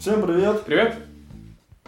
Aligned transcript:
Всем 0.00 0.22
привет. 0.22 0.62
Привет. 0.62 0.96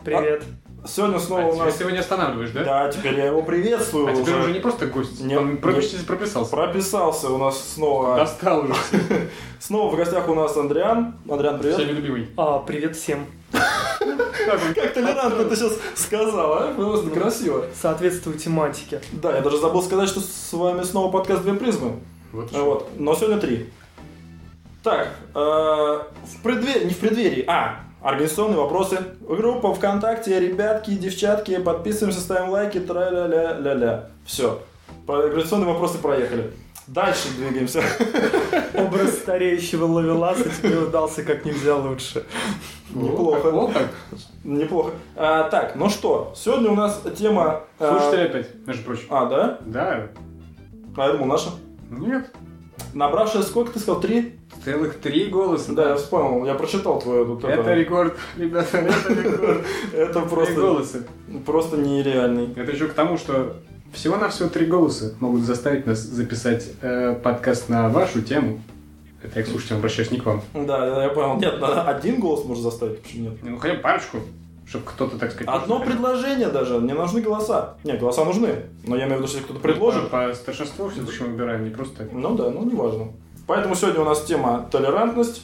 Привет. 0.05 0.45
Сегодня 0.87 1.19
снова 1.19 1.45
А, 1.45 1.47
у 1.47 1.57
нас... 1.57 1.79
сегодня 1.79 2.01
останавливаешь, 2.01 2.51
да? 2.51 2.63
Да, 2.63 2.93
теперь 2.93 3.17
я 3.17 3.29
его 3.29 3.43
приветствую 3.43 4.07
А 4.09 4.15
теперь 4.15 4.35
уже. 4.35 4.53
не 4.53 4.61
просто 4.61 4.85
гость, 4.89 5.19
Нет, 5.23 5.41
он 5.41 5.53
нет. 5.53 5.61
прописался, 5.63 6.51
прописался. 6.51 7.31
У 7.31 7.39
нас 7.39 7.73
снова. 7.73 8.17
Достал 8.17 8.65
уже. 8.65 8.75
Снова 9.61 9.95
в 9.95 9.97
гостях 9.97 10.29
у 10.29 10.35
нас 10.35 10.55
Андриан. 10.59 11.15
Андриан, 11.27 11.59
привет. 11.59 11.77
Всеми 11.77 11.93
любимый. 11.93 12.29
А, 12.37 12.59
привет 12.59 12.97
всем. 12.97 13.25
Как 13.51 14.93
толерантно 14.93 15.47
ты 15.47 15.57
сейчас 15.57 15.79
сказал, 15.95 16.53
а? 16.53 16.75
Просто 16.75 17.09
красиво. 17.09 17.65
Соответствую 17.81 18.37
тематике. 18.37 19.01
Да, 19.13 19.35
я 19.35 19.41
даже 19.41 19.57
забыл 19.57 19.83
сказать, 19.83 20.11
что 20.11 20.21
с 20.21 20.53
вами 20.53 20.83
снова 20.83 21.11
подкаст 21.11 21.45
«Две 21.45 21.55
призмы». 21.55 22.01
Вот 22.33 22.51
А 22.53 22.63
Вот. 22.63 22.91
Но 22.99 23.15
сегодня 23.15 23.39
три. 23.39 23.71
Так, 24.83 25.09
э, 25.35 25.39
в 25.39 26.43
преддверии, 26.43 26.85
не 26.85 26.93
в 26.93 26.99
преддверии, 26.99 27.45
а, 27.47 27.85
организационные 28.03 28.59
вопросы. 28.59 28.99
Группа 29.21 29.75
ВКонтакте, 29.75 30.39
ребятки, 30.41 30.91
девчатки, 30.93 31.59
подписываемся, 31.59 32.21
ставим 32.21 32.51
лайки, 32.51 32.81
тра-ля-ля-ля-ля. 32.81 34.09
Все. 34.25 34.61
Организационные 35.07 35.73
вопросы 35.73 35.99
проехали. 35.99 36.53
Дальше 36.89 37.29
двигаемся. 37.37 37.83
Образ 38.75 39.15
стареющего 39.19 39.85
ловеласа 39.85 40.45
тебе 40.61 40.79
удался 40.79 41.23
как 41.23 41.45
нельзя 41.45 41.77
лучше. 41.77 42.25
Неплохо. 42.91 43.51
Вот 43.51 43.73
так. 43.73 43.89
Неплохо. 44.43 44.91
А, 45.17 45.49
так, 45.49 45.77
ну 45.77 45.89
что, 45.89 46.33
сегодня 46.37 46.71
у 46.71 46.75
нас 46.75 47.01
тема... 47.17 47.63
э, 47.79 47.89
Слушатели 47.89 48.27
опять, 48.29 48.67
между 48.67 48.85
прочим. 48.85 49.05
А, 49.11 49.27
да? 49.27 49.59
Да. 49.65 50.09
А 50.97 51.07
я 51.07 51.13
думал, 51.13 51.27
наша. 51.27 51.51
Нет. 51.89 52.31
Набравшая 52.95 53.43
сколько 53.43 53.73
ты 53.73 53.79
сказал? 53.79 54.01
Три? 54.01 54.39
Целых 54.65 54.99
три 55.01 55.27
голоса. 55.27 55.73
Да, 55.73 55.91
я 55.91 55.97
вспомнил, 55.97 56.45
я 56.47 56.55
прочитал 56.55 57.01
твое 57.01 57.25
тут. 57.25 57.45
Это 57.45 57.75
рекорд, 57.75 58.17
ребята, 58.37 58.79
это 58.79 59.13
рекорд. 59.23 59.63
Это 59.93 60.21
Три 60.21 60.29
просто, 60.29 60.55
голоса. 60.55 60.99
просто 61.47 61.77
нереальный. 61.79 62.53
Это 62.55 62.71
еще 62.73 62.87
к 62.89 62.93
тому, 62.93 63.17
что 63.17 63.57
всего-навсего 63.93 64.49
три 64.49 64.67
голоса 64.67 65.15
могут 65.21 65.43
заставить 65.43 65.87
нас 65.87 65.99
записать 66.01 66.69
э, 66.81 67.15
подкаст 67.15 67.69
на 67.69 67.89
вашу 67.89 68.23
тему. 68.23 68.61
Это 69.23 69.39
я 69.39 69.45
к 69.45 69.49
слушателям 69.49 69.79
обращаюсь, 69.79 70.11
не 70.11 70.19
к 70.19 70.27
вам. 70.27 70.43
Да, 70.53 71.03
я 71.05 71.09
понял. 71.11 71.39
Нет, 71.39 71.55
один 71.63 72.21
голос 72.21 72.45
можно 72.45 72.63
заставить, 72.65 73.03
почему 73.03 73.31
нет? 73.31 73.43
Не, 73.43 73.51
Ну, 73.51 73.59
хотя 73.59 73.75
бы 73.75 73.81
парочку, 73.81 74.19
чтобы 74.73 74.87
кто-то, 74.87 75.19
так 75.19 75.31
сказать... 75.33 75.49
Одно 75.55 75.77
просто- 75.77 75.93
предложение 75.93 76.49
даже, 76.49 76.79
не 76.79 76.95
нужны 76.95 77.21
голоса. 77.21 77.75
Нет, 77.85 78.01
голоса 78.01 78.25
нужны, 78.25 78.55
но 78.87 78.97
я 78.97 79.03
имею 79.05 79.17
в 79.17 79.19
виду, 79.19 79.29
что 79.29 79.37
если 79.37 79.51
кто-то 79.51 79.61
предложит, 79.61 80.09
По, 80.09 80.29
по 80.29 80.35
старшинству 80.35 80.89
все 80.89 81.03
зачем 81.03 81.33
выбираем, 81.33 81.63
не 81.65 81.69
просто 81.71 82.09
ну 82.11 82.35
да, 82.35 82.49
ну 82.51 82.65
неважно. 82.65 83.09
Поэтому 83.47 83.75
сегодня 83.75 84.01
у 84.01 84.05
нас 84.05 84.23
тема 84.25 84.67
толерантность. 84.71 85.43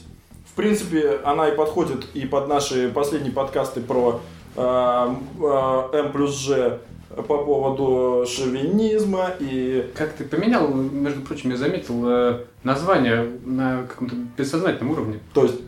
В 0.50 0.54
принципе, 0.54 1.20
она 1.24 1.46
и 1.48 1.54
подходит 1.54 2.06
и 2.14 2.24
под 2.24 2.48
наши 2.48 2.88
последние 2.88 3.32
подкасты 3.32 3.82
про 3.82 4.20
э, 4.56 4.60
э, 4.62 5.88
М 5.92 6.12
плюс 6.12 6.34
Ж 6.38 6.78
по 7.14 7.38
поводу 7.44 8.24
шовинизма 8.26 9.32
и... 9.40 9.90
Как 9.94 10.14
ты 10.14 10.24
поменял, 10.24 10.68
между 10.68 11.20
прочим, 11.20 11.50
я 11.50 11.56
заметил 11.58 12.02
э, 12.08 12.44
название 12.64 13.28
на 13.44 13.82
каком-то 13.88 14.14
бессознательном 14.38 14.92
уровне. 14.92 15.20
То 15.34 15.42
есть, 15.42 15.60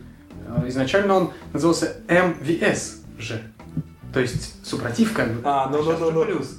Э, 0.47 0.67
Изначально 0.67 1.15
он 1.15 1.29
назывался 1.53 1.97
МВС 2.07 3.01
же. 3.17 3.41
То 4.13 4.19
есть 4.19 4.65
супротив 4.65 5.13
как 5.13 5.33
бы. 5.33 5.41
А, 5.43 5.69
ну, 5.69 5.83
сейчас 5.83 5.99
ну, 5.99 6.11
ну, 6.11 6.19
уже 6.19 6.29
ну. 6.29 6.35
плюс. 6.35 6.57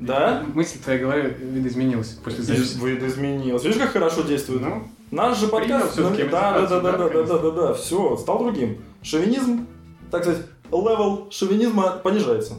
да? 0.00 0.44
Мысль 0.54 0.78
в 0.78 0.82
твоей 0.82 1.00
голове 1.00 1.36
видоизменилась 1.40 2.08
после 2.22 2.42
записи. 2.42 2.78
Видоизменилось. 2.84 3.64
Видишь, 3.64 3.80
как 3.80 3.90
хорошо 3.92 4.22
действует? 4.22 4.62
Ну, 4.62 4.88
Наш 5.10 5.38
же 5.38 5.48
подкаст... 5.48 5.92
всё-таки 5.92 6.24
да, 6.24 6.52
да, 6.52 6.66
да, 6.66 6.80
да, 6.80 6.92
да, 6.92 6.98
да, 6.98 7.08
да, 7.08 7.24
да, 7.24 7.38
да, 7.38 7.50
да, 7.50 7.74
все, 7.74 8.16
стал 8.16 8.38
другим. 8.44 8.78
Шовинизм, 9.02 9.66
так 10.10 10.22
сказать, 10.22 10.46
level 10.70 11.28
шовинизма 11.30 12.00
понижается. 12.02 12.54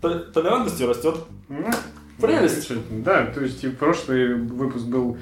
Тол- 0.00 0.30
Толерантности 0.32 0.84
растет. 0.84 1.16
ну, 1.48 1.66
Прелесть. 2.20 2.68
замечательно. 2.68 3.02
Да, 3.02 3.26
то 3.26 3.40
есть 3.40 3.64
и 3.64 3.68
прошлый 3.68 4.34
выпуск 4.34 4.84
был 4.84 5.18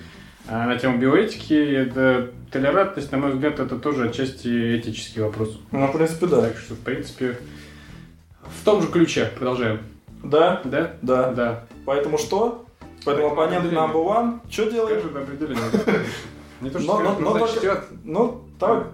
а, 0.47 0.67
на 0.67 0.79
тему 0.79 0.99
биоэтики. 0.99 1.55
Это 1.55 2.33
толерантность, 2.51 3.11
на 3.13 3.19
мой 3.19 3.33
взгляд, 3.33 3.59
это 3.61 3.79
тоже 3.79 4.09
отчасти 4.09 4.79
этический 4.79 5.23
вопрос. 5.23 5.59
Ну, 5.71 5.87
в 5.87 5.93
принципе, 5.93 6.27
да. 6.27 6.43
Так 6.43 6.59
что, 6.59 6.75
в 6.75 6.81
принципе, 6.81 7.39
в 8.43 8.65
том 8.65 8.83
же 8.83 8.89
ключе 8.89 9.31
продолжаем. 9.37 9.81
Да, 10.23 10.61
Да? 10.65 10.95
да. 11.03 11.33
Да. 11.33 11.65
Поэтому 11.85 12.19
что? 12.19 12.65
Поэтому 13.05 13.33
оппонент 13.33 13.73
number 13.73 13.95
one, 14.05 14.41
что 14.51 14.71
делает? 14.71 15.01
Скажи 15.01 15.19
определение. 15.19 15.65
Не 16.61 16.71
то, 16.71 16.79
что 16.79 16.99
но- 17.01 17.15
но 17.15 17.19
но 17.21 17.39
только- 17.39 17.47
зачтет. 17.55 17.85
Ну, 18.05 18.45
так, 18.61 18.93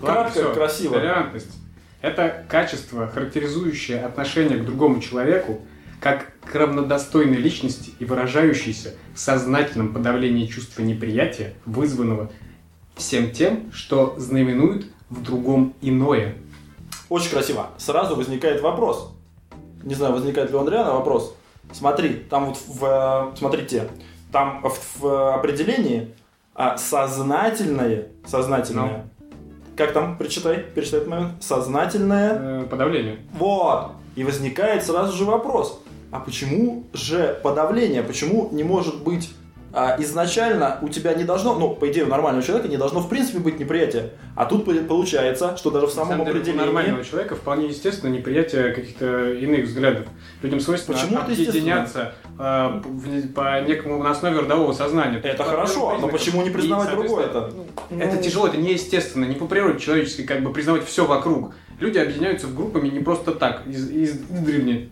кратко, 0.00 0.52
красиво. 0.52 0.94
Толерантность. 0.94 1.56
Это 2.00 2.44
качество, 2.48 3.06
характеризующее 3.06 4.00
отношение 4.04 4.58
к 4.58 4.64
другому 4.66 5.00
человеку 5.00 5.60
как 6.00 6.32
к 6.44 6.54
равнодостойной 6.54 7.36
личности 7.38 7.92
и 7.98 8.04
выражающееся 8.04 8.94
в 9.14 9.18
сознательном 9.18 9.94
подавлении 9.94 10.46
чувства 10.46 10.82
неприятия, 10.82 11.54
вызванного 11.64 12.30
всем 12.96 13.30
тем, 13.30 13.72
что 13.72 14.14
знаменует 14.18 14.86
в 15.08 15.22
другом 15.22 15.72
иное. 15.80 16.34
Очень 17.08 17.30
красиво. 17.30 17.68
Сразу 17.78 18.16
возникает 18.16 18.60
вопрос. 18.62 19.12
Не 19.82 19.94
знаю, 19.94 20.14
возникает 20.14 20.50
ли 20.50 20.56
у 20.56 20.60
Андриана 20.60 20.92
вопрос. 20.92 21.34
Смотри, 21.72 22.14
там 22.14 22.46
вот 22.46 22.58
в... 22.66 23.32
Смотрите, 23.36 23.88
там 24.32 24.62
в, 24.62 25.00
в 25.00 25.34
определении 25.34 26.14
а, 26.54 26.76
сознательное, 26.76 28.08
сознательное, 28.26 29.08
как 29.76 29.92
там, 29.92 30.16
прочитай, 30.16 30.58
перечитай 30.58 31.00
этот 31.00 31.10
момент, 31.10 31.32
сознательное, 31.42 32.62
Э, 32.62 32.66
Подавление. 32.70 33.18
вот, 33.32 33.92
и 34.14 34.22
возникает 34.24 34.84
сразу 34.84 35.16
же 35.16 35.24
вопрос, 35.24 35.82
а 36.12 36.20
почему 36.20 36.84
же 36.92 37.38
подавление, 37.42 38.02
почему 38.02 38.48
не 38.52 38.62
может 38.62 39.02
быть 39.02 39.34
а, 39.74 39.96
изначально 39.98 40.78
у 40.82 40.88
тебя 40.88 41.14
не 41.14 41.24
должно, 41.24 41.58
ну, 41.58 41.74
по 41.74 41.90
идее, 41.90 42.04
у 42.04 42.08
нормального 42.08 42.44
человека 42.44 42.68
не 42.68 42.76
должно 42.76 43.00
в 43.00 43.08
принципе 43.08 43.38
быть 43.40 43.58
неприятия, 43.58 44.10
а 44.36 44.46
тут 44.46 44.64
по- 44.64 44.72
получается, 44.72 45.56
что 45.56 45.70
даже 45.70 45.86
в 45.88 45.90
самом 45.90 46.18
деле, 46.18 46.30
у 46.30 46.34
определении... 46.36 46.60
нормального 46.64 47.04
человека 47.04 47.34
вполне 47.34 47.66
естественно 47.66 48.10
неприятие 48.10 48.72
каких-то 48.72 49.32
иных 49.32 49.64
взглядов. 49.66 50.06
Людям 50.42 50.60
свойственно 50.60 50.96
Почему 50.96 51.18
объединяться 51.18 52.14
э, 52.38 52.80
в- 52.84 53.32
по 53.32 53.60
некому 53.62 54.02
на 54.02 54.10
основе 54.10 54.38
родового 54.40 54.72
сознания. 54.72 55.18
Это 55.18 55.42
По 55.42 55.50
хорошо, 55.50 55.88
определенным 55.88 56.00
но 56.00 56.08
почему 56.08 56.42
не 56.42 56.48
И, 56.48 56.52
признавать 56.52 56.90
другое 56.90 57.24
соответственно, 57.24 57.64
это? 57.90 58.04
Это 58.04 58.16
Ну, 58.16 58.22
тяжело, 58.22 58.46
это 58.46 58.56
неестественно, 58.56 59.24
не 59.24 59.34
по 59.34 59.46
природе 59.46 59.80
человеческой, 59.80 60.22
как 60.22 60.42
бы 60.42 60.52
признавать 60.52 60.84
все 60.86 61.04
вокруг. 61.04 61.54
Люди 61.80 61.98
объединяются 61.98 62.46
в 62.46 62.54
группами 62.54 62.88
не 62.88 63.00
просто 63.00 63.32
так, 63.32 63.66
из, 63.66 63.90
из 63.90 64.12
древней. 64.18 64.90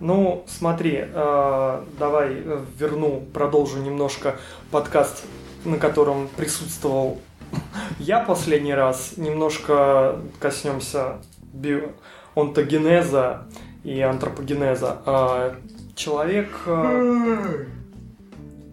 Ну, 0.00 0.44
смотри, 0.46 1.04
э, 1.12 1.82
давай 1.98 2.32
э, 2.42 2.60
верну, 2.78 3.22
продолжу 3.34 3.78
немножко 3.82 4.36
подкаст, 4.70 5.24
на 5.66 5.76
котором 5.76 6.28
присутствовал 6.36 7.20
я 7.98 8.20
последний 8.20 8.72
раз. 8.74 9.14
Немножко 9.18 10.16
коснемся 10.38 11.18
био- 11.52 11.92
онтогенеза 12.34 13.42
и 13.84 14.00
антропогенеза. 14.00 14.98
Э, 15.04 15.54
Человек... 15.96 16.48
э, 16.64 17.66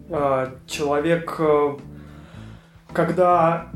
э, 0.08 0.46
Человек, 0.66 1.36
э, 1.40 1.76
когда 2.94 3.66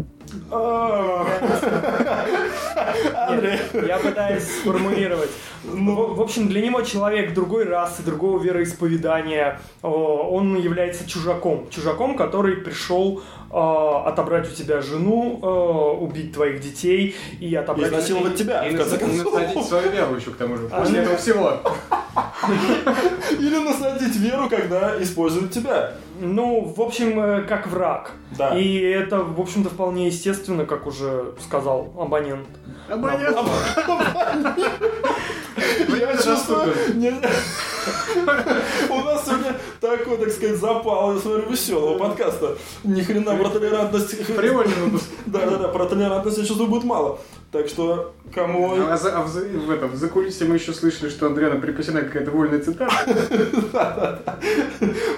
я 3.87 3.99
пытаюсь 3.99 4.45
сформулировать. 4.45 5.31
Ну, 5.65 6.15
в 6.15 6.21
общем, 6.21 6.49
для 6.49 6.61
него 6.61 6.83
человек 6.83 7.35
другой 7.35 7.65
расы, 7.65 8.03
другого 8.03 8.43
вероисповедания, 8.43 9.61
э, 9.83 9.87
он 9.87 10.57
является 10.57 11.09
чужаком. 11.09 11.69
Чужаком, 11.71 12.17
который 12.17 12.57
пришел 12.57 13.23
э, 13.51 13.55
отобрать 13.55 14.51
у 14.51 14.55
тебя 14.55 14.83
жену, 14.83 15.39
э, 15.41 16.03
убить 16.03 16.33
твоих 16.33 16.61
детей 16.61 17.15
и 17.39 17.55
отобрать... 17.55 17.89
изнасиловать 17.89 18.35
тебя, 18.35 18.67
И 18.67 18.75
в 18.75 18.79
конце 18.79 18.99
концов. 18.99 19.33
насадить 19.33 19.65
свою 19.65 19.91
веру 19.91 20.17
еще 20.17 20.31
к 20.31 20.37
тому 20.37 20.57
же. 20.57 20.69
А, 20.73 20.81
После 20.81 20.97
ну- 20.97 21.03
этого 21.03 21.17
всего. 21.17 21.53
Или 23.39 23.59
насадить 23.59 24.17
веру, 24.17 24.49
когда 24.49 25.01
используют 25.01 25.53
тебя. 25.53 25.93
Ну, 26.21 26.73
в 26.77 26.81
общем, 26.81 27.47
как 27.47 27.69
враг. 27.69 28.13
Да. 28.37 28.59
И 28.59 28.79
это, 28.79 29.23
в 29.23 29.41
общем-то, 29.41 29.71
вполне 29.71 30.07
естественно, 30.07 30.67
как 30.67 30.87
уже 30.87 31.35
сказал 31.41 31.93
абонент. 31.99 32.47
Я 35.89 36.17
чувствую... 36.17 36.75
У 38.91 38.95
нас 39.05 39.25
сегодня 39.27 39.57
такой, 39.81 40.17
так 40.19 40.31
сказать, 40.31 40.57
запал, 40.57 41.15
я 41.15 41.21
смотрю, 41.21 41.51
веселого 41.51 41.99
подкаста. 41.99 42.57
Ни 42.85 43.03
хрена 43.03 43.35
про 43.37 43.49
толерантность. 43.49 44.27
Привольный 44.37 44.75
выпуск. 44.77 45.07
Да-да-да, 45.27 45.69
про 45.69 45.87
толерантность, 45.87 46.39
я 46.39 46.45
чувствую, 46.45 46.71
будет 46.71 46.85
мало. 46.85 47.19
Так 47.51 47.69
что, 47.69 48.15
кому... 48.35 48.75
А, 48.89 48.97
за- 48.97 49.19
а 49.19 49.23
в, 49.23 49.33
в 49.33 49.71
этом, 49.71 49.91
в 49.91 49.97
закулисье 49.97 50.47
мы 50.47 50.57
еще 50.57 50.73
слышали, 50.73 51.11
что 51.11 51.27
Андриана 51.27 51.61
припасена 51.61 52.03
какая-то 52.03 52.31
вольная 52.31 52.61
цитата. 52.61 52.93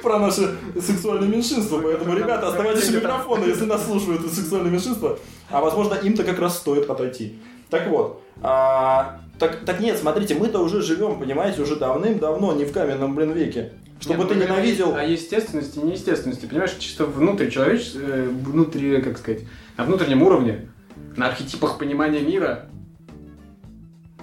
Про 0.02 0.18
наше 0.18 0.56
сексуальное 0.80 1.28
меньшинство. 1.28 1.80
Поэтому, 1.82 2.16
ребята, 2.16 2.48
оставайтесь 2.48 2.88
у 2.88 2.92
да. 2.92 2.98
микрофона, 2.98 3.44
если 3.44 3.66
нас 3.66 3.84
слушают 3.84 4.22
сексуальное 4.32 4.70
меньшинство. 4.70 5.18
А 5.50 5.60
возможно, 5.60 5.94
им-то 5.94 6.24
как 6.24 6.38
раз 6.38 6.56
стоит 6.56 6.88
отойти. 6.88 7.38
Так 7.70 7.88
вот, 7.88 8.22
а, 8.42 9.20
так, 9.38 9.64
так 9.64 9.80
нет, 9.80 9.98
смотрите, 9.98 10.34
мы-то 10.34 10.60
уже 10.60 10.82
живем, 10.82 11.18
понимаете, 11.18 11.62
уже 11.62 11.76
давным-давно, 11.76 12.52
не 12.54 12.64
в 12.64 12.72
каменном, 12.72 13.14
блин, 13.14 13.32
веке. 13.32 13.72
Чтобы 14.00 14.24
Нет, 14.24 14.28
ты 14.28 14.34
мы 14.34 14.44
говорим 14.44 14.64
ненавидел... 14.64 14.94
О 14.94 15.04
естественности 15.04 15.78
и 15.78 15.82
неестественности. 15.82 16.46
Понимаешь, 16.46 16.74
чисто 16.78 17.06
внутри 17.06 17.50
человеч... 17.50 17.92
э, 17.94 18.28
внутри, 18.28 19.00
как 19.00 19.18
сказать, 19.18 19.42
на 19.76 19.84
внутреннем 19.84 20.22
уровне, 20.22 20.68
на 21.16 21.28
архетипах 21.28 21.78
понимания 21.78 22.20
мира, 22.20 22.68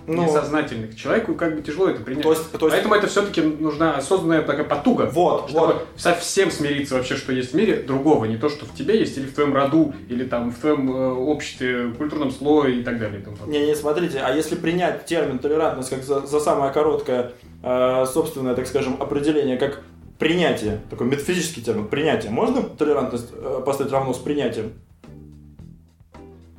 Ну, 0.07 0.23
несознательных. 0.23 0.95
Человеку 0.95 1.35
как 1.35 1.55
бы 1.55 1.61
тяжело 1.61 1.89
это 1.89 2.01
принять. 2.01 2.23
то 2.23 2.31
есть, 2.31 2.51
то 2.51 2.65
есть 2.65 2.71
Поэтому 2.71 2.95
это 2.95 3.07
все-таки 3.07 3.41
нужна 3.41 3.95
осознанная 3.95 4.41
такая 4.41 4.65
потуга. 4.65 5.09
вот, 5.11 5.49
Чтобы 5.49 5.67
вот. 5.67 5.87
совсем 5.95 6.51
смириться 6.51 6.95
вообще, 6.95 7.15
что 7.15 7.31
есть 7.31 7.51
в 7.51 7.55
мире 7.55 7.81
другого, 7.81 8.25
не 8.25 8.37
то, 8.37 8.49
что 8.49 8.65
в 8.65 8.73
тебе 8.73 8.99
есть, 8.99 9.17
или 9.17 9.25
в 9.25 9.33
твоем 9.33 9.53
роду, 9.53 9.93
или 10.09 10.23
там 10.23 10.51
в 10.51 10.59
твоем 10.59 10.91
э, 10.91 11.11
обществе, 11.11 11.91
культурном 11.97 12.31
слое 12.31 12.79
и 12.79 12.83
так 12.83 12.99
далее. 12.99 13.21
и 13.21 13.23
подобное. 13.23 13.59
Не-не, 13.59 13.75
смотрите, 13.75 14.19
а 14.19 14.33
если 14.33 14.55
принять 14.55 15.05
термин 15.05 15.39
толерантность 15.39 15.89
как 15.89 16.03
за, 16.03 16.25
за 16.25 16.39
самое 16.39 16.71
короткое, 16.71 17.33
э, 17.63 18.05
собственное, 18.11 18.55
так 18.55 18.67
скажем, 18.67 18.97
определение, 18.99 19.57
как 19.57 19.81
принятие, 20.19 20.81
такой 20.89 21.07
метафизический 21.07 21.63
термин, 21.63 21.87
принятие, 21.87 22.31
можно 22.31 22.61
толерантность 22.61 23.29
э, 23.33 23.61
поставить 23.65 23.91
равно 23.91 24.13
с 24.13 24.17
принятием? 24.19 24.73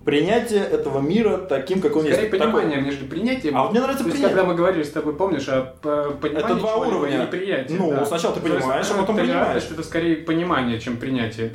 Принятие 0.04 0.60
этого 0.64 1.00
мира 1.00 1.36
таким, 1.38 1.80
как 1.80 1.94
он 1.96 2.02
Скорее 2.02 2.18
есть. 2.18 2.30
понимание, 2.30 2.80
нежели 2.82 3.04
принятие. 3.06 3.52
А 3.54 3.62
вот 3.62 3.70
мне 3.70 3.80
нравится 3.80 4.04
То 4.04 4.08
есть, 4.10 4.18
принятие. 4.20 4.36
когда 4.36 4.44
мы 4.52 4.56
говорили 4.56 4.82
с 4.82 4.90
тобой, 4.90 5.14
помнишь, 5.14 5.48
о 5.48 5.62
п- 5.80 6.10
понимании 6.20 6.44
Это 6.46 6.54
два 6.56 6.76
уровня. 6.76 7.18
и 7.18 7.26
неприятии. 7.26 7.76
Ну, 7.78 7.90
да. 7.90 8.04
сначала 8.04 8.34
ты 8.34 8.40
есть, 8.46 8.58
понимаешь, 8.60 8.86
а 8.90 8.94
э, 8.94 8.98
потом 9.00 9.16
понимаешь. 9.16 9.62
это 9.70 9.82
скорее 9.82 10.16
понимание, 10.16 10.80
чем 10.80 10.96
принятие. 10.96 11.52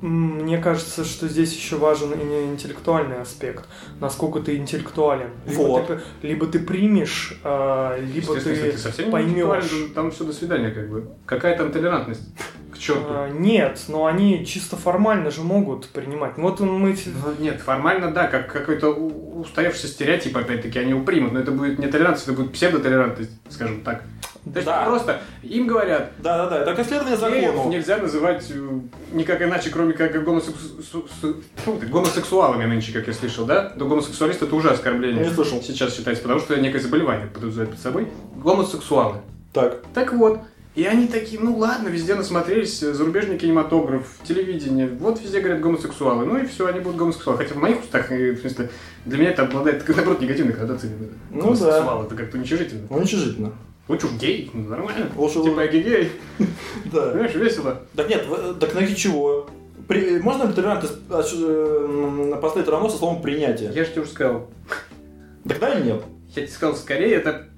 Мне 0.00 0.58
кажется, 0.58 1.02
что 1.04 1.28
здесь 1.28 1.54
еще 1.54 1.76
важен 1.76 2.12
и 2.12 2.22
не 2.24 2.42
интеллектуальный 2.52 3.20
аспект. 3.22 3.64
Насколько 4.00 4.40
ты 4.40 4.56
интеллектуален. 4.56 5.30
Либо, 5.46 5.60
Вот. 5.62 5.86
ты, 5.86 6.00
либо 6.26 6.46
ты 6.46 6.58
примешь, 6.58 7.38
а, 7.42 7.98
либо 7.98 8.34
ты 8.34 8.40
ты 8.72 8.76
совсем 8.76 9.10
поймешь. 9.10 9.64
там 9.94 10.10
все 10.10 10.24
до 10.24 10.32
свидания, 10.34 10.70
как 10.72 10.90
бы. 10.90 11.08
Какая 11.24 11.56
там 11.56 11.72
толерантность? 11.72 12.22
К 12.84 12.86
черту. 12.86 13.06
А, 13.08 13.30
Нет, 13.30 13.80
но 13.88 14.04
они 14.04 14.44
чисто 14.44 14.76
формально 14.76 15.30
же 15.30 15.40
могут 15.40 15.88
принимать. 15.88 16.32
Вот 16.36 16.60
мы... 16.60 16.94
Ну, 17.06 17.34
Нет, 17.38 17.60
формально 17.62 18.12
да, 18.12 18.26
как 18.26 18.52
какой-то 18.52 18.90
устоявшийся 18.90 19.88
стереотип, 19.88 20.36
опять-таки, 20.36 20.78
они 20.78 20.92
упримут, 20.92 21.32
но 21.32 21.40
это 21.40 21.50
будет 21.50 21.78
не 21.78 21.86
толерантность, 21.86 22.28
это 22.28 22.36
будет 22.36 22.52
псевдотолерантность, 22.52 23.30
скажем 23.48 23.80
так. 23.80 24.02
То 24.44 24.50
есть 24.56 24.66
Да. 24.66 24.84
просто 24.84 25.22
им 25.42 25.66
говорят, 25.66 26.10
Да-да-да, 26.18 26.60
это 26.60 26.74
как 26.74 26.86
следование 26.86 27.16
закону. 27.16 27.70
нельзя 27.70 27.96
называть 27.96 28.44
э, 28.50 28.68
никак 29.12 29.40
иначе, 29.40 29.70
кроме 29.70 29.94
как 29.94 30.14
гомосексу- 30.16 31.42
гомосексуалами 31.90 32.66
нынче, 32.66 32.92
как 32.92 33.06
я 33.06 33.14
слышал, 33.14 33.46
да? 33.46 33.72
Да 33.74 33.86
гомосексуалист 33.86 34.42
это 34.42 34.54
уже 34.54 34.68
оскорбление. 34.68 35.24
Не 35.24 35.32
слышал. 35.32 35.62
Сейчас 35.62 35.96
считается, 35.96 36.22
потому 36.22 36.40
что 36.40 36.56
некое 36.60 36.80
заболевание 36.80 37.26
подразумевает 37.28 37.70
под 37.70 37.80
собой. 37.80 38.08
Гомосексуалы. 38.36 39.16
Так, 39.54 39.82
Так 39.94 40.12
вот, 40.12 40.40
и 40.74 40.84
они 40.84 41.06
такие, 41.06 41.40
ну 41.40 41.56
ладно, 41.56 41.88
везде 41.88 42.14
насмотрелись, 42.14 42.82
э, 42.82 42.92
зарубежный 42.92 43.38
кинематограф, 43.38 44.06
телевидение, 44.24 44.88
вот 44.88 45.20
везде 45.22 45.40
говорят 45.40 45.60
гомосексуалы, 45.60 46.24
ну 46.26 46.36
и 46.38 46.46
все, 46.46 46.66
они 46.66 46.80
будут 46.80 46.96
гомосексуалы. 46.98 47.38
Хотя 47.38 47.54
в 47.54 47.58
моих 47.58 47.80
устах, 47.82 48.10
э, 48.10 48.32
в 48.32 48.40
смысле, 48.40 48.70
для 49.04 49.18
меня 49.18 49.30
это 49.30 49.42
обладает, 49.42 49.86
наоборот, 49.88 50.20
негативной 50.20 50.52
коннотацией. 50.54 50.94
Ну 51.30 51.40
Гомосексуал, 51.42 52.04
это 52.04 52.14
как-то 52.16 52.36
уничижительно. 52.38 52.86
уничижительно. 52.90 53.52
Лучше 53.86 54.06
уж 54.06 54.12
гей, 54.14 54.50
ну, 54.54 54.68
нормально. 54.68 55.10
Лучше 55.14 55.42
Типа 55.42 55.60
я 55.60 55.66
гей, 55.68 56.10
Да. 56.92 57.10
понимаешь, 57.10 57.34
весело. 57.34 57.82
Так 57.94 58.08
нет, 58.08 58.24
так 58.58 58.74
на 58.74 58.86
чего? 58.94 59.48
При- 59.86 60.18
можно 60.20 60.44
ли 60.48 60.54
толерантность 60.54 60.94
а, 61.10 61.22
ш- 61.22 61.36
э, 61.38 62.38
поставить 62.40 62.66
равно 62.68 62.88
со 62.88 62.96
словом 62.96 63.20
принятие? 63.20 63.70
Я 63.74 63.84
же 63.84 63.90
тебе 63.90 64.02
уже 64.02 64.10
сказал. 64.10 64.48
Тогда 65.46 65.74
или 65.74 65.84
нет? 65.88 66.02
Я 66.30 66.42
тебе 66.46 66.48
сказал, 66.48 66.74
скорее 66.74 67.16
это 67.16 67.48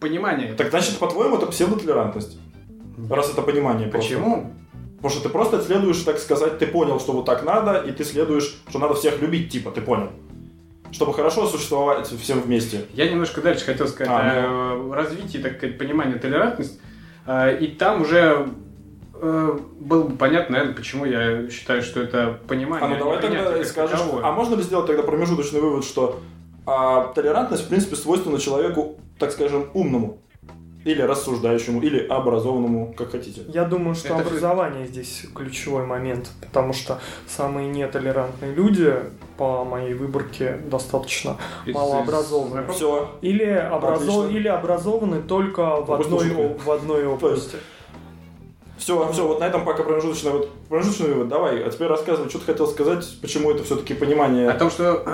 понимание. 0.00 0.54
Так 0.54 0.70
значит, 0.70 0.98
по-твоему, 0.98 1.36
это 1.36 1.46
псевдотолерантность? 1.46 2.38
Раз 3.10 3.30
это 3.32 3.42
понимание 3.42 3.88
просто. 3.88 4.14
Почему? 4.14 4.52
Потому 4.96 5.10
что 5.10 5.22
ты 5.22 5.28
просто 5.28 5.62
следуешь, 5.62 5.98
так 5.98 6.18
сказать, 6.18 6.58
ты 6.58 6.66
понял, 6.66 6.98
что 6.98 7.12
вот 7.12 7.24
так 7.24 7.44
надо, 7.44 7.78
и 7.78 7.92
ты 7.92 8.04
следуешь, 8.04 8.60
что 8.68 8.78
надо 8.80 8.94
всех 8.94 9.20
любить, 9.22 9.50
типа, 9.50 9.70
ты 9.70 9.80
понял. 9.80 10.10
Чтобы 10.90 11.14
хорошо 11.14 11.46
существовать 11.46 12.08
всем 12.08 12.40
вместе. 12.40 12.86
Я 12.94 13.08
немножко 13.08 13.40
дальше 13.40 13.64
хотел 13.64 13.86
сказать 13.86 14.10
А, 14.10 14.72
о 14.72 14.94
развитии, 14.94 15.38
так 15.38 15.58
сказать, 15.58 15.78
понимания 15.78 16.16
толерантности. 16.16 16.80
А, 17.26 17.52
И 17.52 17.68
там 17.68 18.02
уже 18.02 18.48
э, 19.14 19.58
было 19.78 20.02
бы 20.04 20.16
понятно, 20.16 20.54
наверное, 20.54 20.74
почему 20.74 21.04
я 21.04 21.48
считаю, 21.50 21.82
что 21.82 22.00
это 22.00 22.40
понимание. 22.48 22.86
А 22.86 22.88
ну 22.88 22.94
не 22.94 22.98
давай 23.00 23.20
тогда 23.20 23.64
скажешь, 23.64 24.00
таковое. 24.00 24.24
а 24.24 24.32
можно 24.32 24.54
ли 24.56 24.62
сделать 24.62 24.86
тогда 24.86 25.02
промежуточный 25.02 25.60
вывод, 25.60 25.84
что 25.84 26.20
а, 26.66 27.12
толерантность, 27.12 27.66
в 27.66 27.68
принципе, 27.68 27.94
свойственна 27.94 28.40
человеку, 28.40 28.96
так 29.18 29.32
скажем, 29.32 29.66
умному? 29.74 30.18
Или 30.84 31.02
рассуждающему, 31.02 31.82
или 31.82 32.06
образованному, 32.06 32.94
как 32.96 33.10
хотите. 33.10 33.42
Я 33.52 33.64
думаю, 33.64 33.94
что 33.94 34.14
Это 34.14 34.20
образование 34.28 34.86
здесь 34.86 35.26
ключевой 35.34 35.84
момент, 35.84 36.30
потому 36.40 36.72
что 36.72 36.98
самые 37.26 37.68
нетолерантные 37.68 38.54
люди, 38.54 38.94
по 39.36 39.64
моей 39.64 39.92
выборке, 39.92 40.60
достаточно 40.70 41.36
Из- 41.66 41.74
малообразованные. 41.74 42.66
из- 42.68 42.74
Все. 42.76 43.10
Или, 43.22 43.44
образо- 43.44 43.94
Отлично. 44.22 44.36
или 44.38 44.48
образованы 44.48 45.20
только 45.20 45.80
в 45.82 45.86
Просто 45.86 46.16
одной, 46.16 46.56
в 46.64 46.70
одной 46.70 47.06
области. 47.14 47.56
Все, 48.78 49.12
все, 49.12 49.26
вот 49.26 49.40
на 49.40 49.44
этом 49.44 49.64
пока 49.64 49.82
промежуточный, 49.82 50.30
вот, 50.30 50.50
промежуточный 50.68 51.08
вывод. 51.08 51.28
Давай, 51.28 51.62
а 51.64 51.70
теперь 51.70 51.88
рассказывай, 51.88 52.28
что 52.28 52.38
ты 52.38 52.46
хотел 52.46 52.66
сказать, 52.68 53.04
почему 53.20 53.50
это 53.50 53.64
все-таки 53.64 53.92
понимание. 53.94 54.48
О 54.48 54.54
том, 54.54 54.70
что 54.70 55.04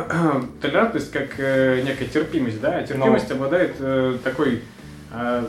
толерантность 0.61 1.11
как 1.11 1.31
э, 1.39 1.81
некая 1.83 2.07
терпимость, 2.07 2.61
да, 2.61 2.83
терпимость 2.83 3.29
Ну. 3.31 3.37
обладает 3.37 3.77
э, 3.79 4.19
такой, 4.23 4.63
э, 5.13 5.45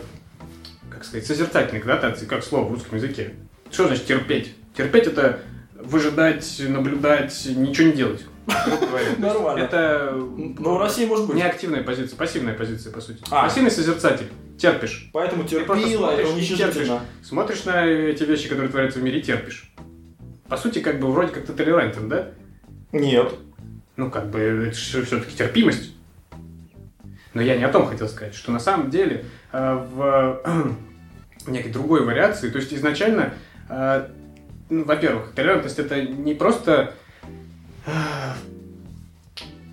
как 0.90 1.04
сказать, 1.04 1.28
созерцательной 1.28 1.82
коннотацией, 1.82 2.30
как 2.30 2.44
слово 2.44 2.70
в 2.70 2.72
русском 2.72 2.96
языке. 2.98 3.34
Что 3.70 3.88
значит 3.88 4.06
терпеть? 4.06 4.56
Терпеть 4.78 5.08
это 5.08 5.42
выжидать, 5.78 6.62
наблюдать, 6.68 7.48
ничего 7.54 7.88
не 7.88 7.94
делать. 7.94 8.26
Нормально. 9.18 9.64
Это 9.64 10.12
Но 10.14 10.76
в 10.76 10.82
России 10.82 11.06
может 11.06 11.28
быть. 11.28 11.36
не 11.36 11.44
активная 11.44 11.84
позиция, 11.84 12.18
пассивная 12.18 12.54
позиция, 12.54 12.92
по 12.92 13.02
сути. 13.02 13.24
А. 13.32 13.44
Пассивный 13.44 13.72
созерцатель. 13.72 14.28
Терпишь. 14.58 15.10
Поэтому 15.12 15.44
терпила, 15.44 16.12
это 16.12 16.30
уничижительно. 16.30 17.02
Смотришь 17.24 17.66
на 17.66 17.86
эти 17.86 18.24
вещи, 18.24 18.48
которые 18.48 18.70
творятся 18.70 19.00
в 19.00 19.04
мире, 19.04 19.22
терпишь. 19.22 19.72
По 20.48 20.58
сути, 20.58 20.80
как 20.80 21.00
бы 21.00 21.12
вроде 21.12 21.32
как 21.32 21.46
ты 21.46 21.54
толерантен, 21.54 22.08
да? 22.08 22.30
Нет. 22.92 23.34
Ну, 23.98 24.12
как 24.12 24.30
бы, 24.30 24.40
это 24.40 24.76
все-таки 24.76 25.36
терпимость. 25.36 25.94
Но 27.34 27.42
я 27.42 27.58
не 27.58 27.64
о 27.64 27.70
том 27.70 27.88
хотел 27.88 28.08
сказать, 28.08 28.34
что 28.34 28.52
на 28.52 28.60
самом 28.60 28.90
деле 28.90 29.25
э, 29.52 29.86
в 29.94 30.42
некой 31.48 31.72
другой 31.72 32.06
вариации, 32.06 32.50
то 32.50 32.60
есть 32.60 32.74
изначально, 32.74 33.34
э, 33.70 34.08
ну, 34.70 34.86
во-первых, 34.86 35.34
толерантность 35.34 35.80
это 35.80 36.02
не 36.02 36.34
просто 36.34 36.94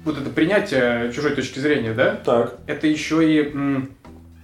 вот 0.05 0.19
это 0.19 0.31
принятие 0.31 1.13
чужой 1.13 1.35
точки 1.35 1.59
зрения, 1.59 1.95
да? 1.95 2.17
Так. 2.17 2.59
Это 2.67 2.87
еще 2.87 3.23
и 3.23 3.55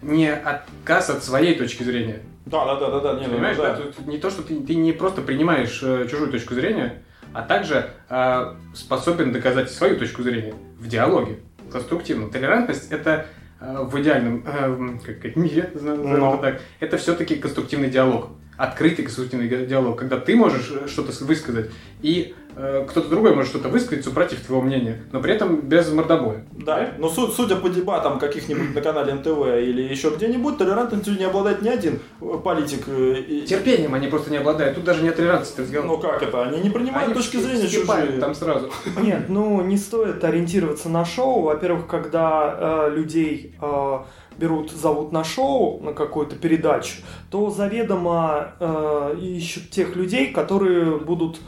не 0.02 0.32
отказ 0.32 1.10
от 1.10 1.25
своей 1.25 1.54
точки 1.56 1.82
зрения. 1.82 2.20
Да, 2.46 2.64
да, 2.64 2.76
да, 2.76 2.90
да, 2.90 3.00
да, 3.00 3.20
не, 3.20 3.26
ну, 3.26 3.34
Понимаешь, 3.34 3.56
да. 3.56 3.75
да? 3.75 3.82
Тут 3.82 4.06
не 4.06 4.18
то, 4.18 4.30
что 4.30 4.42
ты, 4.42 4.58
ты 4.60 4.75
не 4.75 4.92
просто 4.92 5.20
принимаешь 5.20 5.80
э, 5.82 6.06
чужую 6.10 6.30
точку 6.30 6.54
зрения, 6.54 7.02
а 7.34 7.42
также 7.42 7.90
э, 8.08 8.54
способен 8.75 9.32
доказать 9.32 9.70
свою 9.70 9.98
точку 9.98 10.22
зрения 10.22 10.54
в 10.78 10.88
диалоге, 10.88 11.40
конструктивно. 11.70 12.30
Толерантность 12.30 12.90
это 12.90 13.26
э, 13.60 13.82
в 13.82 14.00
идеальном 14.00 14.44
э, 14.46 14.98
как 15.04 15.37
мире, 15.37 15.70
назовем 15.75 16.18
Ну. 16.18 16.34
это 16.34 16.42
так, 16.42 16.60
это 16.80 16.96
все-таки 16.96 17.37
конструктивный 17.37 17.90
диалог. 17.90 18.30
Открытый 18.58 19.04
конструктивный 19.04 19.48
ди- 19.48 19.66
диалог, 19.66 19.96
когда 19.98 20.18
ты 20.18 20.34
можешь 20.36 20.70
э, 20.70 20.88
что-то 20.88 21.12
высказать, 21.24 21.70
и 22.02 22.34
э, 22.56 22.84
кто-то 22.90 23.08
другой 23.08 23.32
может 23.34 23.50
что-то 23.50 23.68
высказать 23.68 24.04
супротив 24.04 24.40
твоего 24.40 24.62
мнения, 24.64 25.00
но 25.12 25.20
при 25.20 25.32
этом 25.32 25.60
без 25.60 25.88
мордобоя. 25.92 26.44
Да, 26.52 26.90
но 26.98 27.08
су- 27.08 27.28
судя 27.28 27.54
по 27.54 27.68
дебатам 27.68 28.18
каких-нибудь 28.18 28.74
на 28.74 28.80
канале 28.80 29.14
НТВ 29.14 29.28
или 29.62 29.82
еще 29.82 30.10
где-нибудь, 30.10 30.58
толерантностью 30.58 31.16
не 31.16 31.24
обладает 31.24 31.62
ни 31.62 31.68
один 31.68 32.00
э, 32.20 32.38
политик. 32.42 32.82
э, 32.88 33.20
и- 33.28 33.42
Терпением 33.46 33.94
они 33.94 34.08
просто 34.08 34.30
не 34.32 34.38
обладают. 34.38 34.74
Тут 34.74 34.82
даже 34.82 35.02
не 35.04 35.08
о 35.10 35.12
толерантности 35.12 35.60
разговор. 35.60 35.86
Ну 35.86 35.98
как 35.98 36.20
это? 36.20 36.42
Они 36.42 36.58
не 36.60 36.70
принимают 36.70 37.06
Они 37.06 37.14
точки 37.14 37.36
зрения 37.36 37.68
чужие. 37.68 38.18
там 38.20 38.34
сразу. 38.34 38.70
Нет, 39.00 39.28
ну 39.28 39.62
не 39.62 39.76
стоит 39.76 40.24
ориентироваться 40.24 40.88
на 40.88 41.04
шоу. 41.04 41.42
Во-первых, 41.42 41.86
когда 41.86 42.88
э, 42.88 42.90
людей 42.96 43.54
э, 43.62 43.98
берут, 44.38 44.71
зовут 44.71 45.12
на 45.12 45.25
шоу, 45.25 45.80
на 45.83 45.92
какую-то 45.92 46.37
передачу, 46.37 46.99
то 47.30 47.50
заведомо 47.50 48.52
э, 48.61 49.16
ищут 49.21 49.71
тех 49.71 49.97
людей, 49.97 50.33
которые 50.33 50.99
будут 50.99 51.40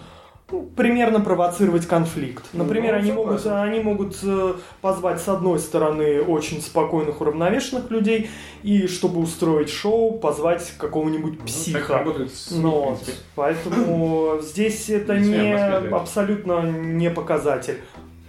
ну, 0.53 0.69
примерно 0.77 1.21
провоцировать 1.21 1.87
конфликт. 1.87 2.45
Например, 2.53 2.95
Ну, 2.95 2.99
они, 2.99 3.13
могут, 3.13 3.47
они 3.47 3.81
могут 3.81 4.17
э, 4.23 4.55
позвать 4.81 5.21
с 5.21 5.29
одной 5.29 5.59
стороны 5.59 6.23
очень 6.23 6.61
спокойных, 6.61 7.21
уравновешенных 7.21 7.91
людей, 7.91 8.31
и 8.63 8.87
чтобы 8.87 9.21
устроить 9.21 9.71
шоу, 9.71 10.19
позвать 10.19 10.73
какого-нибудь 10.77 11.33
Ну, 11.33 11.39
Так 11.39 11.47
психа. 11.47 12.03
Ну, 12.03 12.03
в 12.03 12.05
вот. 12.05 12.17
принципе. 12.17 13.13
поэтому 13.35 14.39
здесь 14.43 14.91
это 14.91 15.19
Не 15.19 15.55
абсолютно 15.93 16.63
не 16.63 17.11
показатель. 17.11 17.79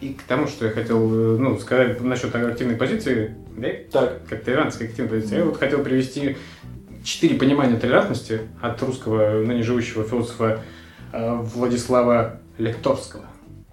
И 0.01 0.13
к 0.13 0.23
тому, 0.23 0.47
что 0.47 0.65
я 0.65 0.71
хотел 0.71 0.99
э, 1.13 1.37
ну, 1.37 1.57
сказать 1.59 2.01
насчет 2.01 2.35
активной 2.35 2.75
позиции, 2.75 3.35
да? 3.55 3.67
Так. 3.91 4.27
как 4.27 4.43
толерантность, 4.43 4.79
как 4.79 4.89
активной 4.89 5.11
позиции, 5.11 5.37
я 5.37 5.45
вот 5.45 5.57
хотел 5.57 5.83
привести 5.83 6.37
четыре 7.03 7.35
понимания 7.35 7.77
толерантности 7.77 8.41
от 8.61 8.81
русского 8.81 9.43
ныне 9.45 9.61
живущего 9.61 10.03
философа 10.03 10.61
э, 11.13 11.33
Владислава 11.53 12.39
Лекторского. 12.57 13.25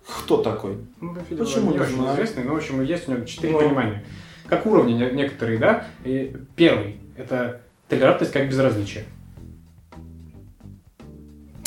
Кто 0.07 0.43
такой? 0.43 0.77
Ну, 1.01 1.15
видимо, 1.29 1.47
Почему 1.47 1.73
не 1.73 1.81
очень 1.81 2.13
известный, 2.13 2.45
но, 2.45 2.55
в 2.55 2.57
общем, 2.59 2.83
есть 2.83 3.09
у 3.09 3.13
него 3.13 3.25
четыре 3.25 3.53
Ну. 3.55 3.61
понимания. 3.61 4.05
Как 4.49 4.67
уровни 4.67 4.93
не- 4.93 5.11
некоторые, 5.13 5.59
да? 5.59 5.87
И 6.05 6.35
первый– 6.57 7.01
это 7.17 7.61
толерантность 7.89 8.33
как 8.33 8.49
безразличие. 8.49 9.05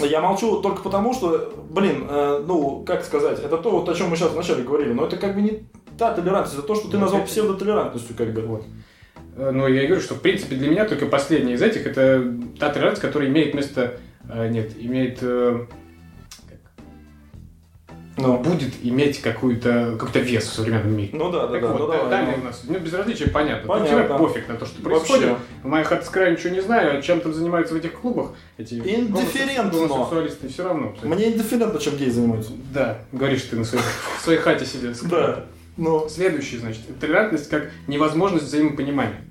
Я 0.05 0.21
молчу 0.21 0.61
только 0.61 0.81
потому, 0.81 1.13
что, 1.13 1.53
блин, 1.69 2.05
э, 2.09 2.43
ну, 2.45 2.83
как 2.85 3.03
сказать, 3.03 3.39
это 3.39 3.57
то, 3.57 3.71
вот 3.71 3.89
о 3.89 3.93
чем 3.93 4.09
мы 4.09 4.15
сейчас 4.15 4.31
вначале 4.31 4.63
говорили, 4.63 4.93
но 4.93 5.05
это 5.05 5.17
как 5.17 5.35
бы 5.35 5.41
не 5.41 5.63
та 5.97 6.13
толерантность, 6.13 6.57
это 6.57 6.67
то, 6.67 6.75
что 6.75 6.87
ты 6.89 6.97
Ну, 6.97 7.03
назвал 7.03 7.23
псевдотолерантностью, 7.23 8.15
как 8.15 8.33
бы. 8.33 8.41
Вот. 8.41 8.65
Но 9.37 9.67
я 9.67 9.85
говорю, 9.85 10.01
что, 10.01 10.15
в 10.15 10.21
принципе, 10.21 10.55
для 10.55 10.69
меня 10.69 10.85
только 10.85 11.05
последний 11.05 11.53
из 11.53 11.61
этих– 11.61 11.85
это 11.87 12.33
та 12.59 12.69
толерантность, 12.69 13.01
которая 13.01 13.29
имеет 13.29 13.53
место… 13.53 13.99
э, 14.29 14.49
Нет, 14.49 14.71
имеет… 14.77 15.19
э, 15.21 15.65
Ну, 18.21 18.37
будет 18.37 18.73
иметь 18.83 19.19
какую-то, 19.21 19.95
какой-то 19.97 20.19
вес 20.19 20.45
в 20.45 20.53
современном 20.53 20.95
мире. 20.95 21.09
ну 21.13 21.31
да, 21.31 21.47
да, 21.47 21.53
Так 21.53 21.61
да, 21.61 21.67
вот, 21.69 21.79
ну 21.79 21.87
да- 21.87 21.93
давай. 21.93 22.09
далее 22.09 22.33
ну. 22.37 22.41
у 22.41 22.45
нас, 22.45 22.61
ну, 22.67 22.79
безразличие 22.79 23.29
понятно. 23.29 23.67
Понятно. 23.67 23.95
Понятно. 23.97 24.17
Тебе 24.17 24.27
пофиг 24.27 24.47
на 24.47 24.55
то, 24.55 24.65
что 24.65 24.81
происходит. 24.81 25.29
Вообще. 25.29 25.43
В 25.63 25.67
моих 25.67 25.87
хат 25.87 26.15
ничего 26.15 26.53
не 26.53 26.61
знаю, 26.61 26.97
а 26.97 27.01
чем 27.01 27.21
там 27.21 27.33
занимаются 27.33 27.73
в 27.73 27.77
этих 27.77 27.93
клубах, 27.93 28.31
эти 28.57 28.75
Индифферентно. 28.75 29.71
гомосексуалисты, 29.87 30.47
все 30.49 30.63
равно. 30.63 30.89
абсолютно. 30.89 31.15
Мне 31.15 31.31
индифферентно, 31.31 31.79
чем 31.79 31.97
геи 31.97 32.09
занимаются. 32.09 32.51
Да, 32.73 32.99
говоришь 33.11 33.43
ты 33.43 33.55
на 33.55 33.65
своей, 33.65 33.83
в 34.19 34.23
своей 34.23 34.39
хате 34.39 34.65
сидят. 34.65 34.97
Да. 35.09 35.45
Ну, 35.77 36.07
Следующий, 36.09 36.57
значит, 36.57 36.81
толерантность 36.99 37.49
как 37.49 37.71
невозможность 37.87 38.45
взаимопонимания. 38.45 39.21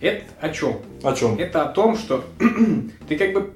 Это 0.00 0.24
о 0.40 0.48
чем? 0.50 0.78
о 1.02 1.12
чем? 1.14 1.38
Это 1.38 1.62
о 1.62 1.68
том, 1.68 1.96
что 1.96 2.24
ты 3.08 3.16
как 3.16 3.32
бы 3.32 3.52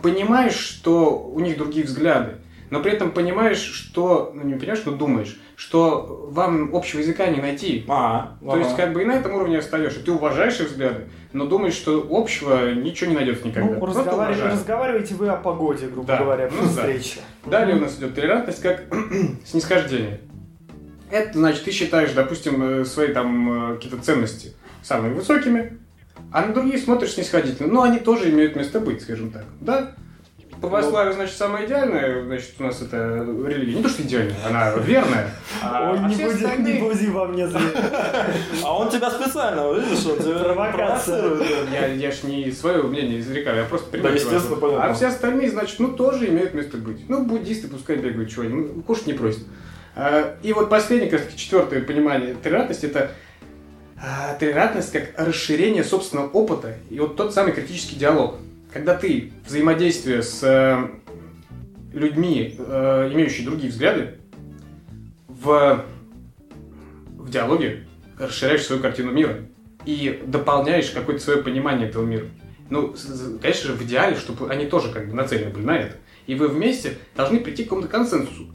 понимаешь, 0.00 0.54
что 0.56 1.18
у 1.18 1.40
них 1.40 1.56
другие 1.56 1.86
взгляды, 1.86 2.34
но 2.72 2.80
при 2.80 2.92
этом 2.92 3.10
понимаешь, 3.10 3.58
что, 3.58 4.32
ну 4.34 4.44
не 4.44 4.54
понимаешь, 4.54 4.80
но 4.86 4.92
думаешь, 4.92 5.38
что 5.56 6.26
вам 6.30 6.74
общего 6.74 7.00
языка 7.00 7.26
не 7.26 7.38
найти. 7.38 7.84
А, 7.86 8.38
То 8.40 8.56
есть, 8.56 8.74
как 8.76 8.94
бы 8.94 9.02
и 9.02 9.04
на 9.04 9.12
этом 9.12 9.34
уровне 9.34 9.58
остаешься. 9.58 10.02
Ты 10.02 10.10
уважаешь 10.10 10.58
их 10.58 10.70
взгляды, 10.70 11.02
но 11.34 11.44
думаешь, 11.44 11.74
что 11.74 12.06
общего 12.10 12.72
ничего 12.72 13.10
не 13.10 13.16
найдется 13.16 13.46
никогда. 13.46 13.74
Ну, 13.74 13.78
Просто 13.78 14.04
разговариваете, 14.04 15.14
вы 15.16 15.28
о 15.28 15.36
погоде, 15.36 15.88
грубо 15.88 16.06
Да, 16.06 16.16
говоря, 16.16 16.48
ну 16.50 16.62
да. 16.62 16.68
встрече. 16.68 17.20
Далее 17.44 17.76
у 17.76 17.80
нас 17.80 17.98
идет 17.98 18.14
толерантность 18.14 18.62
как 18.62 18.84
снисхождение. 19.44 20.20
Это 21.10 21.38
значит, 21.38 21.64
ты 21.64 21.72
считаешь, 21.72 22.12
допустим, 22.12 22.62
э, 22.62 22.84
свои 22.86 23.08
там 23.08 23.72
э, 23.72 23.74
какие-то 23.74 23.98
ценности 24.02 24.54
самыми 24.80 25.12
высокими, 25.12 25.78
а 26.30 26.46
на 26.46 26.54
другие 26.54 26.78
смотришь 26.78 27.12
снисходительно. 27.12 27.70
Но 27.70 27.82
они 27.82 27.98
тоже 27.98 28.30
имеют 28.30 28.56
место 28.56 28.80
быть, 28.80 29.02
скажем 29.02 29.30
так. 29.30 29.44
Да? 29.60 29.94
Православие, 30.62 31.12
значит, 31.12 31.36
самое 31.36 31.66
идеальное, 31.66 32.22
значит, 32.24 32.54
у 32.58 32.62
нас 32.62 32.80
это 32.80 32.96
религия. 33.46 33.74
Не 33.74 33.82
то, 33.82 33.88
что 33.88 34.02
идеальная, 34.02 34.36
она 34.48 34.72
верная. 34.76 35.30
А, 35.64 35.92
Ой, 35.92 35.98
а 35.98 36.08
не 36.08 36.14
буди, 36.16 36.24
остальные- 36.44 36.74
не 36.74 36.80
буди 36.80 37.06
во 37.08 37.26
мне. 37.26 37.46
А 38.64 38.78
он 38.78 38.90
тебя 38.90 39.10
специально, 39.10 39.72
видишь, 39.72 40.04
он 40.06 40.18
тебя 40.18 40.38
Провокация. 40.38 41.20
провоцирует. 41.20 41.68
Я, 41.72 41.86
я 41.86 42.10
ж 42.10 42.22
не 42.24 42.50
свое 42.50 42.82
мнение 42.82 43.20
изрекаю, 43.20 43.58
я 43.58 43.64
просто 43.64 43.98
Да, 43.98 44.08
естественно, 44.08 44.56
понятно. 44.56 44.84
А 44.84 44.94
все 44.94 45.06
остальные, 45.08 45.50
значит, 45.50 45.78
ну 45.78 45.88
тоже 45.92 46.28
имеют 46.28 46.54
место 46.54 46.78
быть. 46.78 47.08
Ну, 47.08 47.24
буддисты 47.24 47.68
пускай 47.68 47.96
бегают, 47.96 48.30
чего 48.30 48.42
они, 48.42 48.54
ну, 48.54 48.82
кушать 48.82 49.06
не 49.08 49.12
просят. 49.12 49.42
А, 49.94 50.36
И 50.42 50.52
вот 50.52 50.70
последнее, 50.70 51.10
как 51.10 51.20
раз-таки, 51.20 51.38
четвертое 51.38 51.80
понимание 51.82 52.34
толерантности, 52.34 52.86
это 52.86 53.10
а, 54.00 54.34
толерантность 54.34 54.90
как 54.92 55.10
расширение 55.16 55.84
собственного 55.84 56.28
опыта 56.28 56.74
и 56.90 56.98
вот 56.98 57.16
тот 57.16 57.34
самый 57.34 57.52
критический 57.52 57.96
диалог. 57.96 58.36
Когда 58.72 58.94
ты 58.94 59.32
взаимодействие 59.46 60.22
с 60.22 60.42
э, 60.42 60.88
людьми, 61.92 62.54
э, 62.58 63.10
имеющими 63.12 63.44
другие 63.44 63.70
взгляды, 63.70 64.18
в, 65.28 65.84
в 67.16 67.30
диалоге 67.30 67.86
расширяешь 68.18 68.64
свою 68.64 68.80
картину 68.80 69.12
мира 69.12 69.40
и 69.84 70.22
дополняешь 70.26 70.90
какое-то 70.90 71.22
свое 71.22 71.42
понимание 71.42 71.88
этого 71.88 72.04
мира. 72.04 72.26
Ну, 72.70 72.94
конечно 73.42 73.68
же, 73.68 73.74
в 73.74 73.82
идеале, 73.82 74.16
чтобы 74.16 74.48
они 74.48 74.66
тоже 74.66 74.90
как 74.90 75.08
бы 75.08 75.14
нацелены 75.14 75.50
были 75.50 75.64
на 75.64 75.78
это. 75.78 75.96
И 76.26 76.34
вы 76.34 76.48
вместе 76.48 76.96
должны 77.14 77.40
прийти 77.40 77.64
к 77.64 77.66
какому-то 77.66 77.88
консенсусу. 77.88 78.46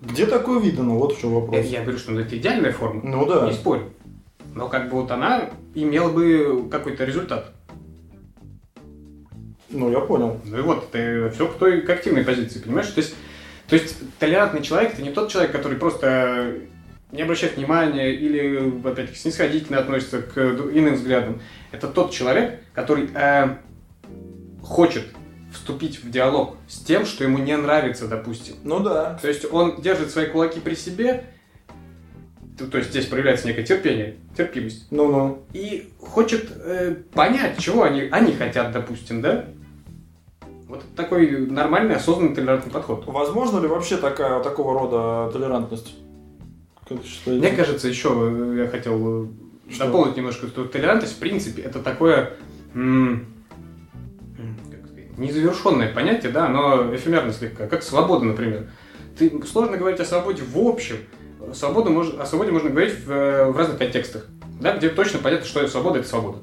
Где 0.00 0.26
такое 0.26 0.60
видно? 0.60 0.94
Вот 0.94 1.16
в 1.16 1.20
чем 1.20 1.30
Я, 1.30 1.38
вопрос. 1.40 1.66
я 1.66 1.82
говорю, 1.82 1.98
что 1.98 2.12
ну, 2.12 2.20
это 2.20 2.36
идеальная 2.36 2.72
форма. 2.72 3.00
Ну 3.02 3.26
да. 3.26 3.46
Не 3.46 3.52
спорю. 3.52 3.90
Но 4.54 4.68
как 4.68 4.90
бы 4.90 5.00
вот 5.00 5.10
она 5.10 5.50
имела 5.74 6.10
бы 6.10 6.68
какой-то 6.70 7.04
результат. 7.04 7.52
Ну, 9.72 9.90
я 9.90 10.00
понял. 10.00 10.40
Ну 10.44 10.58
и 10.58 10.60
вот, 10.60 10.88
это 10.92 11.30
все 11.34 11.48
к 11.48 11.58
той 11.58 11.80
к 11.82 11.90
активной 11.90 12.24
позиции, 12.24 12.60
понимаешь? 12.60 12.88
То 12.88 13.00
есть, 13.00 13.14
то 13.68 13.74
есть 13.74 13.96
толерантный 14.18 14.62
человек 14.62 14.92
это 14.92 15.02
не 15.02 15.10
тот 15.10 15.30
человек, 15.30 15.52
который 15.52 15.78
просто 15.78 16.54
не 17.10 17.22
обращает 17.22 17.56
внимания 17.56 18.12
или, 18.12 18.72
опять-таки, 18.86 19.18
снисходительно 19.18 19.78
относится 19.78 20.22
к 20.22 20.38
иным 20.72 20.94
взглядам. 20.94 21.40
Это 21.70 21.88
тот 21.88 22.10
человек, 22.10 22.60
который 22.72 23.10
э, 23.14 23.56
хочет 24.62 25.04
вступить 25.52 26.02
в 26.02 26.10
диалог 26.10 26.56
с 26.68 26.78
тем, 26.78 27.04
что 27.04 27.24
ему 27.24 27.38
не 27.38 27.56
нравится, 27.56 28.08
допустим. 28.08 28.54
Ну 28.64 28.80
да. 28.80 29.18
То 29.20 29.28
есть 29.28 29.44
он 29.50 29.80
держит 29.82 30.10
свои 30.10 30.26
кулаки 30.26 30.60
при 30.60 30.74
себе, 30.74 31.24
то 32.58 32.66
то 32.66 32.78
есть 32.78 32.90
здесь 32.90 33.06
проявляется 33.06 33.46
некое 33.46 33.62
терпение, 33.64 34.16
терпимость, 34.36 34.86
Ну-ну. 34.90 35.44
и 35.52 35.92
хочет 36.00 36.50
э, 36.56 36.94
понять, 37.12 37.58
чего 37.58 37.82
они, 37.82 38.08
они 38.10 38.32
хотят, 38.32 38.72
допустим, 38.72 39.20
да? 39.20 39.46
Вот 40.72 40.80
это 40.80 40.96
такой 40.96 41.36
нормальный, 41.48 41.96
осознанный, 41.96 42.34
толерантный 42.34 42.72
подход. 42.72 43.04
Возможно 43.06 43.60
ли 43.60 43.68
вообще 43.68 43.98
такая, 43.98 44.42
такого 44.42 44.72
рода 44.72 45.30
толерантность? 45.30 45.94
Мне 47.26 47.50
кажется, 47.50 47.88
еще 47.88 48.08
э, 48.10 48.62
я 48.62 48.68
хотел 48.68 49.28
Что? 49.68 49.84
дополнить 49.84 50.16
немножко, 50.16 50.46
что 50.46 50.64
толерантность, 50.64 51.16
в 51.16 51.18
принципе, 51.18 51.60
это 51.60 51.80
такое 51.80 52.36
сказать, 52.72 53.18
незавершенное 55.18 55.92
понятие, 55.92 56.32
да, 56.32 56.46
оно 56.46 56.96
эфемерно 56.96 57.34
слегка, 57.34 57.66
как 57.66 57.82
свобода, 57.82 58.24
например. 58.24 58.70
Ты, 59.18 59.42
сложно 59.44 59.76
говорить 59.76 60.00
о 60.00 60.06
свободе 60.06 60.42
в 60.42 60.56
общем. 60.56 60.96
Свобода 61.52 61.90
мож- 61.90 62.18
о 62.18 62.24
свободе 62.24 62.50
можно 62.50 62.70
говорить 62.70 62.98
в, 62.98 63.12
э, 63.12 63.50
в 63.50 63.58
разных 63.58 63.76
контекстах, 63.76 64.26
да, 64.58 64.74
где 64.74 64.88
точно 64.88 65.18
понятно, 65.18 65.44
что 65.44 65.68
свобода 65.68 65.98
это 65.98 66.08
свобода. 66.08 66.38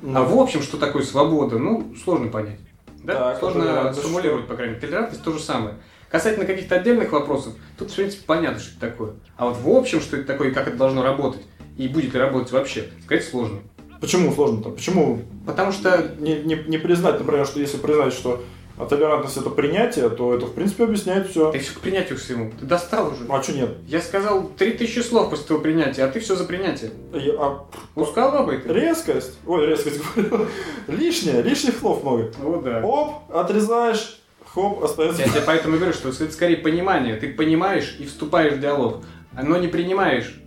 Ну, 0.00 0.16
А 0.16 0.22
в 0.22 0.38
общем, 0.38 0.62
что 0.62 0.76
такое 0.76 1.02
свобода, 1.02 1.58
ну, 1.58 1.92
сложно 2.04 2.28
понять. 2.28 2.60
Да? 3.04 3.14
Так, 3.14 3.38
сложно 3.38 3.92
сформулировать, 3.92 4.46
по 4.46 4.54
крайней 4.54 4.74
мере. 4.74 4.86
Толерантность 4.86 5.22
то 5.22 5.32
же 5.32 5.38
самое. 5.38 5.76
Касательно 6.10 6.46
каких-то 6.46 6.76
отдельных 6.76 7.12
вопросов, 7.12 7.54
тут, 7.78 7.90
в 7.90 7.94
принципе, 7.94 8.22
понятно, 8.26 8.60
что 8.60 8.70
это 8.70 8.80
такое. 8.80 9.14
А 9.36 9.46
вот 9.46 9.56
в 9.56 9.68
общем, 9.68 10.00
что 10.00 10.16
это 10.16 10.26
такое 10.26 10.50
и 10.50 10.52
как 10.52 10.68
это 10.68 10.76
должно 10.76 11.02
работать, 11.02 11.42
и 11.76 11.88
будет 11.88 12.14
ли 12.14 12.20
работать 12.20 12.52
вообще, 12.52 12.88
сказать 13.04 13.24
сложно. 13.24 13.60
Почему 14.00 14.32
сложно-то? 14.32 14.70
Почему 14.70 15.22
Потому 15.46 15.72
что 15.72 16.14
не, 16.18 16.36
не, 16.36 16.56
не 16.66 16.78
признать, 16.78 17.18
например, 17.18 17.46
что 17.46 17.60
если 17.60 17.76
признать, 17.76 18.12
что 18.12 18.42
а 18.76 18.86
толерантность 18.86 19.36
это 19.36 19.50
принятие, 19.50 20.08
то 20.10 20.34
это 20.34 20.46
в 20.46 20.52
принципе 20.54 20.84
объясняет 20.84 21.28
все. 21.28 21.52
ты 21.52 21.60
все 21.60 21.74
к 21.74 21.80
принятию 21.80 22.18
всему. 22.18 22.50
Ты 22.58 22.66
достал 22.66 23.12
уже. 23.12 23.24
А 23.28 23.42
что 23.42 23.52
нет? 23.52 23.70
Я 23.86 24.00
сказал 24.00 24.48
3000 24.58 24.98
слов 25.00 25.30
после 25.30 25.46
твоего 25.46 25.62
принятия, 25.62 26.02
а 26.04 26.08
ты 26.08 26.18
все 26.20 26.34
за 26.34 26.44
принятие. 26.44 26.90
Я- 27.12 27.34
а 27.38 27.64
Ускал 27.94 28.32
бабой 28.32 28.58
ты? 28.58 28.72
резкость? 28.72 29.38
Ой, 29.46 29.66
резкость 29.66 30.00
говорю. 30.16 30.46
Лишнее, 30.88 31.42
лишних 31.42 31.78
слов 31.78 32.02
много. 32.02 32.32
Вот 32.38 32.64
да. 32.64 32.80
Оп, 32.84 33.30
отрезаешь, 33.32 34.20
хоп, 34.44 34.82
остается. 34.82 35.22
Я 35.22 35.28
тебе 35.28 35.42
поэтому 35.46 35.76
говорю, 35.76 35.92
что 35.92 36.08
это 36.08 36.30
скорее 36.32 36.56
понимание. 36.56 37.14
Ты 37.16 37.32
понимаешь 37.32 37.96
и 38.00 38.06
вступаешь 38.06 38.54
в 38.54 38.60
диалог, 38.60 39.04
но 39.40 39.56
не 39.56 39.68
принимаешь. 39.68 40.40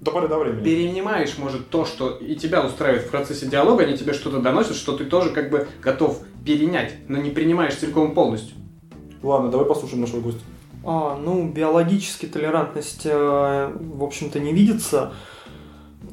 До 0.00 0.12
поры 0.12 0.28
до 0.28 0.38
времени. 0.38 0.62
перенимаешь, 0.62 1.36
может, 1.38 1.70
то, 1.70 1.84
что 1.84 2.10
и 2.16 2.36
тебя 2.36 2.64
устраивает 2.64 3.02
в 3.06 3.10
процессе 3.10 3.46
диалога, 3.46 3.82
они 3.82 3.98
тебе 3.98 4.12
что-то 4.12 4.38
доносят, 4.38 4.76
что 4.76 4.96
ты 4.96 5.04
тоже 5.04 5.30
как 5.30 5.50
бы 5.50 5.66
готов 5.82 6.22
перенять, 6.48 6.94
но 7.08 7.18
не 7.18 7.28
принимаешь 7.28 7.74
целиком 7.74 8.12
и 8.12 8.14
полностью. 8.14 8.56
Ладно, 9.22 9.50
давай 9.50 9.66
послушаем 9.66 10.00
нашего 10.00 10.20
гостя. 10.20 10.40
А, 10.82 11.18
ну, 11.22 11.46
биологически 11.46 12.24
толерантность, 12.24 13.04
э, 13.04 13.76
в 13.78 14.02
общем-то, 14.02 14.40
не 14.40 14.54
видится 14.54 15.12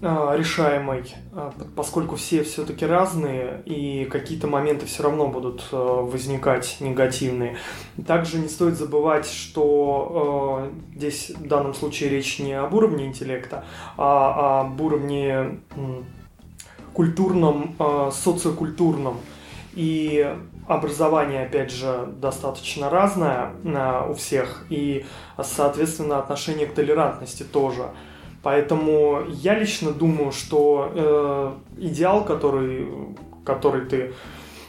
э, 0.01 0.35
решаемой, 0.37 1.15
э, 1.31 1.51
поскольку 1.77 2.17
все 2.17 2.43
все-таки 2.43 2.85
разные, 2.85 3.63
и 3.65 4.03
какие-то 4.11 4.47
моменты 4.47 4.85
все 4.87 5.03
равно 5.03 5.27
будут 5.27 5.63
э, 5.71 5.77
возникать 5.77 6.77
негативные. 6.81 7.55
Также 8.05 8.37
не 8.37 8.49
стоит 8.49 8.75
забывать, 8.75 9.27
что 9.27 10.69
э, 10.93 10.97
здесь 10.97 11.29
в 11.29 11.47
данном 11.47 11.73
случае 11.73 12.09
речь 12.09 12.39
не 12.39 12.59
об 12.59 12.73
уровне 12.73 13.05
интеллекта, 13.05 13.63
а 13.95 14.61
об 14.65 14.81
уровне 14.81 15.61
культурном, 16.93 17.75
э, 17.79 18.11
социокультурном. 18.11 19.15
И 19.75 20.35
образование, 20.67 21.45
опять 21.45 21.71
же, 21.71 22.07
достаточно 22.19 22.89
разное 22.89 23.51
у 24.09 24.13
всех, 24.13 24.65
и, 24.69 25.05
соответственно, 25.41 26.19
отношение 26.19 26.65
к 26.65 26.73
толерантности 26.73 27.43
тоже. 27.43 27.89
Поэтому 28.41 29.23
я 29.27 29.57
лично 29.57 29.91
думаю, 29.91 30.31
что 30.31 30.91
э, 30.93 31.53
идеал, 31.77 32.23
который, 32.23 32.87
который 33.43 33.85
ты 33.85 34.13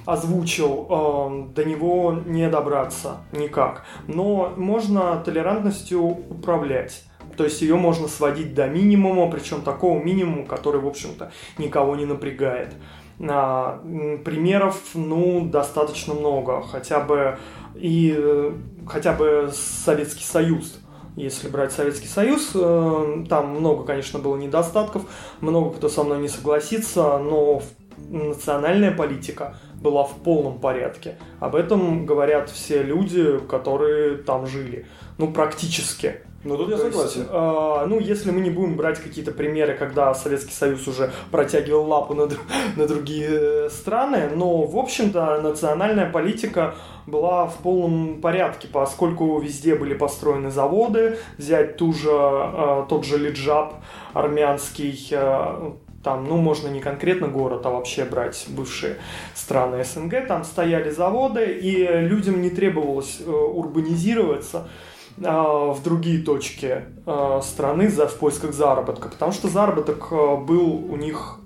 озвучил, 0.06 0.86
э, 0.88 1.52
до 1.54 1.64
него 1.64 2.22
не 2.24 2.48
добраться 2.48 3.18
никак. 3.32 3.84
Но 4.06 4.54
можно 4.56 5.22
толерантностью 5.22 6.02
управлять. 6.02 7.04
То 7.36 7.44
есть 7.44 7.60
ее 7.60 7.76
можно 7.76 8.08
сводить 8.08 8.54
до 8.54 8.66
минимума, 8.66 9.30
причем 9.30 9.60
такого 9.60 10.02
минимума, 10.02 10.46
который, 10.46 10.80
в 10.80 10.86
общем-то, 10.86 11.30
никого 11.58 11.96
не 11.96 12.06
напрягает. 12.06 12.72
А, 13.20 13.80
примеров, 14.24 14.80
ну, 14.94 15.46
достаточно 15.46 16.14
много. 16.14 16.62
Хотя 16.62 17.00
бы 17.00 17.38
и 17.74 18.14
э, 18.16 18.52
хотя 18.86 19.12
бы 19.12 19.50
Советский 19.52 20.24
Союз. 20.24 20.80
Если 21.16 21.48
брать 21.48 21.72
Советский 21.72 22.08
Союз, 22.08 22.50
э, 22.54 23.24
там 23.28 23.50
много, 23.50 23.84
конечно, 23.84 24.18
было 24.18 24.36
недостатков, 24.36 25.04
много 25.40 25.74
кто 25.74 25.88
со 25.88 26.02
мной 26.02 26.18
не 26.18 26.28
согласится, 26.28 27.18
но 27.18 27.62
национальная 27.96 28.92
политика 28.92 29.56
была 29.80 30.04
в 30.04 30.14
полном 30.16 30.58
порядке. 30.58 31.16
Об 31.40 31.54
этом 31.54 32.04
говорят 32.04 32.50
все 32.50 32.82
люди, 32.82 33.38
которые 33.48 34.16
там 34.18 34.46
жили. 34.46 34.86
Ну, 35.18 35.32
практически. 35.32 36.20
Ну, 36.46 36.56
тут 36.56 36.70
я 36.70 36.78
согласен. 36.78 37.20
Есть, 37.20 37.30
э, 37.32 37.86
ну, 37.88 37.98
если 37.98 38.30
мы 38.30 38.40
не 38.40 38.50
будем 38.50 38.76
брать 38.76 39.00
какие-то 39.00 39.32
примеры, 39.32 39.74
когда 39.74 40.14
Советский 40.14 40.54
Союз 40.54 40.86
уже 40.86 41.10
протягивал 41.30 41.86
лапу 41.86 42.14
на, 42.14 42.28
на 42.76 42.86
другие 42.86 43.68
страны, 43.70 44.30
но, 44.34 44.62
в 44.62 44.78
общем-то, 44.78 45.40
национальная 45.42 46.10
политика 46.10 46.74
была 47.06 47.46
в 47.46 47.56
полном 47.58 48.20
порядке, 48.20 48.68
поскольку 48.72 49.38
везде 49.40 49.74
были 49.74 49.94
построены 49.94 50.50
заводы, 50.50 51.18
взять 51.36 51.76
ту 51.76 51.92
же, 51.92 52.10
э, 52.10 52.84
тот 52.88 53.04
же 53.04 53.18
Лиджап 53.18 53.74
армянский, 54.12 55.08
э, 55.10 55.72
там, 56.06 56.24
ну, 56.28 56.36
можно 56.36 56.68
не 56.68 56.80
конкретно 56.80 57.26
город, 57.26 57.66
а 57.66 57.70
вообще 57.70 58.04
брать 58.04 58.46
бывшие 58.48 58.96
страны 59.34 59.82
СНГ, 59.82 60.28
там 60.28 60.44
стояли 60.44 60.90
заводы, 60.90 61.46
и 61.46 61.84
людям 61.84 62.40
не 62.40 62.50
требовалось 62.50 63.20
э, 63.26 63.28
урбанизироваться, 63.28 64.58
а, 64.58 64.68
в 65.18 65.82
другие 65.82 66.22
точки 66.22 66.82
а, 67.06 67.40
страны 67.40 67.88
в 67.88 68.18
поисках 68.18 68.52
заработка, 68.52 69.08
потому 69.08 69.32
что 69.32 69.48
заработок 69.48 70.08
а, 70.10 70.36
был 70.36 70.74
у 70.74 70.96
них 70.96 71.38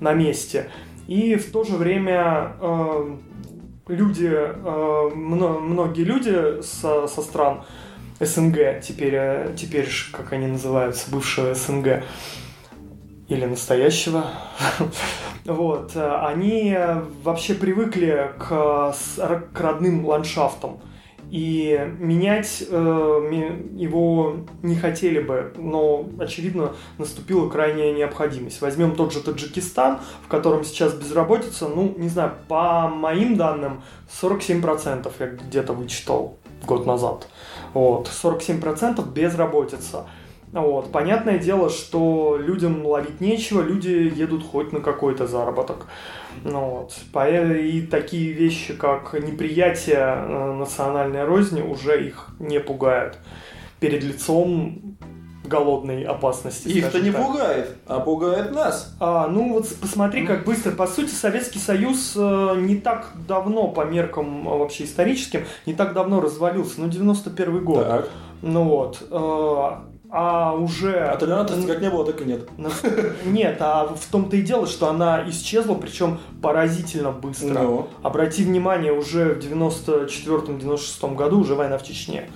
на 0.00 0.12
месте. 0.12 0.70
И 1.06 1.36
в 1.36 1.50
то 1.50 1.64
же 1.64 1.76
время 1.76 2.52
люди, 3.86 4.34
многие 5.14 6.02
люди 6.02 6.62
со, 6.62 7.06
со 7.06 7.20
стран 7.20 7.64
СНГ, 8.20 8.80
теперь, 8.82 9.54
теперь 9.54 9.86
как 10.12 10.32
они 10.32 10.46
называются, 10.46 11.10
бывшего 11.10 11.54
СНГ, 11.54 12.02
или 13.28 13.44
настоящего, 13.44 14.24
вот, 15.44 15.92
они 15.94 16.74
вообще 17.22 17.52
привыкли 17.54 18.30
к, 18.38 18.94
к 19.52 19.60
родным 19.60 20.06
ландшафтам 20.06 20.80
и 21.34 21.90
менять 21.98 22.62
э, 22.70 23.64
его 23.74 24.36
не 24.62 24.76
хотели 24.76 25.18
бы, 25.18 25.52
но, 25.56 26.06
очевидно, 26.20 26.74
наступила 26.96 27.48
крайняя 27.50 27.92
необходимость. 27.92 28.60
Возьмем 28.60 28.94
тот 28.94 29.12
же 29.12 29.20
Таджикистан, 29.20 29.98
в 30.24 30.28
котором 30.28 30.62
сейчас 30.62 30.94
безработица, 30.94 31.66
ну, 31.66 31.92
не 31.98 32.08
знаю, 32.08 32.34
по 32.46 32.86
моим 32.86 33.36
данным, 33.36 33.82
47% 34.22 35.10
я 35.18 35.26
где-то 35.26 35.72
вычитал 35.72 36.38
год 36.64 36.86
назад. 36.86 37.26
Вот, 37.72 38.06
47% 38.06 39.04
безработица. 39.12 40.06
Вот. 40.52 40.92
Понятное 40.92 41.40
дело, 41.40 41.68
что 41.68 42.38
людям 42.40 42.86
ловить 42.86 43.20
нечего, 43.20 43.60
люди 43.60 43.88
едут 43.88 44.46
хоть 44.46 44.70
на 44.70 44.78
какой-то 44.78 45.26
заработок. 45.26 45.86
Ну, 46.42 46.60
вот. 46.70 46.94
И 47.58 47.82
такие 47.82 48.32
вещи, 48.32 48.74
как 48.74 49.14
неприятие 49.14 49.98
э, 49.98 50.52
национальной 50.54 51.24
розни, 51.24 51.62
уже 51.62 52.06
их 52.06 52.28
не 52.38 52.60
пугают. 52.60 53.18
Перед 53.80 54.02
лицом 54.02 54.96
голодной 55.44 56.04
опасности. 56.04 56.68
Их-то 56.68 57.00
не 57.00 57.10
так. 57.10 57.24
пугает, 57.24 57.76
а 57.86 58.00
пугает 58.00 58.52
нас. 58.52 58.94
А, 58.98 59.28
ну 59.28 59.52
вот 59.52 59.68
посмотри, 59.80 60.26
как 60.26 60.44
быстро. 60.44 60.72
По 60.72 60.86
сути, 60.86 61.10
Советский 61.10 61.58
Союз 61.58 62.14
э, 62.16 62.54
не 62.60 62.76
так 62.76 63.12
давно, 63.28 63.68
по 63.68 63.82
меркам 63.82 64.48
э, 64.48 64.58
вообще 64.58 64.84
историческим, 64.84 65.44
не 65.66 65.74
так 65.74 65.92
давно 65.92 66.20
развалился. 66.20 66.80
Ну, 66.80 66.88
91 66.88 67.64
год. 67.64 67.86
Так. 67.86 68.08
Ну 68.42 68.64
вот. 68.64 69.06
Э, 69.10 69.93
а 70.16 70.52
уже... 70.52 71.08
А 71.08 71.16
толерантности 71.16 71.66
как 71.66 71.80
не 71.80 71.90
было, 71.90 72.06
так 72.06 72.20
и 72.20 72.24
нет. 72.24 72.48
Нет, 73.24 73.56
а 73.58 73.88
в 73.88 74.06
том-то 74.12 74.36
и 74.36 74.42
дело, 74.42 74.68
что 74.68 74.88
она 74.88 75.28
исчезла, 75.28 75.74
причем 75.74 76.20
поразительно 76.40 77.10
быстро. 77.10 77.48
Ну. 77.48 77.88
Обрати 78.04 78.44
внимание, 78.44 78.92
уже 78.92 79.34
в 79.34 79.38
94-96 79.38 81.14
году 81.16 81.40
уже 81.40 81.56
война 81.56 81.78
в 81.78 81.82
Чечне. 81.82 82.30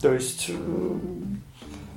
То 0.00 0.12
есть 0.12 0.50
э, 0.50 0.94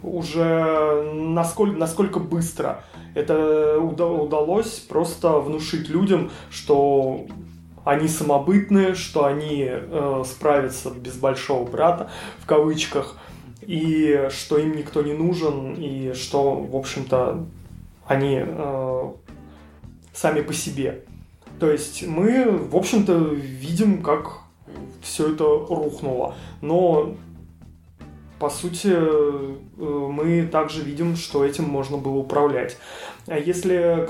уже 0.04 1.12
насколько, 1.16 1.78
насколько 1.80 2.20
быстро 2.20 2.84
это 3.16 3.80
удалось 3.80 4.80
просто 4.88 5.40
внушить 5.40 5.90
людям, 5.90 6.30
что 6.52 7.26
они 7.84 8.08
самобытные, 8.08 8.94
что 8.94 9.26
они 9.26 9.66
э, 9.68 10.24
справятся 10.28 10.92
без 10.92 11.16
большого 11.16 11.68
брата, 11.68 12.12
в 12.38 12.46
кавычках, 12.46 13.18
и 13.66 14.28
что 14.30 14.58
им 14.58 14.76
никто 14.76 15.02
не 15.02 15.14
нужен, 15.14 15.76
и 15.76 16.14
что, 16.14 16.56
в 16.56 16.76
общем-то, 16.76 17.46
они 18.06 18.42
э, 18.42 19.12
сами 20.14 20.42
по 20.42 20.54
себе. 20.54 21.04
То 21.60 21.72
есть 21.72 22.06
мы, 22.06 22.50
в 22.50 22.76
общем-то, 22.76 23.14
видим, 23.14 24.02
как 24.02 24.40
все 25.02 25.34
это 25.34 25.44
рухнуло. 25.44 26.36
Но, 26.62 27.16
по 28.40 28.50
сути, 28.50 28.90
э, 28.92 29.56
мы 29.78 30.48
также 30.52 30.82
видим, 30.82 31.16
что 31.16 31.46
этим 31.46 31.66
можно 31.66 31.98
было 31.98 32.18
управлять. 32.18 32.78
А 33.28 33.38
если 33.38 34.08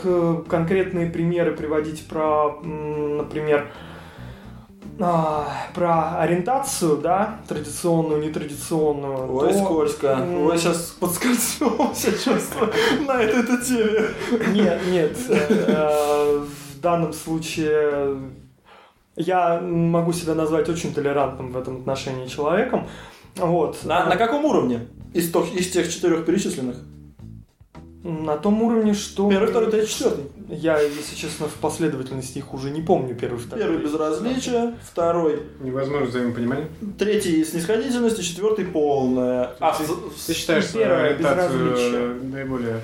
конкретные 0.49 1.09
примеры 1.09 1.55
приводить 1.55 2.07
про, 2.07 2.59
например, 2.61 3.71
а, 4.99 5.47
про 5.73 6.19
ориентацию, 6.19 6.97
да, 6.97 7.39
традиционную, 7.47 8.21
нетрадиционную. 8.21 9.35
Ой, 9.35 9.51
то... 9.51 9.63
скользко. 9.63 10.27
Ой, 10.45 10.57
сейчас 10.57 10.95
подскользнулся 10.99 12.11
чувство 12.23 12.69
на 13.05 13.21
этой 13.21 13.57
теме. 13.63 14.09
Нет, 14.53 14.81
нет. 14.87 15.17
Э, 15.29 15.47
э, 15.49 16.45
в 16.75 16.79
данном 16.79 17.13
случае 17.13 18.17
я 19.15 19.59
могу 19.61 20.13
себя 20.13 20.35
назвать 20.35 20.69
очень 20.69 20.93
толерантным 20.93 21.51
в 21.51 21.57
этом 21.57 21.77
отношении 21.77 22.27
человеком. 22.27 22.87
Вот. 23.35 23.83
На, 23.83 24.05
на 24.05 24.15
каком 24.15 24.45
уровне? 24.45 24.87
Из, 25.13 25.33
из 25.35 25.71
тех 25.71 25.91
четырех 25.91 26.25
перечисленных? 26.25 26.77
На 28.03 28.35
том 28.35 28.61
уровне, 28.61 28.93
что... 28.93 29.29
Первый, 29.29 29.47
второй, 29.47 29.71
третий, 29.71 29.89
четвертый. 29.89 30.25
Я, 30.49 30.77
если 30.81 31.15
честно, 31.15 31.47
в 31.47 31.53
последовательности 31.53 32.39
их 32.39 32.53
уже 32.53 32.69
не 32.69 32.81
помню. 32.81 33.15
Первый, 33.15 33.37
второй. 33.37 33.63
Первый 33.63 33.81
безразличие, 33.81 34.75
второй... 34.83 35.41
Невозможно 35.61 36.07
взаимопонимание. 36.07 36.67
Третий 36.99 37.45
снисходительность, 37.45 38.19
и 38.19 38.23
четвертый 38.23 38.65
полная. 38.65 39.55
А, 39.61 39.71
ты, 39.71 39.85
ты 40.27 40.33
считаешь 40.33 40.65
свою 40.65 40.93
ориентацию 40.93 42.25
наиболее 42.25 42.81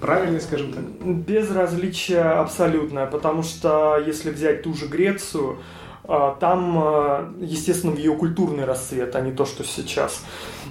правильной, 0.00 0.40
скажем 0.40 0.72
так? 0.72 0.84
Безразличие 1.04 2.22
абсолютное, 2.22 3.06
потому 3.06 3.42
что 3.42 3.98
если 3.98 4.30
взять 4.30 4.62
ту 4.62 4.72
же 4.72 4.86
Грецию, 4.86 5.58
а, 6.04 6.36
там, 6.40 6.78
а, 6.78 7.34
естественно, 7.38 7.92
в 7.92 7.98
ее 7.98 8.14
культурный 8.14 8.64
расцвет, 8.64 9.14
а 9.14 9.20
не 9.20 9.32
то, 9.32 9.44
что 9.44 9.62
сейчас, 9.62 10.24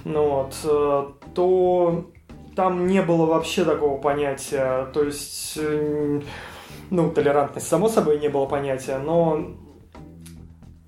ну 0.04 0.30
вот, 0.30 0.54
э, 0.64 1.04
то 1.34 2.10
там 2.54 2.86
не 2.86 3.02
было 3.02 3.26
вообще 3.26 3.64
такого 3.64 3.98
понятия. 4.00 4.86
То 4.92 5.02
есть, 5.02 5.54
э, 5.56 6.20
ну, 6.90 7.10
толерантность, 7.10 7.68
само 7.68 7.88
собой, 7.88 8.18
не 8.20 8.28
было 8.28 8.46
понятия, 8.46 8.98
но 8.98 9.54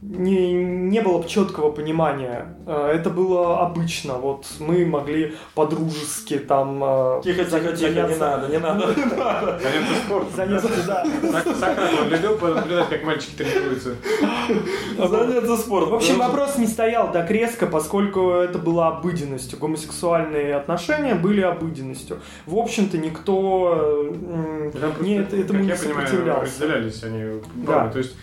не, 0.08 0.52
не 0.52 1.00
было 1.00 1.24
четкого 1.24 1.72
понимания. 1.72 2.56
Э, 2.64 2.92
это 2.94 3.10
было 3.10 3.60
обычно. 3.60 4.14
Вот 4.14 4.46
мы 4.60 4.86
могли 4.86 5.34
по-дружески 5.54 6.38
там... 6.38 6.80
Э, 6.82 7.20
тихо, 7.24 7.44
тихо, 7.44 7.72
тихо, 7.72 7.92
заняться... 7.92 8.12
не 8.12 8.18
надо, 8.18 8.48
не 8.48 8.58
надо. 8.58 8.86
Заняться 9.62 9.94
спортом. 10.04 10.36
Заняться, 10.36 10.68
да. 10.86 11.04
Сакрат 11.42 12.08
любил 12.08 12.38
понаблюдать, 12.38 12.88
как 12.88 13.02
мальчики 13.02 13.34
тренируются. 13.36 13.96
Заняться 14.96 15.56
спортом. 15.56 15.90
В 15.90 15.94
общем, 15.96 16.18
вопрос 16.18 16.56
не 16.56 16.68
стоял 16.68 17.10
так 17.10 17.28
резко, 17.30 17.66
поскольку 17.66 18.30
это 18.30 18.58
было 18.58 18.86
обыденностью. 18.86 19.58
Гомосексуальные 19.58 20.54
отношения 20.54 21.16
были 21.16 21.40
обыденностью. 21.40 22.20
В 22.46 22.56
общем-то, 22.56 22.96
никто 22.96 24.12
не, 25.00 25.16
этому 25.16 25.64
не 25.64 25.76
сопротивлялся. 25.76 26.42
разделялись 26.44 27.02
они. 27.02 27.40
Да. 27.56 27.88
То 27.88 27.98
есть 27.98 28.14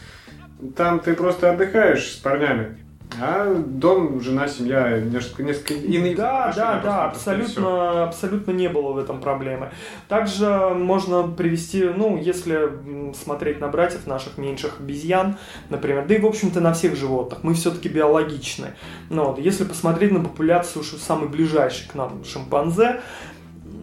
там 0.75 0.99
ты 0.99 1.13
просто 1.13 1.51
отдыхаешь 1.51 2.13
с 2.13 2.15
парнями. 2.17 2.77
А 3.21 3.53
дом, 3.53 4.21
жена, 4.21 4.47
семья, 4.47 4.99
несколько, 4.99 5.43
несколько 5.43 5.73
иные 5.75 6.15
Да, 6.15 6.51
да, 6.55 6.79
да, 6.83 7.05
абсолютно, 7.05 8.05
абсолютно 8.05 8.51
не 8.51 8.69
было 8.69 8.93
в 8.93 8.97
этом 8.97 9.21
проблемы. 9.21 9.71
Также 10.07 10.47
можно 10.69 11.23
привести, 11.23 11.83
ну, 11.83 12.17
если 12.17 13.13
смотреть 13.13 13.59
на 13.59 13.67
братьев 13.67 14.07
наших 14.07 14.37
меньших 14.37 14.79
обезьян, 14.79 15.37
например, 15.69 16.05
да 16.07 16.15
и, 16.15 16.19
в 16.19 16.25
общем-то, 16.25 16.59
на 16.59 16.73
всех 16.73 16.95
животных, 16.95 17.39
мы 17.43 17.53
все-таки 17.53 17.89
биологичны. 17.89 18.69
Ну, 19.09 19.25
вот, 19.25 19.39
если 19.39 19.63
посмотреть 19.63 20.11
на 20.11 20.19
популяцию 20.19 20.83
самой 20.83 21.29
ближайшей 21.29 21.87
к 21.89 21.95
нам 21.95 22.23
шимпанзе, 22.25 23.01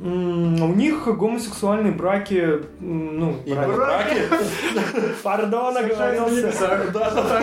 у 0.02 0.72
них 0.74 1.04
гомосексуальные 1.06 1.92
браки, 1.92 2.60
ну, 2.80 3.36
И 3.44 3.52
браки- 3.52 3.70
браки. 3.74 4.16
пардон, 5.22 5.76
оговорился. 5.76 6.88
Да. 6.94 7.42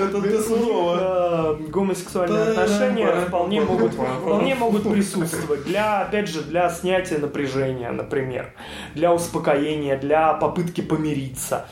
Это 0.00 0.22
ты 0.22 0.38
сурово. 0.40 1.56
Э, 1.60 1.62
гомосексуальные 1.68 2.42
отношения 2.50 3.06
вполне 3.26 3.60
могут, 3.62 3.92
вполне 3.94 4.54
могут 4.54 4.90
присутствовать. 4.90 5.64
Для, 5.64 6.02
опять 6.02 6.28
же, 6.28 6.42
для 6.42 6.70
снятия 6.70 7.18
напряжения, 7.18 7.90
например. 7.90 8.52
Для 8.94 9.12
успокоения, 9.12 9.96
для 9.98 10.34
попытки 10.34 10.80
помириться. 10.80 11.66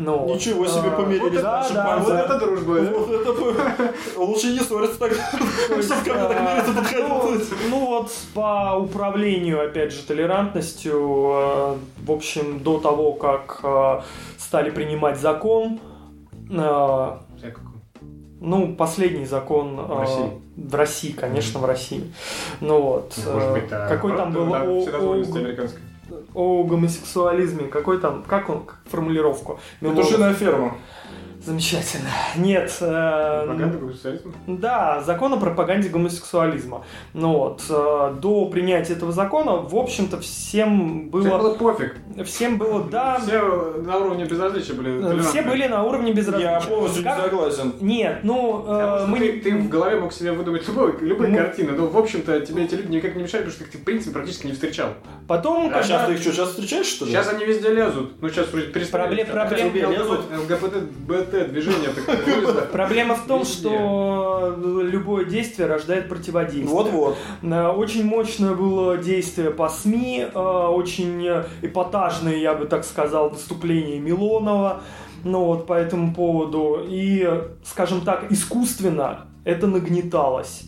Ну, 0.00 0.16
вот. 0.18 0.34
Ничего 0.34 0.66
себе 0.66 0.88
Э, 0.88 0.96
помирились 0.96 1.42
да, 1.42 1.68
да. 1.74 1.98
Вот 1.98 2.12
это 2.14 2.38
дружба. 2.38 2.72
Лучше 4.16 4.46
не 4.52 4.60
ссориться 4.60 4.98
так, 4.98 5.12
чтобы 5.12 5.82
ко 5.82 6.14
мне 6.14 6.28
так 6.28 6.40
мириться 6.40 6.72
Ну, 6.72 7.18
подходить. 7.20 7.48
ну 7.70 7.86
вот 7.86 8.10
по 8.32 8.76
управлению, 8.78 9.62
опять 9.62 9.92
же, 9.92 10.02
толерантностью, 10.02 10.94
э, 10.94 11.74
в 12.06 12.10
общем, 12.10 12.60
до 12.60 12.78
того, 12.80 13.12
как 13.12 13.60
э, 13.62 14.00
стали 14.38 14.70
принимать 14.70 15.18
закон, 15.20 15.78
э, 16.50 16.54
Я 16.54 17.50
какой? 17.50 17.66
Ну, 18.40 18.74
последний 18.74 19.26
закон 19.26 19.78
э, 19.78 19.82
В 19.82 20.00
России? 20.00 20.30
в 20.56 20.74
России, 20.74 21.12
конечно, 21.12 21.60
в 21.60 21.66
России. 21.66 22.10
Ну 22.60 22.80
вот. 22.80 23.12
Ну, 23.26 23.32
Может 23.34 23.48
э, 23.48 23.52
быть, 23.52 23.68
да. 23.68 23.86
Какой 23.86 24.16
там 24.16 24.32
был 24.32 24.46
Да, 24.46 24.62
о, 24.62 24.80
о-. 24.80 25.68
О 26.34 26.64
гомосексуализме? 26.64 27.64
Какой 27.64 27.98
там, 27.98 28.22
как 28.22 28.48
он, 28.48 28.64
как 28.64 28.78
формулировку? 28.90 29.60
Милонов. 29.80 30.04
Петушиная 30.04 30.34
ферма. 30.34 30.76
Замечательно. 31.44 32.08
Нет. 32.36 32.70
э, 32.80 33.44
Пропаганда 33.46 33.78
государства. 33.78 34.32
Да, 34.46 35.02
закон 35.04 35.32
о 35.32 35.36
пропаганде 35.38 35.88
гомосексуализма. 35.88 36.84
Ну 37.14 37.32
вот, 37.38 37.62
э, 37.68 38.14
до 38.20 38.46
принятия 38.46 38.92
этого 38.92 39.12
закона, 39.12 39.56
в 39.56 39.74
общем-то, 39.76 40.18
всем 40.20 40.50
Всем 40.50 41.08
было... 41.10 41.38
было 41.38 41.54
пофиг. 41.54 41.96
Всем 42.24 42.58
было, 42.58 42.84
да, 42.84 43.18
Все 43.20 43.40
на 43.84 43.96
уровне 43.98 44.24
безразличия 44.24 44.74
были. 44.74 44.98
э, 44.98 45.00
толерантны. 45.00 45.22
все 45.22 45.42
были 45.42 45.66
на 45.66 45.82
уровне 45.84 46.08
Я 46.10 46.14
безразличия. 46.14 46.60
полностью 46.68 47.02
не 47.02 47.08
Как- 47.08 47.22
согласен. 47.24 47.72
Нет, 47.80 48.18
ну, 48.22 48.64
э, 48.68 49.06
мы 49.06 49.18
ты, 49.18 49.32
не... 49.32 49.40
ты 49.40 49.56
в 49.56 49.68
голове 49.68 49.98
мог 50.00 50.12
себе 50.12 50.32
выдумать 50.32 50.66
любой, 50.68 50.96
любые 51.00 51.30
Ну. 51.30 51.38
картины, 51.38 51.72
но 51.72 51.86
в 51.86 51.96
общем-то 51.96 52.40
тебе 52.40 52.64
эти 52.64 52.74
люди 52.74 52.88
никак 52.96 53.16
не 53.16 53.22
мешают, 53.22 53.46
потому 53.46 53.64
что 53.66 53.72
ты 53.72 53.78
в 53.78 53.84
принципе 53.84 54.12
практически 54.12 54.46
не 54.46 54.52
встречал. 54.52 54.90
Потом, 55.26 55.66
А 55.68 55.70
когда... 55.70 55.82
сейчас 55.82 56.06
ты 56.06 56.12
их 56.14 56.20
что, 56.20 56.32
сейчас 56.32 56.48
встречаешь, 56.50 56.86
что 56.86 57.04
ли? 57.06 57.12
Сейчас 57.12 57.28
они 57.28 57.44
везде 57.46 57.68
лезут. 57.72 58.20
Ну 58.20 58.28
сейчас 58.28 58.48
вроде 58.52 58.66
перестали. 58.66 59.24
Проблем- 59.24 59.26
проблем-. 59.26 60.40
ЛГБТ, 60.40 61.39
БТ 61.44 61.50
движение 61.52 61.90
так 61.90 62.26
вылезло. 62.26 62.60
Проблема 62.72 63.14
в 63.14 63.26
том, 63.26 63.44
что 63.44 64.54
любое 64.82 65.24
действие 65.24 65.68
рождает 65.68 66.08
противодействие. 66.08 66.66
Вот-вот. 66.66 67.16
Э, 67.42 67.68
Очень 67.68 68.04
мощное 68.04 68.54
было 68.54 68.96
действие 68.96 69.50
по 69.50 69.68
СМИ, 69.68 70.26
э, 70.32 70.38
очень 70.38 71.26
эпатажное, 71.62 72.36
я 72.36 72.54
бы 72.54 72.66
так 72.66 72.84
сказал, 72.84 73.30
выступление 73.30 73.98
Милонова, 73.98 74.82
ну 75.24 75.44
вот 75.44 75.66
по 75.66 75.74
этому 75.74 76.14
поводу. 76.14 76.84
И, 76.86 77.28
скажем 77.64 78.02
так, 78.02 78.30
искусственно 78.30 79.26
это 79.44 79.66
нагнеталось. 79.66 80.66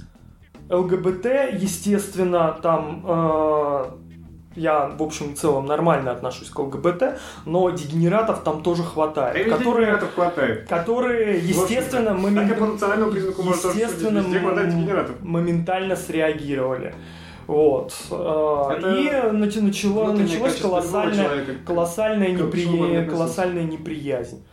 ЛГБТ, 0.71 1.27
естественно, 1.61 2.59
там 2.63 3.05
э, 3.07 3.85
я, 4.55 4.87
в 4.89 5.03
общем 5.03 5.33
и 5.33 5.35
целом, 5.35 5.67
нормально 5.67 6.11
отношусь 6.13 6.51
к 6.51 6.59
ЛГБТ, 6.59 7.19
но 7.47 7.71
дегенератов 7.71 8.43
там 8.45 8.63
тоже 8.63 8.83
хватает, 8.83 9.49
которые, 9.49 9.75
Дегенератов 9.87 10.15
хватает. 10.15 10.69
которые, 10.69 11.39
естественно. 11.39 12.11
Так 12.11 12.21
судить. 13.57 13.83
естественно, 13.83 14.19
м- 14.19 15.17
моментально 15.23 15.97
среагировали. 15.97 16.95
Вот. 17.47 17.93
Э, 18.11 18.69
Это 18.79 18.95
И 18.95 19.33
начало, 19.61 20.13
началось 20.13 20.61
колоссальная, 20.61 21.25
человека. 21.25 21.53
колоссальная, 21.67 22.29
непри- 22.29 23.09
колоссальная 23.11 23.65
неприязнь. 23.65 24.45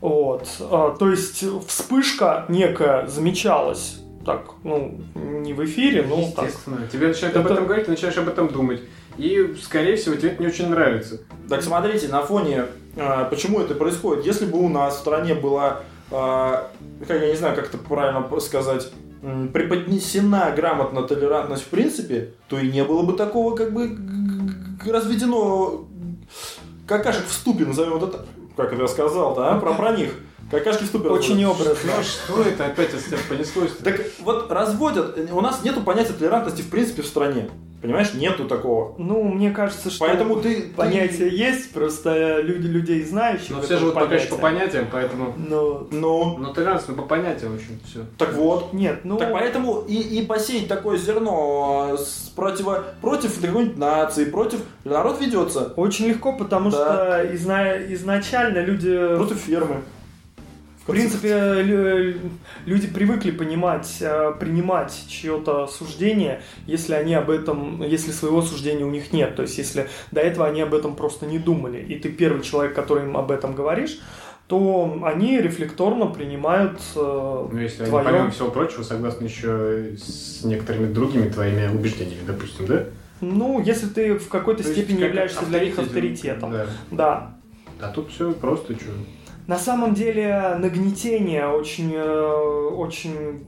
Вот. 0.00 0.46
Э, 0.60 0.94
То 0.98 1.10
есть 1.10 1.44
вспышка 1.66 2.44
некая 2.48 3.06
замечалась. 3.06 4.00
Так, 4.24 4.46
ну, 4.64 4.98
не 5.14 5.52
в 5.52 5.64
эфире, 5.64 6.02
но 6.08 6.16
так. 6.34 6.46
Естественно. 6.46 6.88
Тебе 6.92 7.08
начинают 7.08 7.36
об 7.36 7.44
Это- 7.44 7.54
этом 7.54 7.66
говорить, 7.66 7.84
ты 7.84 7.92
начинаешь 7.92 8.18
об 8.18 8.28
этом 8.28 8.48
думать. 8.48 8.80
И, 9.18 9.54
скорее 9.62 9.96
всего, 9.96 10.14
тебе 10.16 10.30
это 10.30 10.42
не 10.42 10.48
очень 10.48 10.68
нравится. 10.68 11.20
Так 11.48 11.62
смотрите, 11.62 12.08
на 12.08 12.22
фоне, 12.22 12.66
э, 12.96 13.26
почему 13.30 13.60
это 13.60 13.74
происходит. 13.74 14.26
Если 14.26 14.46
бы 14.46 14.58
у 14.58 14.68
нас 14.68 14.96
в 14.96 14.98
стране 14.98 15.34
была, 15.34 15.80
э, 16.10 16.14
как 17.06 17.20
я 17.20 17.28
не 17.28 17.36
знаю, 17.36 17.56
как 17.56 17.68
это 17.68 17.78
правильно 17.78 18.28
сказать, 18.40 18.90
преподнесена 19.52 20.52
грамотно 20.54 21.02
толерантность 21.02 21.64
в 21.64 21.68
принципе, 21.68 22.34
то 22.48 22.58
и 22.58 22.70
не 22.70 22.84
было 22.84 23.02
бы 23.02 23.14
такого 23.14 23.56
как 23.56 23.72
бы 23.72 23.96
разведено 24.86 25.86
какашек 26.86 27.26
в 27.26 27.32
ступе, 27.32 27.64
назовем 27.64 27.98
вот 27.98 28.14
это, 28.14 28.26
как 28.56 28.72
это 28.72 28.82
я 28.82 28.88
сказал-то, 28.88 29.52
а? 29.52 29.58
про, 29.58 29.74
про 29.74 29.92
них. 29.92 30.12
Какашки 30.50 30.84
в 30.84 30.86
ступе. 30.86 31.08
Очень 31.08 31.44
образно. 31.44 31.74
Ну 31.96 32.02
что 32.02 32.42
это 32.42 32.66
опять 32.66 32.94
от 32.94 33.04
тебя 33.04 33.18
понеслось? 33.28 33.72
Так 33.82 34.00
вот 34.20 34.50
разводят, 34.50 35.18
у 35.32 35.40
нас 35.40 35.64
нету 35.64 35.80
понятия 35.80 36.12
толерантности 36.12 36.62
в 36.62 36.70
принципе 36.70 37.02
в 37.02 37.06
стране. 37.06 37.48
Понимаешь, 37.82 38.14
нету 38.14 38.46
такого. 38.46 38.94
Ну, 38.98 39.22
мне 39.22 39.50
кажется, 39.50 39.90
что 39.90 40.06
Поэтому 40.06 40.36
ты... 40.36 40.62
ты- 40.62 40.68
понятие 40.74 41.28
есть, 41.36 41.72
просто 41.72 42.40
люди 42.40 42.66
людей 42.66 43.02
знающих. 43.04 43.50
Но 43.50 43.60
все 43.60 43.76
живут 43.78 43.94
пока 43.94 44.14
еще 44.14 44.28
по 44.28 44.36
понятиям, 44.38 44.86
поэтому... 44.90 45.34
Но 45.36 45.86
Ну, 45.90 46.36
Но 46.38 46.52
толерантность 46.52 46.88
ну, 46.88 46.94
по 46.96 47.02
понятиям, 47.02 47.52
в 47.52 47.54
общем, 47.56 47.78
все. 47.84 48.00
так 48.18 48.34
вот. 48.34 48.72
нет, 48.72 49.00
ну 49.04 49.18
Так 49.18 49.32
поэтому 49.32 49.80
и, 49.86 49.94
и 49.94 50.24
посеять 50.24 50.68
такое 50.68 50.96
зерно 50.96 51.90
э, 51.92 51.98
с 51.98 52.32
противо, 52.34 52.84
против 53.00 53.40
какой-нибудь 53.40 53.76
нации, 53.76 54.24
против... 54.24 54.60
Народ 54.84 55.20
ведется. 55.20 55.72
очень 55.76 56.06
легко, 56.06 56.32
потому 56.32 56.70
Да. 56.70 56.76
что 56.76 57.34
изна- 57.34 57.92
изначально 57.94 58.60
люди 58.60 59.16
Против 59.16 59.36
фермы. 59.38 59.82
В 60.86 60.90
принципе, 60.92 61.62
лю- 61.62 62.14
люди 62.64 62.86
привыкли 62.86 63.32
понимать, 63.32 63.96
э, 64.00 64.32
принимать 64.38 64.96
чье-то 65.08 65.66
суждение, 65.66 66.42
если 66.66 66.94
они 66.94 67.14
об 67.14 67.28
этом, 67.28 67.82
если 67.82 68.12
своего 68.12 68.40
суждения 68.40 68.84
у 68.86 68.90
них 68.90 69.12
нет. 69.12 69.34
То 69.34 69.42
есть, 69.42 69.58
если 69.58 69.88
до 70.12 70.20
этого 70.20 70.46
они 70.46 70.60
об 70.60 70.72
этом 70.74 70.94
просто 70.94 71.26
не 71.26 71.38
думали, 71.40 71.78
и 71.78 71.96
ты 71.96 72.08
первый 72.08 72.42
человек, 72.42 72.74
который 72.74 73.04
им 73.04 73.16
об 73.16 73.32
этом 73.32 73.54
говоришь, 73.56 73.98
то 74.46 75.00
они 75.04 75.40
рефлекторно 75.40 76.06
принимают 76.06 76.78
э, 76.94 77.48
Ну, 77.52 77.58
если 77.58 77.82
они, 77.82 77.90
твое. 77.90 78.04
помимо 78.04 78.30
всего 78.30 78.48
прочего, 78.52 78.84
согласны 78.84 79.24
еще 79.24 79.96
с 79.98 80.44
некоторыми 80.44 80.92
другими 80.92 81.28
твоими 81.28 81.66
убеждениями, 81.66 82.22
допустим, 82.24 82.66
да? 82.66 82.84
Ну, 83.20 83.60
если 83.60 83.86
ты 83.88 84.14
в 84.18 84.28
какой-то 84.28 84.62
То 84.62 84.70
степени 84.70 85.02
являешься 85.02 85.44
для 85.46 85.58
них 85.64 85.76
авторитетом, 85.80 86.50
авторитетом. 86.54 86.76
Да. 86.92 87.36
Да. 87.80 87.88
А 87.88 87.92
тут 87.92 88.10
все 88.12 88.30
просто, 88.32 88.74
что. 88.74 88.90
На 89.46 89.58
самом 89.58 89.94
деле 89.94 90.56
нагнетение 90.58 91.46
очень, 91.46 91.92
э, 91.94 92.70
очень 92.76 93.44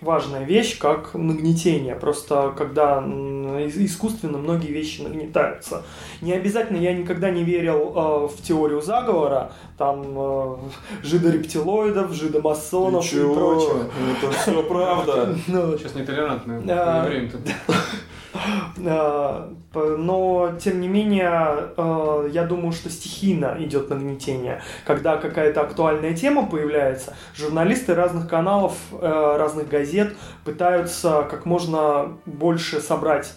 важная 0.00 0.44
вещь, 0.44 0.78
как 0.78 1.14
нагнетение. 1.14 1.94
Просто 1.96 2.54
когда 2.56 2.98
искусственно 2.98 4.38
многие 4.38 4.70
вещи 4.72 5.00
нагнетаются. 5.00 5.84
Не 6.20 6.32
обязательно, 6.32 6.76
я 6.76 6.92
никогда 6.92 7.30
не 7.30 7.44
верил 7.44 7.92
э, 7.94 8.28
в 8.28 8.42
теорию 8.42 8.80
заговора, 8.82 9.52
там 9.76 10.04
э, 10.16 10.56
жидорептилоидов, 11.02 12.12
жидомасонов 12.12 13.04
и 13.06 13.08
Чего? 13.08 13.34
прочих. 13.34 13.90
Это 14.18 14.30
все 14.32 14.62
правда. 14.62 15.34
Ну, 15.48 15.78
Сейчас 15.78 15.94
нетолерантное 15.94 16.60
время-то. 16.60 17.38
П- 18.32 19.96
Но, 19.96 20.52
тем 20.60 20.80
не 20.80 20.88
менее, 20.88 21.70
э, 21.76 22.30
я 22.32 22.44
думаю, 22.44 22.72
что 22.72 22.90
стихийно 22.90 23.56
идет 23.58 23.90
нагнетение. 23.90 24.62
Когда 24.86 25.16
какая-то 25.16 25.60
актуальная 25.62 26.14
тема 26.14 26.46
появляется, 26.46 27.14
журналисты 27.34 27.94
разных 27.94 28.28
каналов, 28.28 28.74
э, 28.92 29.36
разных 29.36 29.68
газет 29.68 30.14
пытаются 30.44 31.26
как 31.30 31.46
можно 31.46 32.18
больше 32.26 32.80
собрать 32.80 33.34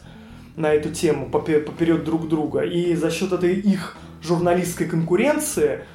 на 0.56 0.74
эту 0.74 0.90
тему 0.90 1.30
попе- 1.32 1.60
поперед 1.60 2.04
друг 2.04 2.28
друга. 2.28 2.62
И 2.62 2.94
за 2.96 3.10
счет 3.12 3.32
этой 3.32 3.56
их 3.56 3.98
журналистской 4.22 4.88
конкуренции 4.88 5.86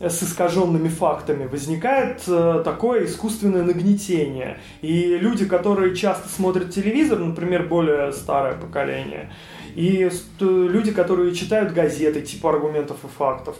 с 0.00 0.22
искаженными 0.22 0.88
фактами 0.88 1.46
возникает 1.46 2.22
э, 2.28 2.60
такое 2.64 3.06
искусственное 3.06 3.62
нагнетение. 3.62 4.58
И 4.82 5.16
люди, 5.18 5.46
которые 5.46 5.94
часто 5.96 6.28
смотрят 6.28 6.70
телевизор, 6.70 7.18
например, 7.18 7.66
более 7.66 8.12
старое 8.12 8.54
поколение, 8.54 9.32
и 9.74 10.08
ст- 10.10 10.40
люди, 10.40 10.92
которые 10.92 11.34
читают 11.34 11.72
газеты 11.72 12.20
типа 12.22 12.50
аргументов 12.50 12.98
и 13.04 13.08
фактов, 13.08 13.56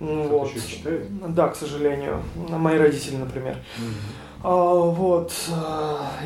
Вот. 0.00 0.48
Да, 1.28 1.48
к 1.48 1.56
сожалению. 1.56 2.22
Мои 2.48 2.78
родители, 2.78 3.16
например. 3.16 3.56
А, 4.42 4.74
Вот. 4.74 5.32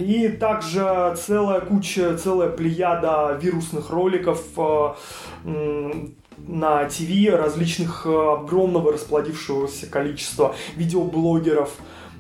И 0.01 0.29
также 0.29 1.15
целая 1.17 1.61
куча, 1.61 2.17
целая 2.17 2.49
плеяда 2.51 3.39
вирусных 3.41 3.91
роликов 3.91 4.45
м, 5.45 6.15
на 6.47 6.85
ТВ 6.85 7.31
различных 7.33 8.07
а, 8.07 8.41
огромного 8.41 8.93
расплодившегося 8.93 9.87
количества 9.87 10.55
видеоблогеров, 10.77 11.71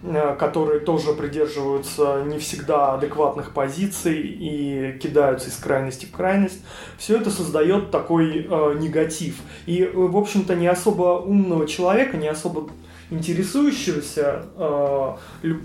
а, 0.02 0.34
которые 0.36 0.80
тоже 0.80 1.12
придерживаются 1.12 2.22
не 2.26 2.38
всегда 2.38 2.94
адекватных 2.94 3.52
позиций 3.52 4.20
и 4.20 4.98
кидаются 4.98 5.48
из 5.48 5.56
крайности 5.56 6.06
в 6.06 6.12
крайность. 6.12 6.60
Все 6.98 7.16
это 7.16 7.30
создает 7.30 7.90
такой 7.90 8.46
э, 8.48 8.74
негатив. 8.78 9.36
И, 9.66 9.82
э, 9.82 9.90
в 9.92 10.16
общем-то, 10.16 10.54
не 10.54 10.68
особо 10.68 11.20
умного 11.20 11.66
человека, 11.66 12.16
не 12.16 12.28
особо 12.28 12.70
интересующегося 13.10 14.46
э, 14.56 15.14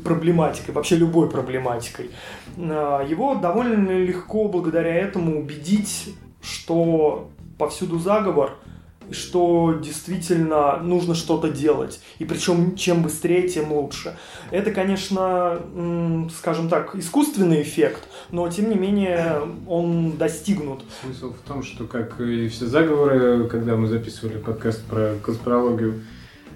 проблематикой, 0.04 0.74
вообще 0.74 0.96
любой 0.96 1.30
проблематикой, 1.30 2.10
э, 2.58 3.06
его 3.08 3.36
довольно 3.36 3.92
легко 3.92 4.48
благодаря 4.48 4.96
этому 4.96 5.40
убедить, 5.40 6.16
что 6.42 7.30
повсюду 7.58 8.00
заговор, 8.00 8.58
что 9.12 9.80
действительно 9.84 10.78
нужно 10.78 11.16
что-то 11.16 11.50
делать. 11.50 12.00
И 12.20 12.26
причем 12.26 12.76
чем 12.76 13.04
быстрее, 13.04 13.48
тем 13.48 13.72
лучше. 13.72 14.18
Это, 14.52 14.72
конечно, 14.72 15.62
скажем 16.36 16.70
так, 16.70 16.96
искусственный 16.96 17.62
эффект, 17.62 18.08
но 18.32 18.50
тем 18.50 18.70
не 18.70 18.76
менее 18.76 19.42
он 19.68 20.18
достигнут. 20.18 20.84
Смысл 21.04 21.34
в 21.34 21.48
том, 21.48 21.64
что, 21.64 21.86
как 21.86 22.20
и 22.20 22.48
все 22.48 22.66
заговоры, 22.66 23.48
когда 23.48 23.76
мы 23.76 23.88
записывали 23.88 24.38
подкаст 24.38 24.84
про 24.86 25.16
конспирологию, 25.24 26.02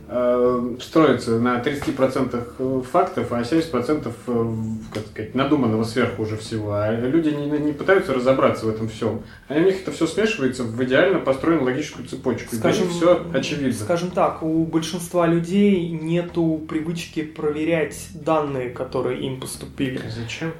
э, 0.09 0.75
строятся 0.81 1.39
на 1.39 1.61
30% 1.61 2.83
фактов, 2.83 3.27
а 3.31 3.41
70% 3.41 4.11
э, 4.27 4.53
как 4.93 5.05
сказать, 5.07 5.35
надуманного 5.35 5.83
сверху 5.83 6.23
уже 6.23 6.37
всего. 6.37 6.73
А 6.73 6.91
люди 6.91 7.29
не, 7.29 7.45
не 7.47 7.71
пытаются 7.71 8.13
разобраться 8.13 8.65
в 8.65 8.69
этом 8.69 8.89
всем. 8.89 9.21
А 9.47 9.55
у 9.55 9.59
них 9.59 9.81
это 9.81 9.91
все 9.91 10.07
смешивается 10.07 10.63
в 10.63 10.83
идеально 10.83 11.19
построенную 11.19 11.65
логическую 11.65 12.07
цепочку. 12.07 12.55
Скажем, 12.55 12.87
и 12.87 12.89
все 12.89 13.25
очевидно. 13.33 13.73
Скажем 13.73 14.11
так, 14.11 14.43
у 14.43 14.65
большинства 14.65 15.27
людей 15.27 15.89
нету 15.89 16.61
привычки 16.67 17.21
проверять 17.21 18.09
данные, 18.13 18.69
которые 18.69 19.21
им 19.21 19.39
поступили. 19.39 20.01
Зачем? 20.09 20.51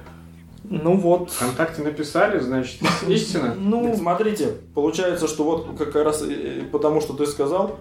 Ну 0.62 0.96
вот. 0.96 1.30
Вконтакте 1.30 1.82
написали, 1.82 2.38
значит, 2.38 2.80
истина. 3.08 3.54
Ну, 3.58 3.96
Смотрите, 3.96 4.54
получается, 4.74 5.26
что 5.26 5.44
вот 5.44 5.76
как 5.76 5.94
раз 5.96 6.22
э, 6.22 6.62
потому, 6.70 7.00
что 7.00 7.14
ты 7.14 7.26
сказал, 7.26 7.78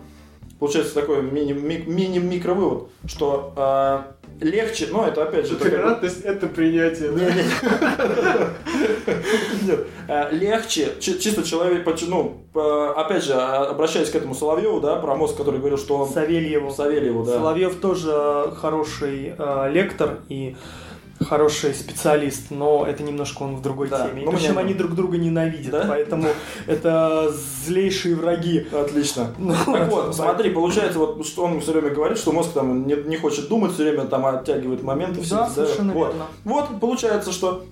получается 0.59 0.93
такой 0.93 1.21
мини- 1.21 1.53
ми- 1.53 1.83
мини-микровывод, 1.87 2.89
что 3.07 3.53
э, 3.55 3.99
легче, 4.45 4.87
ну 4.91 5.03
это 5.03 5.23
опять 5.23 5.47
же... 5.47 5.55
Толерантность– 5.55 6.21
это 6.23 6.47
принятие. 6.47 7.11
да? 7.11 8.49
Нет, 9.65 9.87
э, 10.07 10.35
легче, 10.35 10.89
чи- 10.99 11.19
чисто 11.19 11.43
человек, 11.43 11.85
ну, 12.07 12.41
опять 12.53 13.23
же, 13.23 13.33
а, 13.35 13.67
обращаясь 13.69 14.09
к 14.09 14.15
этому 14.15 14.35
Соловьеву, 14.35 14.79
да, 14.79 14.95
про 14.97 15.15
мозг, 15.15 15.37
который 15.37 15.59
говорил, 15.59 15.77
что 15.77 15.97
он... 15.97 16.09
Савельеву. 16.09 16.71
Савельеву, 16.71 17.23
да. 17.23 17.33
Соловьев 17.33 17.75
тоже 17.79 18.51
хороший 18.57 19.33
э, 19.37 19.69
лектор 19.71 20.19
и 20.29 20.55
хороший 21.27 21.73
специалист, 21.73 22.49
но 22.49 22.85
это 22.87 23.03
немножко 23.03 23.43
он 23.43 23.55
в 23.55 23.61
другой 23.61 23.89
Да, 23.89 24.07
теме. 24.07 24.23
Ну, 24.25 24.31
причем 24.31 24.51
мне- 24.53 24.59
они 24.61 24.73
друг 24.73 24.95
друга 24.95 25.17
ненавидят, 25.17 25.71
Да? 25.71 25.85
поэтому 25.87 26.27
это 26.67 27.31
злейшие 27.65 28.15
враги. 28.15 28.67
Отлично. 28.71 29.33
Ну, 29.37 29.53
Так 29.65 29.89
вот, 29.89 30.15
смотри, 30.15 30.49
получается, 30.51 30.99
вот 30.99 31.25
что 31.25 31.43
он 31.45 31.59
все 31.61 31.73
время 31.73 31.89
говорит, 31.89 32.17
что 32.17 32.31
мозг 32.31 32.51
там 32.53 32.87
не, 32.87 32.95
не 32.95 33.17
хочет 33.17 33.47
думать, 33.49 33.73
все 33.73 33.83
время 33.83 34.05
там 34.05 34.25
оттягивает 34.25 34.83
моменты. 34.83 35.21
все 35.21 35.35
Да, 35.35 35.49
совершенно 35.49 35.93
вот. 35.93 36.07
верно. 36.07 36.25
Вот, 36.45 36.79
получается, 36.79 37.31
что 37.31 37.63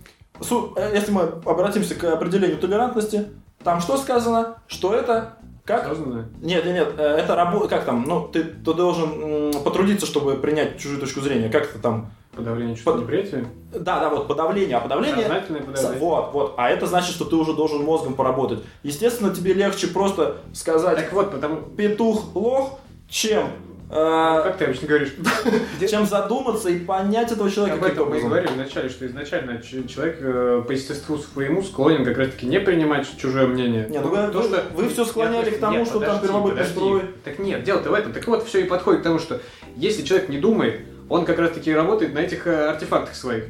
э, 0.75 0.91
если 0.93 1.11
мы 1.11 1.21
обратимся 1.45 1.95
к 1.95 2.03
определению 2.03 2.57
толерантности, 2.57 3.27
там 3.63 3.79
что 3.81 3.97
сказано? 3.97 4.55
Что 4.67 4.93
это 4.93 5.33
как? 5.65 5.85
Осознанно. 5.85 6.29
Нет, 6.41 6.63
нет, 6.65 6.73
нет, 6.75 6.93
э, 6.97 7.01
это 7.17 7.35
работа, 7.35 7.67
как 7.67 7.85
там, 7.85 8.03
ну, 8.07 8.27
ты, 8.27 8.43
ты 8.43 8.73
должен 8.73 9.51
м, 9.53 9.63
потрудиться, 9.63 10.05
чтобы 10.05 10.35
принять 10.35 10.77
чужую 10.79 10.99
точку 11.01 11.19
зрения, 11.21 11.49
как 11.49 11.63
это 11.65 11.79
там, 11.79 12.11
Подавление 12.37 12.75
чувства 12.75 12.91
Под- 12.93 13.01
неприятия. 13.01 13.45
да, 13.73 13.99
да, 13.99 14.09
вот, 14.09 14.27
подавление, 14.27 14.77
а 14.77 14.79
подавление, 14.79 15.23
Сознательное 15.23 15.61
подавление. 15.61 15.99
вот, 15.99 16.29
вот, 16.33 16.53
а 16.57 16.69
это 16.69 16.85
значит, 16.85 17.11
что 17.15 17.25
ты 17.25 17.35
уже 17.35 17.53
должен 17.53 17.83
мозгом 17.83 18.13
поработать. 18.13 18.59
Естественно, 18.83 19.33
тебе 19.33 19.53
легче 19.53 19.87
просто 19.87 20.37
сказать 20.53 20.97
Так 20.97 21.13
вот, 21.13 21.31
потому... 21.31 21.57
петух 21.75 22.35
лох, 22.35 22.79
чем, 23.09 23.47
э, 23.89 24.41
Как 24.43 24.57
ты 24.57 24.65
обычно 24.65 24.87
говоришь? 24.87 25.15
чем 25.89 26.05
задуматься 26.05 26.69
и 26.69 26.77
понять 26.79 27.31
этого 27.31 27.49
человека 27.49 27.77
Об 27.77 27.83
этом 27.85 28.09
мы 28.09 28.17
и 28.19 28.21
говорили 28.21 28.49
вначале, 28.53 28.89
что 28.89 29.05
изначально 29.07 29.61
человек 29.61 30.17
э, 30.21 30.63
по 30.67 30.71
естеству 30.73 31.17
своему 31.17 31.63
склонен 31.63 32.03
как 32.05 32.17
раз 32.17 32.29
таки 32.31 32.45
не 32.45 32.59
принимать 32.59 33.07
чужое 33.17 33.47
мнение. 33.47 33.87
Не, 33.89 33.99
ну 33.99 34.09
вы- 34.09 34.27
вы- 34.27 34.61
вы 34.73 34.89
всё 34.89 35.05
склоняли 35.05 35.45
Нет, 35.45 35.57
к 35.57 35.59
тому, 35.61 35.77
нет, 35.79 35.87
что 35.87 35.99
там 36.01 36.19
первобытный 36.19 36.65
строй. 36.65 37.01
Так 37.23 37.39
нет, 37.39 37.63
дело-то 37.63 37.89
в 37.91 37.93
этом. 37.93 38.11
Так 38.13 38.27
вот, 38.27 38.45
все 38.45 38.59
и 38.61 38.63
подходит 38.65 39.01
к 39.01 39.03
тому, 39.03 39.19
что 39.19 39.39
если 39.75 40.01
человек 40.03 40.27
не 40.29 40.37
думает, 40.39 40.81
он 41.09 41.25
как 41.25 41.39
раз 41.39 41.51
таки 41.51 41.73
работает 41.73 42.13
на 42.13 42.19
этих 42.19 42.47
э, 42.47 42.69
артефактах 42.69 43.15
своих. 43.15 43.45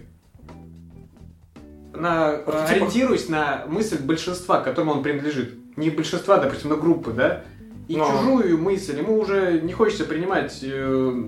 На, 1.94 2.32
э, 2.32 2.44
Архетипах? 2.46 2.72
ориентируясь 2.72 3.30
на 3.30 3.66
мысль 3.68 3.98
большинства, 4.00 4.62
к 4.62 4.64
которому 4.64 4.92
он 4.94 5.04
принадлежит. 5.04 5.56
Не 5.76 5.90
большинства, 5.90 6.38
допустим, 6.38 6.70
но 6.70 6.78
группы, 6.78 7.12
да? 7.12 7.44
И 7.88 7.96
Ну. 7.96 8.06
чужую 8.06 8.58
мысль 8.58 8.98
ему 8.98 9.18
уже 9.18 9.62
не 9.62 9.74
хочется 9.74 10.04
принимать 10.04 10.60
э, 10.62 11.24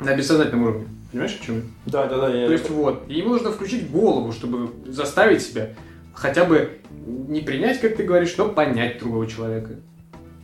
на 0.00 0.16
бессознательном 0.16 0.64
уровне. 0.64 0.88
Понимаешь, 1.12 1.38
о 1.40 1.44
чем 1.44 1.56
я? 1.56 1.62
Да, 1.86 2.06
да, 2.06 2.18
да. 2.18 2.28
Я... 2.34 2.46
То 2.46 2.52
есть 2.52 2.70
вот, 2.70 3.04
и 3.08 3.14
ему 3.14 3.30
нужно 3.30 3.50
включить 3.50 3.90
голову, 3.90 4.32
чтобы 4.32 4.70
заставить 4.86 5.42
себя 5.42 5.70
хотя 6.14 6.44
бы 6.44 6.78
не 7.06 7.40
принять, 7.40 7.80
как 7.80 7.96
ты 7.96 8.02
говоришь, 8.02 8.36
но 8.36 8.48
понять 8.48 8.98
другого 8.98 9.26
человека. 9.26 9.76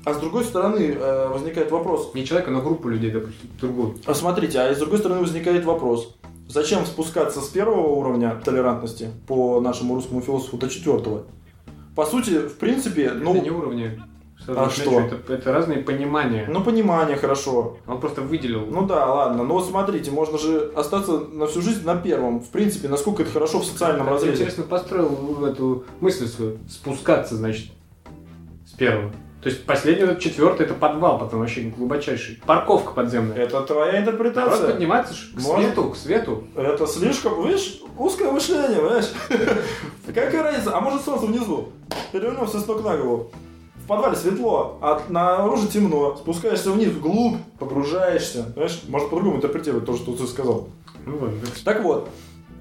А 0.07 0.15
с 0.15 0.19
другой 0.19 0.45
стороны 0.45 0.97
э, 0.97 1.29
возникает 1.31 1.73
вопрос. 1.73 2.15
Не 2.15 2.25
человека, 2.25 2.53
но 2.53 2.63
группу 2.63 2.89
людей, 2.89 3.11
допустим, 3.11 3.51
другую. 3.61 3.97
А 4.07 4.15
смотрите, 4.15 4.61
а 4.61 4.73
с 4.73 4.79
другой 4.79 5.01
стороны 5.01 5.21
возникает 5.21 5.65
вопрос. 5.65 6.15
Зачем 6.49 6.87
спускаться 6.87 7.41
с 7.41 7.49
первого 7.49 7.89
уровня 7.89 8.41
толерантности 8.45 9.11
по 9.27 9.61
нашему 9.61 9.97
русскому 9.97 10.21
философу 10.21 10.59
до 10.59 10.69
четвертого? 10.69 11.25
По 11.97 12.07
сути, 12.07 12.39
в 12.47 12.57
принципе, 12.57 13.11
ну, 13.11 13.35
это 13.35 13.43
не 13.43 13.51
уровни. 13.51 14.01
Сразу 14.45 14.61
а 14.61 14.67
отмечу, 14.67 14.83
что? 14.83 15.01
Это, 15.01 15.33
это 15.33 15.53
разные 15.53 15.79
понимания. 15.79 16.47
ну 16.49 16.63
понимание 16.63 17.17
хорошо. 17.17 17.79
Он 17.89 17.99
просто 17.99 18.23
выделил. 18.23 18.65
Ну 18.65 18.87
да, 18.87 19.13
ладно. 19.13 19.43
Но 19.43 19.55
вот 19.55 19.67
смотрите, 19.67 20.13
можно 20.13 20.39
же 20.39 20.71
остаться 20.77 21.19
на 21.19 21.49
всю 21.49 21.63
жизнь 21.63 21.85
на 21.85 21.97
первом. 21.97 22.39
В 22.39 22.51
принципе, 22.51 22.87
насколько 22.87 23.23
это 23.23 23.33
хорошо 23.33 23.59
в 23.59 23.65
социальном 23.65 24.07
ты 24.07 24.13
разрезе. 24.13 24.35
интересно 24.35 24.63
построил 24.63 25.45
эту 25.45 25.85
мысль 25.99 26.29
свою. 26.29 26.59
Спускаться, 26.69 27.35
значит, 27.35 27.73
с 28.67 28.71
первого. 28.71 29.11
То 29.47 29.51
есть 29.51 29.65
последний, 29.65 30.07
вот 30.07 30.19
четвертый, 30.19 30.67
это 30.67 30.75
подвал, 30.75 31.21
потом 31.21 31.39
вообще 31.39 31.61
глубочайший. 31.61 32.43
Парковка 32.47 32.91
подземная. 32.91 33.37
Это 33.37 33.61
твоя 33.61 33.93
Народ 33.93 34.09
интерпретация. 34.09 34.73
подниматься 34.73 35.15
ж 35.15 35.31
к 35.37 35.41
Может. 35.41 35.67
свету, 35.67 35.91
к 35.91 35.97
свету. 35.97 36.45
Это 36.57 36.85
слишком, 36.89 37.47
видишь, 37.47 37.81
узкое 37.97 38.33
мышление, 38.33 38.81
понимаешь? 38.81 39.13
Какая 40.09 40.43
разница? 40.43 40.77
А 40.77 40.81
может 40.81 41.05
солнце 41.05 41.27
внизу? 41.27 41.69
Перевернемся 42.11 42.59
с 42.59 42.67
ног 42.67 42.83
на 42.83 42.97
голову. 42.97 43.31
В 43.77 43.87
подвале 43.87 44.17
светло, 44.17 44.79
а 44.83 45.01
наружу 45.09 45.69
темно. 45.69 46.17
Спускаешься 46.17 46.73
вниз, 46.73 46.89
вглубь, 46.89 47.37
погружаешься. 47.61 48.47
Понимаешь? 48.53 48.83
Можно 48.89 49.09
по-другому 49.11 49.37
интерпретировать 49.37 49.87
то, 49.87 49.97
что 49.97 50.17
ты 50.17 50.27
сказал. 50.27 50.71
Ну 51.05 51.19
вот, 51.19 51.31
Так 51.65 51.85
вот, 51.85 52.09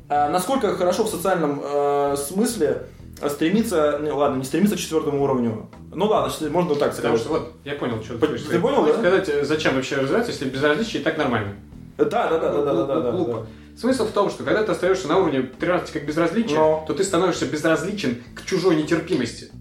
а 0.07 0.29
насколько 0.29 0.75
хорошо 0.75 1.03
в 1.05 1.09
социальном 1.09 1.59
э, 1.63 2.15
смысле 2.15 2.85
стремиться, 3.29 3.99
не, 4.01 4.11
ладно, 4.11 4.37
не 4.37 4.43
стремиться 4.43 4.75
к 4.75 4.79
четвертому 4.79 5.23
уровню. 5.23 5.69
Ну 5.93 6.05
ладно, 6.05 6.31
можно 6.49 6.75
так 6.75 6.95
Потому 6.95 7.17
сказать. 7.17 7.19
что 7.19 7.29
вот, 7.29 7.53
я 7.63 7.75
понял, 7.75 8.03
что 8.03 8.17
Ты 8.17 8.27
хочешь 8.27 8.43
сказать. 8.43 8.61
понял, 8.61 8.85
да? 8.85 8.93
сказать, 8.93 9.29
э, 9.29 9.45
зачем 9.45 9.75
вообще 9.75 9.95
развиваться, 9.95 10.31
если 10.31 10.49
безразличие 10.49 11.01
и 11.01 11.05
так 11.05 11.17
нормально. 11.17 11.55
Да, 11.97 12.05
да, 12.05 12.29
да, 12.29 12.51
да, 12.51 12.61
да, 12.61 12.85
да, 12.85 13.01
да, 13.01 13.11
Глупо. 13.11 13.47
Смысл 13.77 14.05
в 14.05 14.11
том, 14.11 14.29
что 14.29 14.43
когда 14.43 14.63
ты 14.63 14.71
остаешься 14.71 15.07
на 15.07 15.17
уровне 15.17 15.41
13 15.41 15.91
как 15.91 16.05
безразличия, 16.05 16.55
Но. 16.55 16.83
то 16.87 16.93
ты 16.93 17.03
становишься 17.03 17.45
безразличен 17.45 18.21
к 18.33 18.45
чужой 18.45 18.75
нетерпимости. 18.75 19.51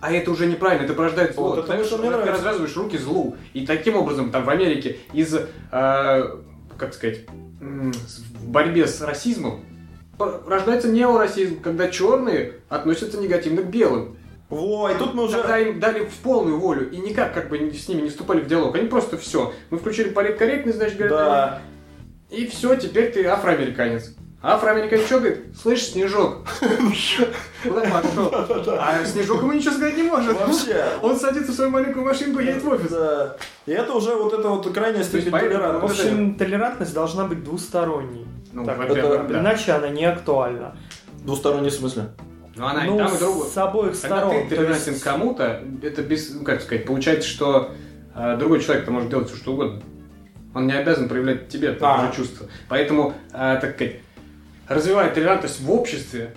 А 0.00 0.12
это 0.12 0.30
уже 0.30 0.46
неправильно, 0.46 0.84
это 0.84 0.94
порождает 0.94 1.34
зло. 1.34 1.56
Вот 1.56 1.66
ты, 1.66 1.72
ты 1.72 2.30
развязываешь 2.30 2.76
руки 2.76 2.96
злу. 2.96 3.36
И 3.52 3.66
таким 3.66 3.96
образом 3.96 4.30
там 4.30 4.44
в 4.44 4.50
Америке 4.50 4.98
из, 5.12 5.34
э, 5.34 5.44
как 5.70 6.94
сказать, 6.94 7.20
в 7.60 8.48
борьбе 8.48 8.86
с 8.86 9.00
расизмом 9.00 9.64
рождается 10.46 10.88
неорасизм, 10.88 11.60
когда 11.60 11.88
черные 11.88 12.54
относятся 12.68 13.18
негативно 13.18 13.62
к 13.62 13.66
белым. 13.66 14.16
Во, 14.48 14.88
и 14.90 14.94
тут 14.94 15.12
мы 15.14 15.24
уже... 15.24 15.36
Когда 15.42 15.58
им 15.58 15.78
дали 15.78 16.04
в 16.06 16.14
полную 16.22 16.58
волю 16.58 16.90
и 16.90 16.96
никак 16.96 17.34
как 17.34 17.50
бы 17.50 17.58
с 17.70 17.88
ними 17.88 18.02
не 18.02 18.08
вступали 18.08 18.40
в 18.40 18.46
диалог. 18.46 18.74
Они 18.74 18.88
просто 18.88 19.18
все. 19.18 19.52
Мы 19.70 19.78
включили 19.78 20.08
политкорректность, 20.08 20.78
значит, 20.78 20.96
говорят, 20.96 21.18
Да. 21.18 21.62
и 22.30 22.46
все, 22.46 22.74
теперь 22.76 23.12
ты 23.12 23.26
афроамериканец. 23.26 24.14
А 24.40 24.54
афроамериканец 24.54 25.04
что 25.04 25.18
говорит? 25.18 25.44
Слышь, 25.60 25.82
Снежок. 25.82 26.46
Куда 27.62 27.80
пошел? 27.82 28.30
А 28.78 29.04
Снежок 29.04 29.42
ему 29.42 29.52
ничего 29.52 29.72
сказать 29.74 29.96
не 29.96 30.04
может. 30.04 30.38
Вообще. 30.40 30.84
Он 31.02 31.16
садится 31.18 31.52
в 31.52 31.54
свою 31.54 31.70
маленькую 31.70 32.04
машинку 32.06 32.40
и 32.40 32.46
едет 32.46 32.62
в 32.62 32.68
офис. 32.68 32.90
Да. 32.90 33.36
И 33.66 33.72
это 33.72 33.92
уже 33.92 34.14
вот 34.14 34.32
это 34.32 34.48
вот 34.48 34.72
крайняя 34.72 35.02
степень 35.02 35.30
поэтому 35.32 35.50
В 35.54 35.58
толерантности. 35.58 36.00
общем, 36.02 36.34
толерантность 36.36 36.94
должна 36.94 37.24
быть 37.24 37.42
двусторонней. 37.44 38.26
Ну, 38.52 38.64
Так, 38.64 38.80
это- 38.80 39.24
да. 39.28 39.40
Иначе 39.40 39.72
она 39.72 39.88
не 39.88 40.04
актуальна. 40.04 40.76
Двусторонний 41.24 41.70
смысле. 41.70 42.10
Но 42.56 42.68
она 42.68 42.84
ну, 42.84 42.94
и 42.96 42.98
там, 42.98 43.14
и 43.14 43.18
другой. 43.18 43.46
с 43.48 43.56
обоих 43.56 44.00
Когда 44.00 44.16
сторон. 44.18 44.32
ты 44.42 44.48
То 44.48 44.56
толерантен 44.56 44.92
есть- 44.92 45.04
кому-то, 45.04 45.62
это 45.82 46.02
без, 46.02 46.34
ну, 46.34 46.44
как 46.44 46.60
сказать, 46.60 46.84
получается, 46.86 47.28
что 47.28 47.70
э, 48.16 48.36
другой 48.36 48.60
человек-то 48.60 48.90
может 48.90 49.10
делать 49.10 49.28
все, 49.28 49.36
что 49.36 49.52
угодно. 49.52 49.80
Он 50.54 50.66
не 50.66 50.72
обязан 50.72 51.08
проявлять 51.08 51.46
к 51.46 51.48
тебе 51.48 51.72
такое 51.72 51.88
А. 51.88 52.06
же 52.10 52.16
чувство. 52.16 52.48
Поэтому, 52.68 53.14
э, 53.32 53.58
так 53.60 53.74
сказать, 53.76 53.96
развивая 54.66 55.10
толерантность 55.14 55.60
в 55.60 55.70
обществе, 55.70 56.34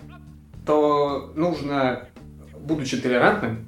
то 0.66 1.32
нужно, 1.36 2.04
будучи 2.60 2.98
толерантным, 3.02 3.66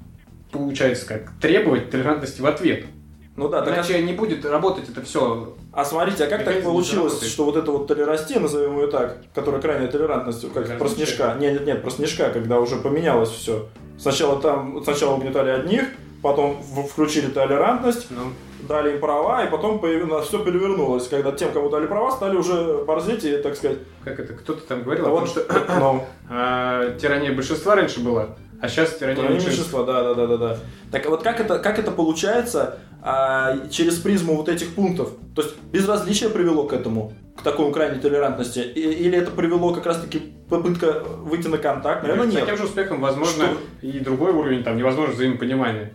получается 0.51 1.07
как, 1.07 1.31
требовать 1.41 1.89
толерантности 1.89 2.41
в 2.41 2.45
ответ. 2.45 2.85
Ну 3.35 3.49
да, 3.49 3.61
так 3.61 3.73
а- 3.73 3.75
Иначе 3.77 4.01
не 4.03 4.13
будет 4.13 4.45
работать 4.45 4.89
это 4.89 5.01
все. 5.01 5.55
А 5.71 5.85
смотрите, 5.85 6.25
а 6.25 6.27
как 6.27 6.39
так 6.39 6.47
Механизм 6.49 6.69
получилось, 6.69 7.13
заработает. 7.13 7.31
что 7.31 7.45
вот 7.45 7.57
эта 7.57 7.71
вот 7.71 7.87
толерастия, 7.87 8.39
назовем 8.39 8.77
ее 8.79 8.87
так, 8.87 9.17
которая 9.33 9.59
крайняя 9.59 9.87
толерантность, 9.87 10.53
как 10.53 10.77
про 10.77 10.87
снежка, 10.87 11.35
нет, 11.39 11.53
нет, 11.53 11.65
нет, 11.65 11.81
про 11.81 11.89
снежка, 11.89 12.29
когда 12.29 12.59
уже 12.59 12.75
поменялось 12.75 13.29
все. 13.29 13.67
Сначала 13.97 14.39
там, 14.39 14.83
сначала 14.83 15.15
угнетали 15.15 15.49
одних, 15.49 15.85
потом 16.21 16.61
включили 16.91 17.27
толерантность, 17.27 18.07
Ну, 18.11 18.33
дали 18.67 18.93
им 18.93 18.99
права, 18.99 19.43
и 19.43 19.49
потом 19.51 19.79
все 19.79 20.39
перевернулось, 20.43 21.07
когда 21.07 21.31
тем, 21.31 21.51
кому 21.51 21.69
дали 21.69 21.87
права, 21.87 22.11
стали 22.11 22.35
уже 22.35 22.83
борзеть 22.85 23.23
и, 23.23 23.37
так 23.37 23.55
сказать, 23.55 23.79
как 24.03 24.19
это, 24.19 24.33
кто-то 24.33 24.61
там 24.61 24.83
говорил, 24.83 25.07
ну, 25.07 25.15
о 25.15 25.19
том, 25.19 25.27
вот, 25.27 25.29
что 25.29 25.45
ну, 25.79 26.05
э, 26.29 26.97
тирания 27.01 27.33
большинства 27.33 27.75
раньше 27.75 27.99
была, 27.99 28.29
а 28.61 28.67
сейчас 28.67 28.97
тирания 28.97 29.27
меньшинства. 29.29 29.85
да, 29.85 30.03
да, 30.03 30.13
да, 30.13 30.27
да, 30.27 30.37
да. 30.37 30.57
Так 30.91 31.05
вот 31.07 31.23
как 31.23 31.39
это, 31.39 31.59
как 31.59 31.79
это 31.79 31.91
получается 31.91 32.79
а, 33.01 33.67
через 33.69 33.95
призму 33.97 34.35
вот 34.35 34.49
этих 34.49 34.73
пунктов? 34.75 35.11
То 35.35 35.41
есть 35.41 35.55
безразличие 35.71 36.29
привело 36.29 36.65
к 36.65 36.73
этому, 36.73 37.13
к 37.37 37.41
такой 37.41 37.71
крайней 37.73 37.99
толерантности, 37.99 38.59
И- 38.59 38.79
или 38.79 39.17
это 39.17 39.31
привело 39.31 39.73
как 39.73 39.85
раз-таки 39.85 40.19
попытка 40.49 41.03
выйти 41.03 41.47
на 41.47 41.57
контакт? 41.57 42.03
Наверное, 42.03 42.27
С 42.29 42.31
нет. 42.31 42.41
таким 42.41 42.57
же 42.57 42.65
успехом, 42.65 43.01
возможно, 43.01 43.49
и 43.81 43.99
другой 43.99 44.31
уровень, 44.31 44.63
там, 44.63 44.77
невозможно 44.77 45.13
взаимопонимания. 45.13 45.93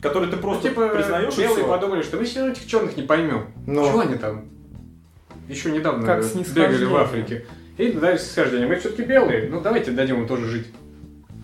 Который 0.00 0.28
ты 0.28 0.36
просто 0.36 0.64
ну, 0.64 0.68
типа, 0.70 0.88
признаешь 0.88 1.34
и 1.36 1.42
белые 1.42 1.66
подумали, 1.66 2.02
что 2.02 2.18
мы 2.18 2.24
все 2.24 2.38
равно 2.38 2.52
этих 2.52 2.66
черных 2.68 2.96
не 2.96 3.02
поймем. 3.02 3.46
Ну. 3.66 3.84
Чего 3.84 4.00
они 4.00 4.14
там? 4.14 4.44
Еще 5.48 5.72
недавно 5.72 6.06
Как 6.06 6.24
бегали 6.54 6.84
в 6.84 6.96
Африке. 6.96 7.46
И 7.78 7.92
дали 7.92 8.16
снисхождение. 8.18 8.68
Мы 8.68 8.76
все-таки 8.76 9.02
белые, 9.02 9.48
ну 9.48 9.60
давайте 9.60 9.90
дадим 9.92 10.20
им 10.20 10.28
тоже 10.28 10.46
жить. 10.46 10.66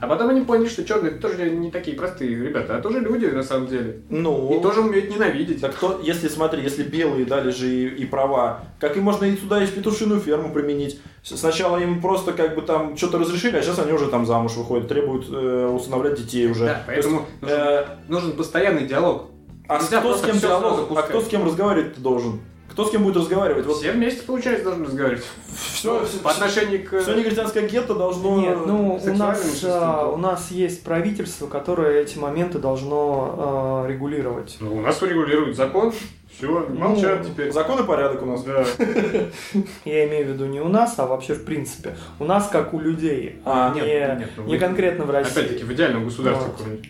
А 0.05 0.07
потом 0.07 0.29
они 0.29 0.43
поняли, 0.43 0.69
что 0.69 0.85
черные 0.85 1.13
тоже 1.13 1.49
не 1.49 1.71
такие 1.71 1.97
простые 1.97 2.37
ребята, 2.37 2.77
а 2.77 2.83
тоже 2.83 3.01
люди 3.01 3.25
на 3.25 3.43
самом 3.43 3.69
деле. 3.69 4.03
Ну, 4.11 4.59
И 4.59 4.63
тоже 4.63 4.83
умеют 4.83 5.09
ненавидеть. 5.09 5.63
Так 5.63 5.75
кто, 5.75 5.99
если 6.03 6.29
смотри, 6.29 6.63
если 6.63 6.83
белые 6.83 7.25
дали 7.25 7.51
же 7.51 7.67
и, 7.67 7.89
и 7.89 8.05
права, 8.05 8.65
как 8.79 8.99
и 8.99 9.01
можно 9.01 9.25
и 9.25 9.35
сюда 9.35 9.63
и 9.63 9.67
в 9.67 9.73
петушиную 9.73 10.21
ферму 10.21 10.53
применить. 10.53 11.01
Сначала 11.23 11.79
им 11.79 12.03
просто 12.03 12.35
как 12.35 12.55
бы 12.55 12.61
там 12.61 12.99
что-то 12.99 13.19
разрешили, 13.19 13.57
а 13.57 13.63
сейчас 13.63 13.79
они 13.79 13.93
уже 13.93 14.09
там 14.09 14.27
замуж 14.27 14.53
выходят, 14.57 14.89
требуют 14.89 15.27
э, 15.31 15.67
усыновлять 15.75 16.17
детей 16.17 16.51
уже. 16.51 16.67
Да, 16.67 16.83
поэтому 16.87 17.21
То 17.21 17.25
есть, 17.25 17.43
нужен, 17.43 17.59
э, 17.59 17.87
нужен 18.09 18.33
постоянный 18.33 18.87
диалог. 18.87 19.31
а 19.69 19.79
Нельзя 19.79 20.01
кто 20.01 20.17
с 20.19 20.21
кем 20.21 20.39
диалог? 20.39 20.99
А 20.99 21.03
кто 21.03 21.21
с 21.23 21.29
кем 21.29 21.47
разговаривать 21.47 22.03
должен? 22.03 22.41
Кто 22.75 22.85
с 22.85 22.91
кем 22.91 23.05
будет 23.05 23.17
разговаривать? 23.19 23.67
Вот 23.67 23.77
Все 23.77 23.93
вместе, 23.93 24.25
получается, 24.25 24.65
должны 24.65 24.87
разговаривать. 24.87 25.25
все, 25.55 26.05
По 26.25 26.33
отношению 26.33 26.85
к... 26.85 27.01
все 27.03 27.15
негритянское 27.15 27.69
гетто 27.69 27.95
должно... 27.95 28.41
Нет, 28.41 28.59
ну 28.67 29.01
у 29.01 29.15
нас, 29.15 29.63
а, 29.65 30.09
у 30.09 30.17
нас 30.17 30.51
есть 30.51 30.83
правительство, 30.83 31.47
которое 31.47 32.03
эти 32.03 32.19
моменты 32.19 32.59
должно 32.59 33.35
а, 33.39 33.87
регулировать. 33.87 34.57
Ну, 34.59 34.79
у 34.79 34.81
нас 34.81 35.01
урегулирует 35.01 35.57
закон, 35.57 35.93
все, 36.37 36.67
молчат 36.69 37.21
Ну, 37.23 37.31
теперь. 37.31 37.53
Закон 37.53 37.79
и 37.79 37.87
порядок 37.87 38.23
у 38.25 38.27
нас. 38.27 38.43
Да. 38.43 38.65
Я 39.85 40.09
имею 40.09 40.27
в 40.27 40.29
виду 40.31 40.47
не 40.47 40.61
у 40.61 40.67
нас, 40.69 40.95
а 40.99 41.07
вообще 41.07 41.35
в 41.35 41.45
принципе. 41.45 41.97
У 42.19 42.25
нас 42.25 42.49
как 42.49 42.75
у 42.75 42.81
людей, 42.81 43.41
А, 43.45 43.73
не, 43.73 43.83
нет, 43.83 44.19
нет, 44.19 44.31
ну 44.37 44.45
не 44.47 44.55
вы- 44.55 44.59
конкретно 44.59 45.05
в 45.05 45.13
России. 45.13 45.31
Опять-таки, 45.31 45.63
в 45.63 45.73
идеальном 45.73 46.07
государстве 46.07 46.51
Вот. 46.59 46.81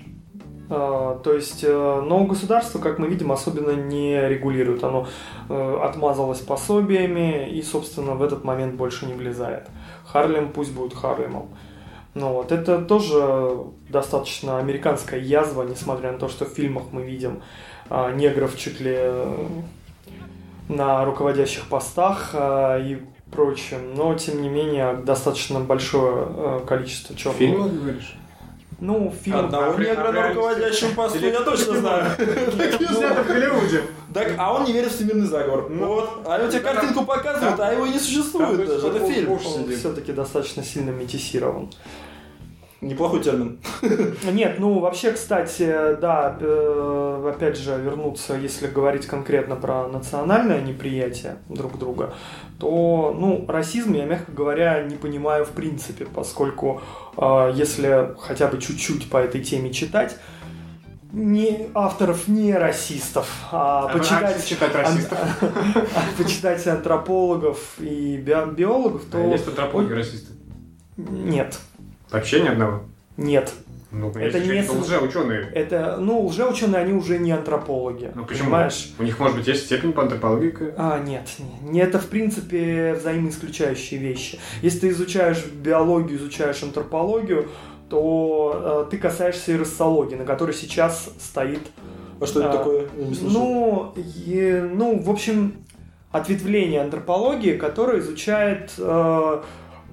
А, 0.70 1.18
То 1.22 1.34
есть, 1.34 1.62
э, 1.62 2.02
но 2.06 2.24
государство, 2.24 2.78
как 2.78 2.98
мы 2.98 3.08
видим, 3.08 3.32
особенно 3.32 3.72
не 3.72 4.28
регулирует. 4.28 4.82
Оно 4.82 5.06
э, 5.48 5.78
отмазалось 5.82 6.40
пособиями 6.40 7.50
и, 7.50 7.62
собственно, 7.62 8.14
в 8.14 8.22
этот 8.22 8.44
момент 8.44 8.74
больше 8.74 9.06
не 9.06 9.14
влезает. 9.14 9.68
Харлем 10.06 10.52
пусть 10.52 10.72
будет 10.72 10.94
Харлемом. 10.94 11.48
Ну 12.14 12.32
вот, 12.32 12.52
это 12.52 12.78
тоже 12.78 13.58
достаточно 13.88 14.58
американская 14.58 15.20
язва, 15.20 15.64
несмотря 15.64 16.12
на 16.12 16.18
то, 16.18 16.28
что 16.28 16.44
в 16.44 16.48
фильмах 16.48 16.84
мы 16.92 17.02
видим 17.02 17.42
а, 17.90 18.12
негров 18.12 18.56
чуть 18.56 18.80
ли 18.80 18.94
э, 18.94 19.46
на 20.68 21.04
руководящих 21.04 21.66
постах 21.66 22.30
а, 22.32 22.78
и 22.78 22.98
прочем. 23.32 23.94
Но, 23.96 24.14
тем 24.14 24.40
не 24.40 24.48
менее, 24.48 24.94
достаточно 24.94 25.58
большое 25.58 26.60
количество 26.66 27.16
черных. 27.16 27.38
Фильмы, 27.38 27.68
говоришь? 27.68 28.16
Ну, 28.80 29.12
фильм... 29.22 29.36
Одного 29.36 29.78
негра 29.78 30.12
на 30.12 30.28
руководящем 30.28 30.94
посту 30.94 31.18
я 31.18 31.40
точно 31.40 31.78
знаю. 31.78 32.10
Снято 32.16 33.22
в 33.24 33.26
Голливуде. 33.26 33.82
Так, 34.12 34.34
а 34.38 34.54
он 34.54 34.64
не 34.64 34.72
верит 34.72 34.92
в 34.92 34.94
всемирный 34.94 35.26
заговор. 35.26 35.68
Ну, 35.70 35.86
Вот. 35.86 36.22
А 36.24 36.44
у 36.44 36.48
тебя 36.48 36.60
картинку 36.60 37.04
показывают, 37.04 37.58
а 37.60 37.72
его 37.72 37.86
не 37.86 37.98
существует 37.98 38.66
даже. 38.66 38.88
Это 38.88 39.06
фильм. 39.06 39.32
Он 39.32 39.68
все-таки 39.70 40.12
достаточно 40.12 40.62
сильно 40.62 40.90
метисирован. 40.90 41.70
Неплохой 42.80 43.22
термин. 43.22 43.60
Нет, 44.30 44.56
ну 44.58 44.78
вообще, 44.78 45.12
кстати, 45.12 45.96
да, 46.00 46.36
э, 46.38 47.30
опять 47.34 47.56
же, 47.56 47.80
вернуться, 47.80 48.34
если 48.34 48.66
говорить 48.66 49.06
конкретно 49.06 49.56
про 49.56 49.88
национальное 49.88 50.60
неприятие 50.60 51.36
друг 51.48 51.78
друга, 51.78 52.12
то, 52.58 53.16
ну, 53.18 53.44
расизм 53.48 53.94
я, 53.94 54.04
мягко 54.04 54.32
говоря, 54.32 54.82
не 54.82 54.96
понимаю 54.96 55.44
в 55.46 55.50
принципе, 55.50 56.04
поскольку 56.04 56.82
э, 57.16 57.52
если 57.54 58.14
хотя 58.20 58.48
бы 58.48 58.58
чуть-чуть 58.60 59.08
по 59.08 59.16
этой 59.16 59.42
теме 59.42 59.72
читать, 59.72 60.16
не 61.12 61.68
авторов 61.74 62.26
не 62.28 62.52
расистов, 62.54 63.28
а, 63.52 63.86
А 63.86 63.88
почитать, 63.88 64.44
читать 64.44 64.74
расистов. 64.74 65.18
а 65.40 66.22
почитать 66.22 66.66
антропологов 66.66 67.76
и 67.78 68.16
био- 68.18 68.52
биологов, 68.52 69.04
то 69.10 69.18
А 69.18 69.20
Есть 69.28 69.46
антропологи 69.48 69.92
расисты. 69.92 70.32
нет, 70.96 71.56
Вообще 72.14 72.40
ни 72.40 72.48
одного. 72.48 72.82
нет. 73.16 73.52
Ну, 73.96 74.10
Это 74.10 74.40
не 74.40 74.60
с- 74.60 74.68
лже-ученые. 74.70 75.48
Это, 75.54 75.98
ну, 76.00 76.26
лжеученые, 76.26 76.82
они 76.82 76.92
уже 76.94 77.16
не 77.18 77.30
антропологи. 77.30 78.10
Ну 78.16 78.24
почему? 78.24 78.46
Понимаешь? 78.46 78.92
У 78.98 79.04
них, 79.04 79.20
может 79.20 79.36
быть, 79.36 79.46
есть 79.46 79.66
степень 79.66 79.92
по 79.92 80.02
антропологии. 80.02 80.52
А, 80.76 80.98
нет, 80.98 81.28
не, 81.62 81.70
не 81.70 81.78
это, 81.80 82.00
в 82.00 82.06
принципе, 82.08 82.94
взаимоисключающие 82.94 84.00
вещи. 84.00 84.40
Если 84.62 84.80
ты 84.80 84.88
изучаешь 84.88 85.44
биологию, 85.46 86.18
изучаешь 86.18 86.60
антропологию, 86.64 87.48
то 87.88 88.86
э, 88.88 88.90
ты 88.90 88.98
касаешься 88.98 89.52
и 89.52 89.56
рассологии, 89.56 90.16
на 90.16 90.24
которой 90.24 90.54
сейчас 90.54 91.08
стоит... 91.20 91.60
А 92.20 92.26
что 92.26 92.40
это 92.40 92.50
А, 92.50 92.56
такое? 92.56 92.88
Я 92.98 93.04
не 93.06 93.14
слышал. 93.14 93.40
Ну, 93.40 93.92
е- 94.26 94.62
ну, 94.74 94.98
в 94.98 95.08
общем, 95.08 95.52
ответвление 96.10 96.80
антропологии, 96.80 97.56
которое 97.56 98.00
изучает 98.00 98.72
э, 98.78 99.42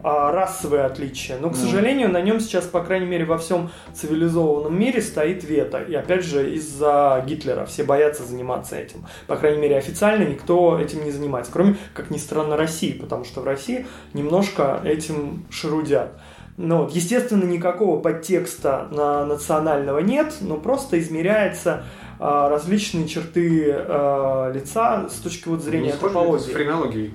расовые 0.03 0.83
отличия. 0.83 1.37
Но, 1.39 1.49
к 1.49 1.53
Ну. 1.53 1.57
сожалению, 1.57 2.09
на 2.09 2.21
нем 2.21 2.39
сейчас, 2.39 2.65
по 2.65 2.81
крайней 2.81 3.05
мере, 3.05 3.25
во 3.25 3.37
всем 3.37 3.69
цивилизованном 3.93 4.77
мире 4.77 5.01
стоит 5.01 5.43
вето. 5.43 5.79
И 5.81 5.93
опять 5.93 6.23
же, 6.25 6.53
из-за 6.55 7.23
Гитлера 7.27 7.65
все 7.65 7.83
боятся 7.83 8.23
заниматься 8.23 8.75
этим. 8.75 9.05
По 9.27 9.35
крайней 9.37 9.59
мере, 9.61 9.77
официально 9.77 10.23
никто 10.27 10.79
этим 10.79 11.03
не 11.03 11.11
занимается. 11.11 11.51
Кроме, 11.51 11.75
как 11.93 12.09
ни 12.09 12.17
странно, 12.17 12.57
России, 12.57 12.93
потому 12.93 13.23
что 13.25 13.41
в 13.41 13.45
России 13.45 13.85
немножко 14.13 14.81
этим 14.83 15.45
шерудят. 15.49 16.11
Ну, 16.57 16.83
вот, 16.83 16.91
естественно, 16.91 17.45
никакого 17.45 17.99
подтекста 18.01 18.87
на 18.91 19.25
национального 19.25 19.99
нет, 19.99 20.33
но 20.41 20.57
просто 20.57 20.99
измеряется 20.99 21.83
а, 22.19 22.49
различные 22.49 23.07
черты 23.07 23.73
а, 23.73 24.51
лица 24.51 25.07
с 25.09 25.15
точки 25.21 25.47
вот 25.47 25.61
зрения 25.63 25.85
Не 25.87 25.91
антропологии. 25.93 26.43
с 26.43 26.53
френологией? 26.53 27.13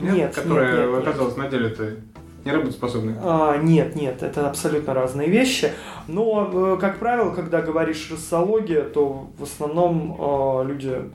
Нет, 0.00 0.34
Которая 0.34 0.70
нет, 0.70 0.80
нет, 0.80 0.90
нет. 0.90 1.08
оказалась 1.08 1.36
на 1.36 1.48
деле-то 1.48 1.96
неработоспособной. 2.44 3.14
А, 3.20 3.56
нет, 3.58 3.94
нет, 3.94 4.22
это 4.22 4.48
абсолютно 4.48 4.94
разные 4.94 5.28
вещи. 5.28 5.72
Но, 6.08 6.50
э, 6.52 6.78
как 6.80 6.98
правило, 6.98 7.30
когда 7.30 7.62
говоришь 7.62 8.10
рассология, 8.10 8.82
то 8.82 9.30
в 9.38 9.42
основном 9.44 10.16
э, 10.18 10.64
люди 10.66 11.10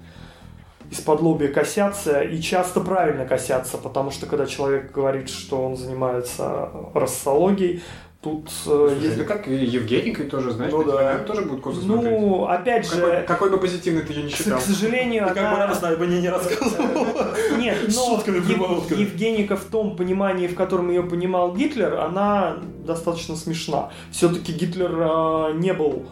из-под 0.89 1.21
лобья 1.21 1.49
косятся 1.49 2.21
и 2.21 2.39
часто 2.39 2.79
правильно 2.79 3.25
косятся, 3.25 3.77
потому 3.77 4.09
что 4.09 4.25
когда 4.25 4.45
человек 4.45 4.91
говорит, 4.93 5.29
что 5.29 5.61
он 5.61 5.75
занимается 5.75 6.69
рассологией, 6.93 7.83
тут 8.27 8.49
э, 8.65 8.89
Слушай, 8.99 9.13
это 9.13 9.23
как 9.23 9.47
и 9.47 9.55
Евгеникой 9.55 10.25
тоже, 10.25 10.51
знаешь, 10.51 10.71
Ну 10.71 10.83
да. 10.83 11.19
тоже 11.19 11.41
будет 11.43 11.61
косо 11.61 11.81
смотреть. 11.81 12.19
Ну, 12.19 12.45
опять 12.45 12.87
Какой, 12.89 13.11
же, 13.11 13.23
какой 13.27 13.49
бы 13.49 13.57
позитивный 13.57 14.01
ты 14.01 14.13
ее 14.13 14.23
не 14.23 14.31
к, 14.31 14.35
считал. 14.35 14.59
к 14.59 14.61
сожалению, 14.61 15.27
Ты 15.27 15.33
как 15.33 15.43
бы 15.43 15.49
она... 15.49 15.59
радостно 15.59 15.89
об 15.89 16.01
ней 16.01 16.21
не 16.21 16.29
рассказывал. 16.29 17.05
Нет, 17.57 17.77
но 17.95 18.21
Ев-. 18.25 18.91
Евгеника 18.91 19.55
в 19.55 19.63
том 19.65 19.95
понимании, 19.95 20.47
в 20.47 20.55
котором 20.55 20.89
ее 20.89 21.03
понимал 21.03 21.55
Гитлер, 21.55 21.95
она 21.99 22.57
достаточно 22.85 23.35
смешна. 23.35 23.89
Все-таки 24.11 24.51
Гитлер 24.51 24.91
э, 24.91 25.53
не 25.55 25.73
был 25.73 26.05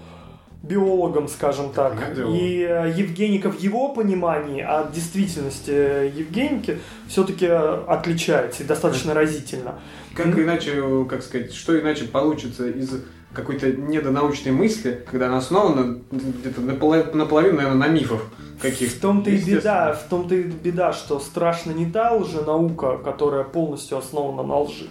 биологом, 0.68 1.28
скажем 1.28 1.72
так, 1.72 1.93
и 2.18 2.66
э, 2.68 2.93
Евгеника 2.95 3.51
в 3.51 3.59
его 3.59 3.93
понимании 3.93 4.61
от 4.61 4.91
действительности 4.91 5.72
э, 5.72 6.11
Евгеники 6.16 6.80
все-таки 7.07 7.47
отличается 7.47 8.63
и 8.63 8.66
достаточно 8.66 9.13
разительно. 9.13 9.80
Как 10.16 10.38
иначе, 10.38 11.05
как 11.09 11.22
сказать, 11.22 11.53
что 11.53 11.80
иначе 11.80 12.05
получится 12.05 12.68
из 12.68 12.91
какой-то 13.34 13.72
недонаучной 13.72 14.51
мысли, 14.53 15.05
когда 15.11 15.28
она 15.28 15.38
основана 15.38 15.99
где-то 16.11 16.61
наполовину, 16.61 17.16
наполовину, 17.16 17.57
наверное, 17.57 17.88
на 17.88 17.91
мифах 17.91 18.22
каких-то. 18.61 18.97
В 18.97 18.99
том-то 19.01 19.30
и 19.30 19.38
беда, 19.38 19.93
в 19.93 20.09
том-то 20.09 20.36
и 20.36 20.43
беда, 20.43 20.93
что 20.93 21.20
страшно 21.20 21.72
не 21.72 21.86
та 21.86 22.13
лженаука, 22.13 22.97
которая 22.97 23.43
полностью 23.43 23.97
основана 23.97 24.43
на 24.43 24.59
лжи. 24.59 24.88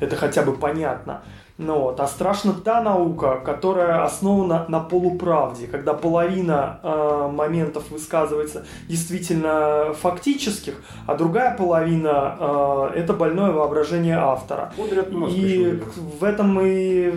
Это 0.00 0.16
хотя 0.16 0.42
бы 0.42 0.54
понятно. 0.54 1.22
Ну 1.66 1.80
вот, 1.80 2.00
а 2.00 2.06
страшна 2.06 2.54
та 2.64 2.82
наука, 2.82 3.40
которая 3.44 4.04
основана 4.04 4.66
на 4.68 4.80
полуправде, 4.80 5.66
когда 5.66 5.94
половина 5.94 6.80
э, 6.82 7.30
моментов 7.32 7.90
высказывается 7.90 8.64
действительно 8.88 9.92
фактических, 9.94 10.74
а 11.06 11.14
другая 11.14 11.56
половина 11.56 12.36
э, 12.38 12.90
это 12.96 13.12
больное 13.12 13.52
воображение 13.52 14.16
автора. 14.16 14.72
Мозг 15.10 15.34
И 15.36 15.82
в 16.20 16.24
этом 16.24 16.60
и 16.60 17.12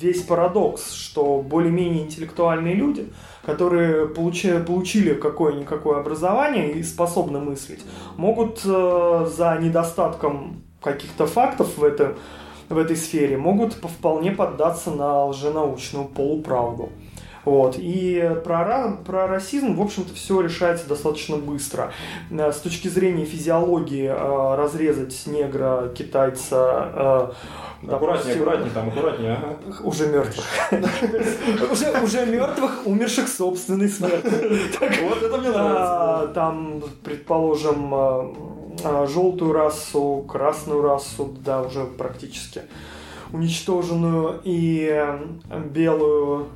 весь 0.00 0.22
парадокс, 0.22 0.92
что 0.92 1.42
более-менее 1.42 2.04
интеллектуальные 2.04 2.74
люди, 2.74 3.08
которые 3.44 4.06
получи- 4.06 4.62
получили 4.64 5.14
какое-никакое 5.14 6.00
образование 6.00 6.72
и 6.72 6.82
способны 6.82 7.38
мыслить, 7.38 7.84
могут 8.16 8.60
э, 8.64 9.26
за 9.36 9.58
недостатком 9.60 10.62
каких-то 10.82 11.26
фактов 11.26 11.76
в, 11.76 11.84
этом, 11.84 12.14
в 12.70 12.78
этой 12.78 12.96
сфере, 12.96 13.36
могут 13.36 13.80
по- 13.80 13.88
вполне 13.88 14.30
поддаться 14.32 14.90
на 14.90 15.26
лженаучную 15.26 16.06
полуправду. 16.06 16.88
Вот. 17.44 17.76
И 17.78 18.36
про, 18.44 18.98
про 19.04 19.26
расизм, 19.26 19.74
в 19.74 19.80
общем-то, 19.82 20.14
все 20.14 20.40
решается 20.42 20.86
достаточно 20.86 21.36
быстро. 21.38 21.90
Э, 22.30 22.52
С 22.52 22.58
точки 22.58 22.88
зрения 22.88 23.24
физиологии 23.24 24.06
э, 24.08 24.54
разрезать 24.56 25.22
негра, 25.26 25.90
китайца, 25.96 26.88
э, 26.94 27.32
Аккуратнее, 27.88 28.34
допустим, 28.36 28.42
аккуратнее, 28.42 28.70
там, 28.74 28.88
аккуратнее. 28.88 29.32
ага. 29.32 29.56
уже 29.84 30.06
мертвых. 30.08 30.44
Уже 31.72 31.90
уже 32.04 32.26
мертвых, 32.26 32.86
умерших 32.86 33.26
собственной 33.26 33.88
смертью. 33.88 34.30
Вот 35.08 35.22
это 35.22 35.38
мне 35.38 35.48
А, 35.48 35.52
нравится. 36.18 36.34
Там, 36.34 36.82
предположим, 37.02 37.94
а, 37.94 37.98
а, 37.98 38.49
желтую 39.06 39.52
расу, 39.52 40.24
красную 40.28 40.82
расу, 40.82 41.34
да, 41.44 41.62
уже 41.62 41.84
практически 41.84 42.62
уничтоженную, 43.32 44.40
и 44.44 44.88
э, 44.90 45.18
белую 45.72 46.48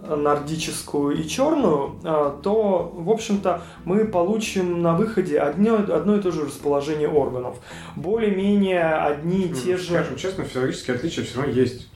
нордическую 0.00 1.18
и 1.18 1.28
черную, 1.28 1.96
а, 2.04 2.38
то, 2.42 2.92
в 2.94 3.10
общем-то, 3.10 3.62
мы 3.84 4.04
получим 4.04 4.80
на 4.82 4.96
выходе 4.96 5.38
одно, 5.38 5.76
одно 5.76 6.16
и 6.16 6.20
то 6.20 6.30
же 6.30 6.46
расположение 6.46 7.08
органов. 7.08 7.56
Более-менее 7.96 8.84
одни 8.84 9.42
и 9.42 9.48
те 9.48 9.76
же... 9.76 9.84
Скажем 9.84 10.16
честно, 10.16 10.44
физиологические 10.44 10.96
отличия 10.96 11.24
все 11.24 11.38
равно 11.38 11.52
есть. 11.52 11.88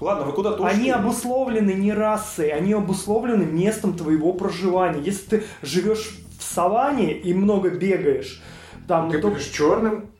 Ладно, 0.00 0.24
вы 0.24 0.32
куда-то 0.32 0.62
ушли. 0.62 0.80
Они 0.80 0.90
обусловлены 0.90 1.72
не 1.72 1.92
расой, 1.92 2.48
они 2.48 2.72
обусловлены 2.72 3.44
местом 3.44 3.92
твоего 3.94 4.32
проживания. 4.32 5.02
Если 5.04 5.26
ты 5.28 5.44
живешь 5.62 6.20
в 6.38 6.42
саванне 6.42 7.12
и 7.12 7.34
много 7.34 7.68
бегаешь, 7.68 8.42
там 8.90 9.08
Ты 9.08 9.20
то- 9.20 9.28
будешь 9.28 9.44
черным, 9.46 10.10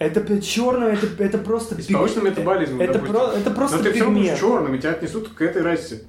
это 0.00 0.42
черное, 0.42 0.94
это, 0.94 1.22
это 1.22 1.38
просто 1.38 1.80
с 1.80 1.86
повышенным 1.86 2.24
метаболизмом, 2.26 2.80
Это, 2.80 2.94
допустим. 2.94 3.14
про- 3.14 3.32
это 3.38 3.50
просто 3.52 3.76
Но 3.76 3.82
ты 3.84 3.92
все 3.92 4.00
равно 4.00 4.18
будешь 4.18 4.30
пигмент. 4.32 4.40
черным, 4.52 4.74
и 4.74 4.78
тебя 4.80 4.90
отнесут 4.90 5.28
к 5.28 5.40
этой 5.42 5.62
расе. 5.62 6.02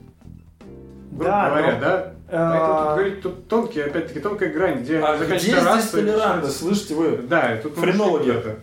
Грубо 1.11 1.25
Да, 1.25 1.49
говоря, 1.49 1.73
но- 1.75 1.79
да? 1.79 2.13
А, 2.31 2.49
Поэтому 2.51 2.79
тут, 2.79 2.87
говорить, 2.95 3.21
тут 3.21 3.47
тонкий, 3.47 3.81
опять-таки, 3.81 4.19
тонкая 4.19 4.51
грань, 4.51 4.81
где 4.81 4.97
А 4.99 5.15
заканчивается 5.17 5.49
здесь 5.49 5.63
раса 5.63 5.99
и 5.99 6.01
толерантность, 6.05 6.57
слышите 6.57 6.95
вы? 6.95 7.17
Да, 7.17 7.55
и 7.55 7.61
тут 7.61 7.75
Френологи. 7.75 8.31
это. 8.31 8.55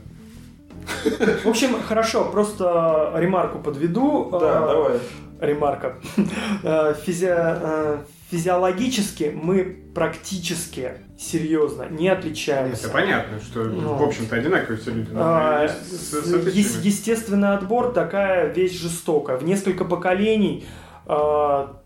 В 1.44 1.46
общем, 1.48 1.80
хорошо, 1.82 2.24
просто 2.24 3.12
ремарку 3.16 3.58
подведу. 3.60 4.28
Да, 4.32 4.38
Э, 4.38 4.68
давай. 4.72 4.98
ремарка. 5.40 5.94
Э, 6.64 6.94
физи- 7.06 7.26
э, 7.28 7.98
Физиологически 8.30 9.32
мы 9.40 9.62
практически 9.94 10.94
серьезно 11.18 11.86
не 11.88 12.08
отличаемся. 12.08 12.84
Это 12.86 12.92
понятно, 12.92 13.40
что, 13.40 13.64
Ну. 13.64 13.94
в 13.94 14.02
общем-то, 14.02 14.34
одинаковые 14.36 14.78
все 14.78 14.90
люди. 14.90 15.10
А, 15.14 15.68
с- 15.68 16.10
с- 16.10 16.46
е- 16.52 16.80
естественный 16.82 17.54
отбор 17.54 17.92
такая 17.92 18.52
вещь 18.52 18.80
жестокая. 18.80 19.36
В 19.36 19.44
несколько 19.44 19.84
поколений, 19.84 20.66
а, 21.06 21.80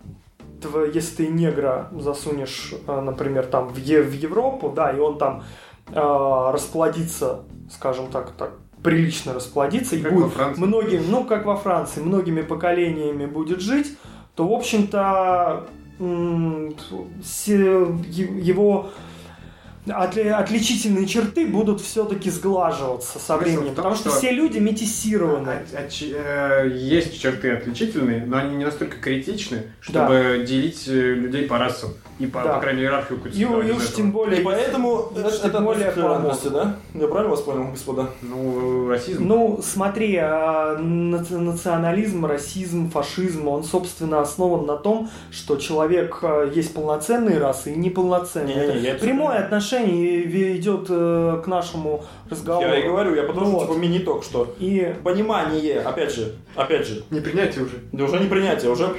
если 0.94 1.16
ты 1.16 1.28
негра 1.28 1.90
засунешь, 1.92 2.72
а, 2.86 3.02
например, 3.02 3.44
там 3.46 3.68
в, 3.68 3.76
Е- 3.76 4.02
в 4.02 4.12
Европу, 4.14 4.70
да, 4.74 4.90
и 4.92 4.98
он 4.98 5.18
там 5.18 5.42
а, 5.92 6.52
расплодится, 6.52 7.40
скажем 7.70 8.06
так, 8.12 8.30
так 8.32 8.52
прилично 8.82 9.34
расплодится, 9.34 9.96
и 9.96 10.00
Как 10.02 10.12
будет 10.14 10.24
во 10.26 10.30
Франции. 10.30 10.62
многим, 10.62 11.02
ну 11.10 11.24
как 11.24 11.44
во 11.44 11.56
Франции, 11.56 12.00
многими 12.00 12.42
поколениями 12.42 13.26
будет 13.26 13.60
жить, 13.60 13.98
то 14.36 14.46
в 14.46 14.52
общем-то 14.52 15.66
его 17.20 18.90
отли- 19.86 20.28
отличительные 20.28 21.06
черты 21.06 21.46
будут 21.46 21.80
все-таки 21.80 22.30
сглаживаться 22.30 23.18
со 23.18 23.36
временем, 23.36 23.66
том, 23.66 23.74
потому 23.76 23.94
что, 23.94 24.10
что- 24.10 24.18
все 24.18 24.30
люди 24.32 24.58
метисированы. 24.58 25.58
А 25.74 25.88
ч- 25.88 26.12
э, 26.14 26.68
Есть 26.74 27.20
черты 27.20 27.52
отличительные, 27.52 28.24
но 28.26 28.36
они 28.38 28.56
не 28.56 28.64
настолько 28.64 28.96
критичны, 28.98 29.62
чтобы 29.80 30.44
делить 30.46 30.86
э, 30.88 30.92
людей 30.92 31.46
по 31.46 31.58
расам 31.58 31.90
и 32.18 32.26
по, 32.26 32.42
Да. 32.42 32.54
по 32.54 32.60
крайней 32.60 32.80
мере, 32.82 32.90
иерархию 32.92 33.18
И, 33.18 33.22
культуры. 33.22 33.68
и 33.68 33.72
уж 33.72 33.88
тем 33.94 34.12
более, 34.12 34.40
И 34.40 34.44
поэтому 34.44 35.12
это, 35.16 35.28
это 35.46 35.60
более 35.60 35.90
толерантности, 35.90 36.48
да? 36.48 36.76
Я 36.94 37.08
правильно 37.08 37.30
вас 37.30 37.40
понял, 37.40 37.70
господа? 37.70 38.10
Ну, 38.22 38.88
расизм. 38.88 39.26
Ну, 39.26 39.60
смотри, 39.62 40.16
а, 40.16 40.76
наци- 40.78 41.38
национализм, 41.38 42.26
расизм, 42.26 42.90
фашизм, 42.90 43.48
он, 43.48 43.64
собственно, 43.64 44.20
основан 44.20 44.66
на 44.66 44.76
том, 44.76 45.08
что 45.30 45.56
человек 45.56 46.18
а, 46.22 46.44
есть 46.50 46.74
полноценные 46.74 47.38
расы 47.38 47.72
и 47.72 47.76
неполноценные. 47.76 48.54
Я 48.56 48.62
Это 48.64 48.72
это 48.96 49.04
прямое 49.04 49.38
отношение 49.38 49.69
и- 49.78 50.56
идет 50.56 50.86
э, 50.88 51.40
к 51.44 51.46
нашему 51.46 52.04
разговору. 52.28 52.66
Я 52.68 52.78
и 52.78 52.82
говорю, 52.88 53.14
я 53.14 53.22
потому 53.24 53.46
что 53.46 53.54
вот. 53.58 53.68
типа 53.68 53.78
мини-ток, 53.78 54.24
что 54.24 54.54
И 54.58 54.94
понимание, 55.04 55.80
опять 55.80 56.14
же, 56.14 56.34
опять 56.54 56.86
же, 56.86 57.04
Непринятие 57.10 57.64
уже. 57.64 57.74
да 57.92 58.04
уже 58.04 58.18
не 58.20 58.26
принятие, 58.28 58.70
уже, 58.70 58.94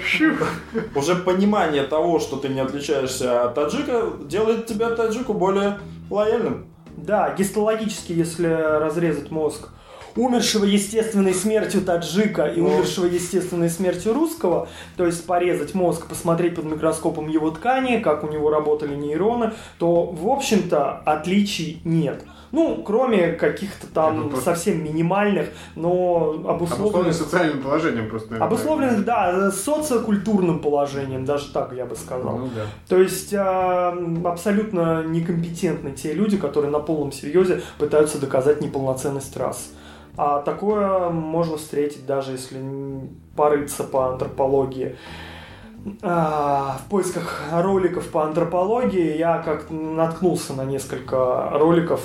уже 0.95 1.15
понимание 1.15 1.84
того, 1.84 2.19
что 2.19 2.38
ты 2.38 2.49
не 2.49 2.59
отличаешься 2.59 3.45
от 3.45 3.55
таджика, 3.55 4.11
делает 4.24 4.65
тебя 4.65 4.89
таджику 4.91 5.34
более 5.34 5.80
лояльным. 6.09 6.67
Да, 6.97 7.34
гистологически, 7.38 8.11
если 8.13 8.45
разрезать 8.47 9.32
мозг 9.32 9.69
умершего 10.16 10.66
естественной 10.66 11.34
смертью 11.34 11.82
таджика 11.82 12.45
и 12.47 12.59
Ну. 12.62 12.68
умершего 12.68 13.05
естественной 13.05 13.70
смертью 13.70 14.14
русского, 14.14 14.68
то 14.97 15.05
есть 15.05 15.26
порезать 15.26 15.74
мозг, 15.74 16.07
посмотреть 16.07 16.55
под 16.55 16.66
микроскопом 16.66 17.28
его 17.28 17.51
ткани, 17.51 17.97
как 17.99 18.24
у 18.24 18.28
него 18.28 18.49
работали 18.49 18.95
нейроны, 18.95 19.53
то, 19.78 20.05
в 20.05 20.28
общем-то, 20.30 20.97
отличий 21.05 21.82
нет. 21.84 22.24
Ну, 22.53 22.84
кроме 22.86 23.32
каких-то 23.32 23.88
там 23.88 24.28
просто- 24.28 24.43
совсем 24.55 24.84
минимальных, 24.84 25.47
но 25.78 26.34
Обусловленный 26.45 26.49
обусловленных... 26.55 27.16
социальным 27.16 27.62
положением 27.62 28.09
просто. 28.09 28.32
наверное. 28.32 28.47
Обусловленных, 28.47 29.05
да, 29.05 29.51
социокультурным 29.51 30.59
положением, 30.59 31.24
даже 31.24 31.49
так 31.53 31.72
я 31.74 31.86
бы 31.86 31.95
сказал. 31.95 32.38
Ну 32.39 32.49
да. 32.53 32.64
То 32.89 33.01
есть 33.01 33.34
а, 33.34 33.97
абсолютно 34.26 35.03
некомпетентны 35.03 35.91
те 35.91 36.12
люди, 36.14 36.36
которые 36.38 36.72
на 36.72 36.80
полном 36.80 37.14
серьезе 37.14 37.62
пытаются 37.78 38.20
доказать 38.20 38.59
неполноценность 38.62 39.38
рас. 39.38 39.72
А 40.18 40.41
такое 40.41 41.09
можно 41.09 41.57
встретить 41.57 42.05
даже 42.05 42.34
если 42.34 42.59
порыться 43.36 43.84
по 43.84 44.09
антропологии. 44.12 44.97
А, 46.03 46.78
в 46.86 46.89
поисках 46.89 47.41
роликов 47.51 48.09
по 48.09 48.24
антропологии 48.26 49.18
я 49.18 49.39
как 49.39 49.70
наткнулся 49.70 50.53
на 50.53 50.64
несколько 50.64 51.49
роликов, 51.51 52.01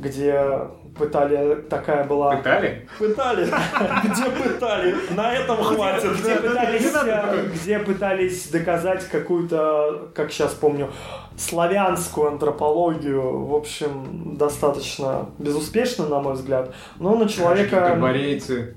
где 0.00 0.68
пытали, 0.98 1.62
такая 1.62 2.04
была... 2.04 2.36
Пытали? 2.36 2.88
Пытали. 2.98 3.44
Где 4.04 4.24
пытали? 4.30 4.94
На 5.14 5.32
этом 5.34 5.62
хватит. 5.62 6.18
Где 6.18 6.36
пытались, 6.36 6.92
э, 6.94 7.48
где 7.54 7.78
пытались 7.78 8.48
доказать 8.48 9.08
какую-то, 9.08 10.10
как 10.14 10.32
сейчас 10.32 10.52
помню, 10.52 10.90
славянскую 11.36 12.28
антропологию, 12.28 13.46
в 13.46 13.54
общем, 13.54 14.36
достаточно 14.36 15.30
безуспешно, 15.38 16.08
на 16.08 16.20
мой 16.20 16.34
взгляд. 16.34 16.74
Но 16.98 17.16
на 17.16 17.28
человека... 17.28 17.94
Габарейцы. 17.94 18.76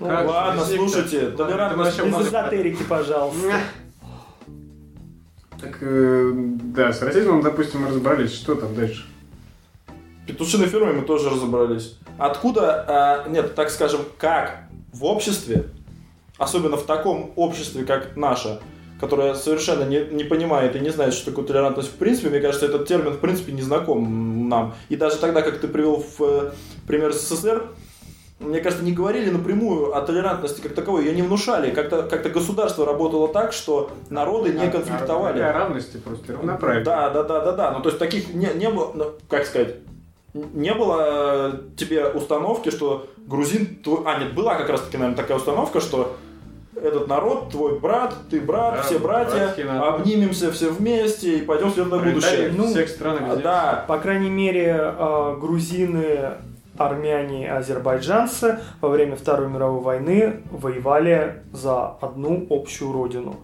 ну, 0.00 0.08
Как? 0.08 0.28
Ладно, 0.28 0.64
слушайте, 0.64 1.30
толерантность... 1.30 2.02
без 2.02 2.28
эзотерики, 2.28 2.82
пожалуйста. 2.82 3.52
Так, 5.60 5.78
э, 5.80 6.32
да, 6.34 6.92
с 6.92 7.00
расизмом, 7.00 7.40
допустим, 7.40 7.80
мы 7.80 7.88
разобрались. 7.88 8.34
Что 8.34 8.54
там 8.54 8.74
дальше? 8.74 9.06
Петушиной 10.26 10.66
фирмой 10.66 10.94
мы 10.94 11.02
тоже 11.02 11.30
разобрались. 11.30 11.98
Откуда, 12.18 12.84
а, 12.86 13.28
нет, 13.28 13.54
так 13.54 13.70
скажем, 13.70 14.00
как 14.18 14.64
в 14.92 15.04
обществе 15.04 15.66
особенно 16.38 16.76
в 16.76 16.84
таком 16.84 17.32
обществе, 17.36 17.84
как 17.84 18.16
наше, 18.16 18.60
которое 19.00 19.34
совершенно 19.34 19.84
не, 19.84 20.04
не 20.10 20.24
понимает 20.24 20.76
и 20.76 20.80
не 20.80 20.90
знает, 20.90 21.14
что 21.14 21.26
такое 21.26 21.44
толерантность 21.44 21.90
в 21.90 21.94
принципе, 21.94 22.30
мне 22.30 22.40
кажется, 22.40 22.66
этот 22.66 22.86
термин 22.86 23.12
в 23.12 23.18
принципе 23.18 23.52
не 23.52 23.62
знаком 23.62 24.48
нам. 24.48 24.74
И 24.88 24.96
даже 24.96 25.16
тогда, 25.16 25.42
как 25.42 25.58
ты 25.58 25.68
привел 25.68 25.96
в 25.96 26.22
э, 26.22 26.50
пример 26.86 27.12
СССР, 27.12 27.68
мне 28.40 28.60
кажется, 28.60 28.84
не 28.84 28.92
говорили 28.92 29.30
напрямую 29.30 29.96
о 29.96 30.00
толерантности 30.02 30.60
как 30.60 30.74
таковой, 30.74 31.04
ее 31.04 31.14
не 31.14 31.22
внушали. 31.22 31.70
Как-то 31.70 32.02
как 32.02 32.30
государство 32.32 32.84
работало 32.84 33.28
так, 33.28 33.52
что 33.52 33.90
народы 34.10 34.52
не 34.52 34.70
конфликтовали. 34.70 35.40
О 35.40 35.52
равности 35.52 35.98
просто, 35.98 36.32
равноправие. 36.32 36.84
Да, 36.84 37.10
да, 37.10 37.22
да, 37.22 37.40
да, 37.40 37.52
да. 37.52 37.70
Ну, 37.70 37.80
то 37.80 37.90
есть 37.90 37.98
таких 37.98 38.34
не, 38.34 38.48
не 38.54 38.68
было, 38.68 38.92
ну, 38.92 39.12
как 39.28 39.46
сказать, 39.46 39.76
не 40.34 40.74
было 40.74 40.98
э, 41.00 41.52
тебе 41.76 42.06
установки, 42.06 42.70
что 42.70 43.06
грузин... 43.18 43.76
Твой... 43.82 44.00
А, 44.04 44.18
нет, 44.18 44.34
была 44.34 44.56
как 44.56 44.68
раз-таки, 44.68 44.96
наверное, 44.96 45.16
такая 45.16 45.36
установка, 45.38 45.80
что 45.80 46.16
этот 46.74 47.06
народ, 47.06 47.50
твой 47.50 47.78
брат, 47.78 48.14
ты 48.30 48.40
брат, 48.40 48.74
да, 48.76 48.82
все 48.82 48.98
братья, 48.98 49.54
обнимемся 49.80 50.50
все 50.50 50.70
вместе 50.70 51.38
и 51.38 51.42
пойдем 51.42 51.70
вслед 51.70 51.88
на 51.88 51.98
будущее. 51.98 52.52
Ну, 52.54 52.66
всех 52.66 52.88
стран 52.88 53.24
везде. 53.24 53.42
Да. 53.42 53.84
По 53.86 53.98
крайней 53.98 54.30
мере, 54.30 54.76
э, 54.76 55.36
грузины, 55.40 56.32
армяне 56.76 57.44
и 57.44 57.48
азербайджанцы 57.48 58.58
во 58.80 58.88
время 58.88 59.16
Второй 59.16 59.48
мировой 59.48 59.80
войны 59.80 60.40
воевали 60.50 61.42
за 61.52 61.86
одну 62.00 62.46
общую 62.50 62.92
родину. 62.92 63.36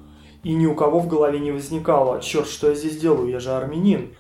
И 0.43 0.55
ни 0.55 0.66
у 0.66 0.74
кого 0.74 1.01
в 1.01 1.07
голове 1.07 1.38
не 1.38 1.53
возникало, 1.53 2.20
черт, 2.20 2.49
что 2.49 2.70
я 2.70 2.74
здесь 2.74 2.99
делаю, 2.99 3.28
я 3.28 3.41
же 3.41 3.51
армянин. 3.51 4.14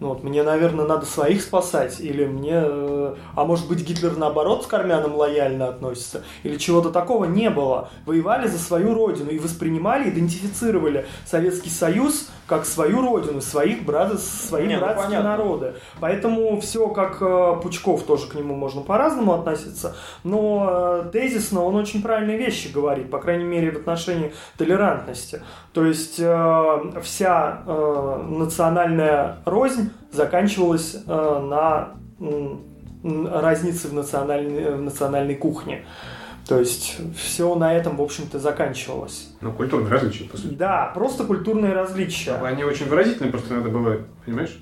Ну 0.00 0.08
вот, 0.08 0.24
мне, 0.24 0.42
наверное, 0.42 0.86
надо 0.86 1.06
своих 1.06 1.42
спасать, 1.42 2.00
или 2.00 2.24
мне... 2.24 2.62
Э, 2.64 3.14
а 3.34 3.44
может 3.44 3.68
быть, 3.68 3.86
Гитлер, 3.86 4.16
наоборот, 4.16 4.66
к 4.66 4.74
армянам 4.74 5.14
лояльно 5.14 5.68
относится? 5.68 6.24
Или 6.42 6.56
чего-то 6.56 6.90
такого 6.90 7.26
не 7.26 7.48
было. 7.48 7.90
Воевали 8.04 8.48
за 8.48 8.58
свою 8.58 8.94
родину 8.94 9.30
и 9.30 9.38
воспринимали, 9.38 10.10
идентифицировали 10.10 11.06
Советский 11.24 11.70
Союз 11.70 12.28
как 12.46 12.66
свою 12.66 13.00
родину, 13.00 13.40
своих 13.40 13.84
брат, 13.84 14.18
свои 14.20 14.66
Не, 14.66 14.76
ну, 14.76 14.80
братские 14.80 15.18
ну, 15.18 15.24
народы. 15.24 15.74
Поэтому 16.00 16.60
все 16.60 16.88
как 16.88 17.18
э, 17.20 17.60
Пучков, 17.62 18.02
тоже 18.02 18.26
к 18.26 18.34
нему 18.34 18.54
можно 18.54 18.82
по-разному 18.82 19.32
относиться, 19.32 19.96
но 20.24 21.02
э, 21.04 21.10
тезисно 21.12 21.62
он 21.62 21.76
очень 21.76 22.02
правильные 22.02 22.36
вещи 22.36 22.68
говорит, 22.68 23.10
по 23.10 23.18
крайней 23.18 23.44
мере 23.44 23.70
в 23.70 23.76
отношении 23.76 24.32
толерантности. 24.58 25.42
То 25.72 25.84
есть 25.84 26.16
э, 26.18 27.00
вся 27.02 27.62
э, 27.66 28.24
национальная 28.28 29.38
рознь 29.44 29.90
заканчивалась 30.12 30.96
э, 31.06 31.38
на 31.42 31.94
э, 32.20 32.56
разнице 33.04 33.88
в 33.88 33.94
национальной, 33.94 34.74
в 34.74 34.82
национальной 34.82 35.34
кухне. 35.34 35.84
То 36.46 36.58
есть 36.58 36.98
все 37.16 37.54
на 37.54 37.72
этом, 37.72 37.96
в 37.96 38.02
общем-то, 38.02 38.38
заканчивалось. 38.38 39.34
Ну, 39.40 39.52
культурные 39.52 39.90
различия, 39.90 40.24
по 40.24 40.36
сути. 40.36 40.54
Да, 40.54 40.90
просто 40.94 41.24
культурные 41.24 41.72
различия. 41.72 42.34
Они 42.34 42.64
очень 42.64 42.86
выразительные 42.86 43.30
просто 43.30 43.54
иногда 43.54 43.70
бывают, 43.70 44.06
понимаешь? 44.26 44.58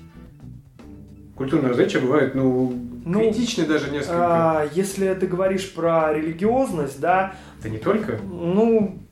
Культурные 1.35 1.69
различия 1.69 1.99
бывают, 1.99 2.35
ну, 2.35 2.73
ну 3.03 3.19
критичны 3.19 3.65
даже 3.65 3.89
несколько. 3.91 4.59
А, 4.59 4.69
если 4.73 5.13
ты 5.15 5.27
говоришь 5.27 5.73
про 5.73 6.13
религиозность, 6.13 7.01
да. 7.01 7.33
Да 7.61 7.69
не 7.69 7.79
только. 7.79 8.19
Ну, 8.23 9.02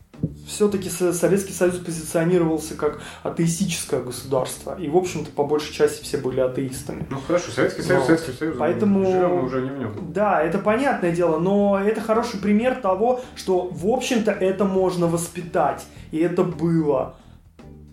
все-таки 0.48 0.90
Советский 0.90 1.54
Союз 1.54 1.78
позиционировался 1.78 2.76
как 2.76 3.02
атеистическое 3.24 4.02
государство. 4.02 4.76
И, 4.78 4.90
в 4.90 4.98
общем-то, 4.98 5.32
по 5.32 5.44
большей 5.44 5.74
части 5.74 6.04
все 6.04 6.18
были 6.18 6.40
атеистами. 6.40 7.06
Ну 7.10 7.18
хорошо, 7.26 7.52
Советский 7.52 7.82
Союз, 7.82 8.02
но, 8.02 8.06
Советский 8.06 8.32
Союз. 8.34 8.56
Поэтому... 8.60 9.06
Живем 9.06 9.44
уже 9.44 9.62
не 9.62 9.70
в 9.70 9.80
нем. 9.80 9.94
Да, 10.14 10.42
это 10.42 10.60
понятное 10.60 11.12
дело, 11.12 11.40
но 11.40 11.80
это 11.80 12.02
хороший 12.02 12.40
пример 12.40 12.76
того, 12.76 13.22
что, 13.36 13.68
в 13.72 13.88
общем-то, 13.88 14.32
это 14.32 14.66
можно 14.66 15.08
воспитать. 15.08 15.86
И 16.12 16.18
это 16.20 16.44
было. 16.44 17.16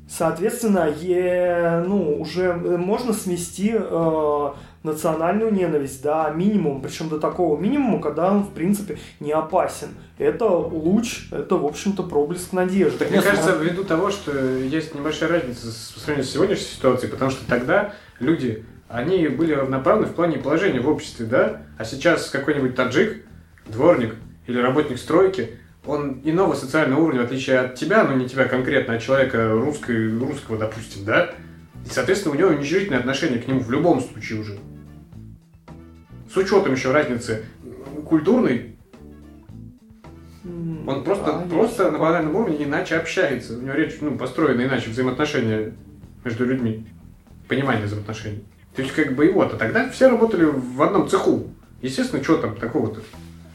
Соответственно, 0.08 0.88
е, 0.88 1.84
ну, 1.86 2.20
уже 2.20 2.54
можно 2.54 3.12
смести 3.12 3.74
э, 3.74 4.52
национальную 4.82 5.52
ненависть 5.52 6.02
до 6.02 6.32
минимума, 6.34 6.80
причем 6.80 7.08
до 7.08 7.18
такого 7.18 7.58
минимума, 7.58 8.00
когда 8.00 8.30
он, 8.32 8.44
в 8.44 8.52
принципе, 8.52 8.98
не 9.20 9.32
опасен. 9.32 9.88
Это 10.18 10.46
луч, 10.46 11.28
это, 11.30 11.56
в 11.56 11.64
общем-то, 11.64 12.02
проблеск 12.02 12.52
надежды. 12.52 12.98
Так, 12.98 13.10
мне 13.10 13.22
кажется, 13.22 13.56
ввиду 13.56 13.84
того, 13.84 14.10
что 14.10 14.32
есть 14.32 14.94
небольшая 14.94 15.30
разница 15.30 15.66
по 15.66 16.00
сравнению 16.00 16.24
с 16.24 16.32
сегодняшней 16.32 16.66
ситуацией, 16.66 17.10
потому 17.10 17.30
что 17.30 17.46
тогда 17.46 17.94
люди, 18.20 18.64
они 18.88 19.28
были 19.28 19.52
равноправны 19.52 20.06
в 20.06 20.14
плане 20.14 20.38
положения 20.38 20.80
в 20.80 20.88
обществе, 20.88 21.26
да? 21.26 21.62
А 21.76 21.84
сейчас 21.84 22.30
какой-нибудь 22.30 22.74
таджик, 22.74 23.24
дворник 23.66 24.14
или 24.46 24.58
работник 24.58 24.98
стройки, 24.98 25.58
он 25.86 26.20
иного 26.24 26.54
социального 26.54 27.00
уровня, 27.00 27.22
в 27.22 27.24
отличие 27.24 27.60
от 27.60 27.74
тебя, 27.76 28.04
ну 28.04 28.16
не 28.16 28.28
тебя 28.28 28.44
конкретно, 28.44 28.94
а 28.94 28.98
человека 28.98 29.52
русской, 29.52 30.18
русского, 30.18 30.58
допустим, 30.58 31.04
да? 31.04 31.30
И, 31.88 31.90
соответственно, 31.90 32.34
у 32.34 32.38
него 32.38 32.50
уничижительное 32.50 32.98
отношение 32.98 33.40
к 33.40 33.48
нему 33.48 33.60
в 33.60 33.70
любом 33.70 34.00
случае 34.02 34.40
уже. 34.40 34.58
С 36.30 36.36
учетом 36.36 36.74
еще 36.74 36.92
разницы 36.92 37.46
культурной, 38.04 38.76
он 40.44 41.02
просто, 41.02 41.24
а, 41.26 41.48
просто 41.48 41.90
на 41.90 41.98
банальном 41.98 42.36
уровне 42.36 42.64
иначе 42.64 42.96
общается. 42.96 43.56
У 43.56 43.62
него 43.62 43.74
речь 43.74 43.96
ну, 44.00 44.16
построена 44.18 44.62
иначе, 44.62 44.90
взаимоотношения 44.90 45.72
между 46.24 46.44
людьми, 46.44 46.86
понимание 47.48 47.86
взаимоотношений. 47.86 48.44
То 48.76 48.82
есть 48.82 48.94
как 48.94 49.14
бы 49.14 49.26
и 49.26 49.32
вот, 49.32 49.54
а 49.54 49.56
тогда 49.56 49.88
все 49.88 50.10
работали 50.10 50.44
в 50.44 50.82
одном 50.82 51.08
цеху. 51.08 51.48
Естественно, 51.80 52.22
что 52.22 52.36
там 52.36 52.56
такого-то? 52.56 53.00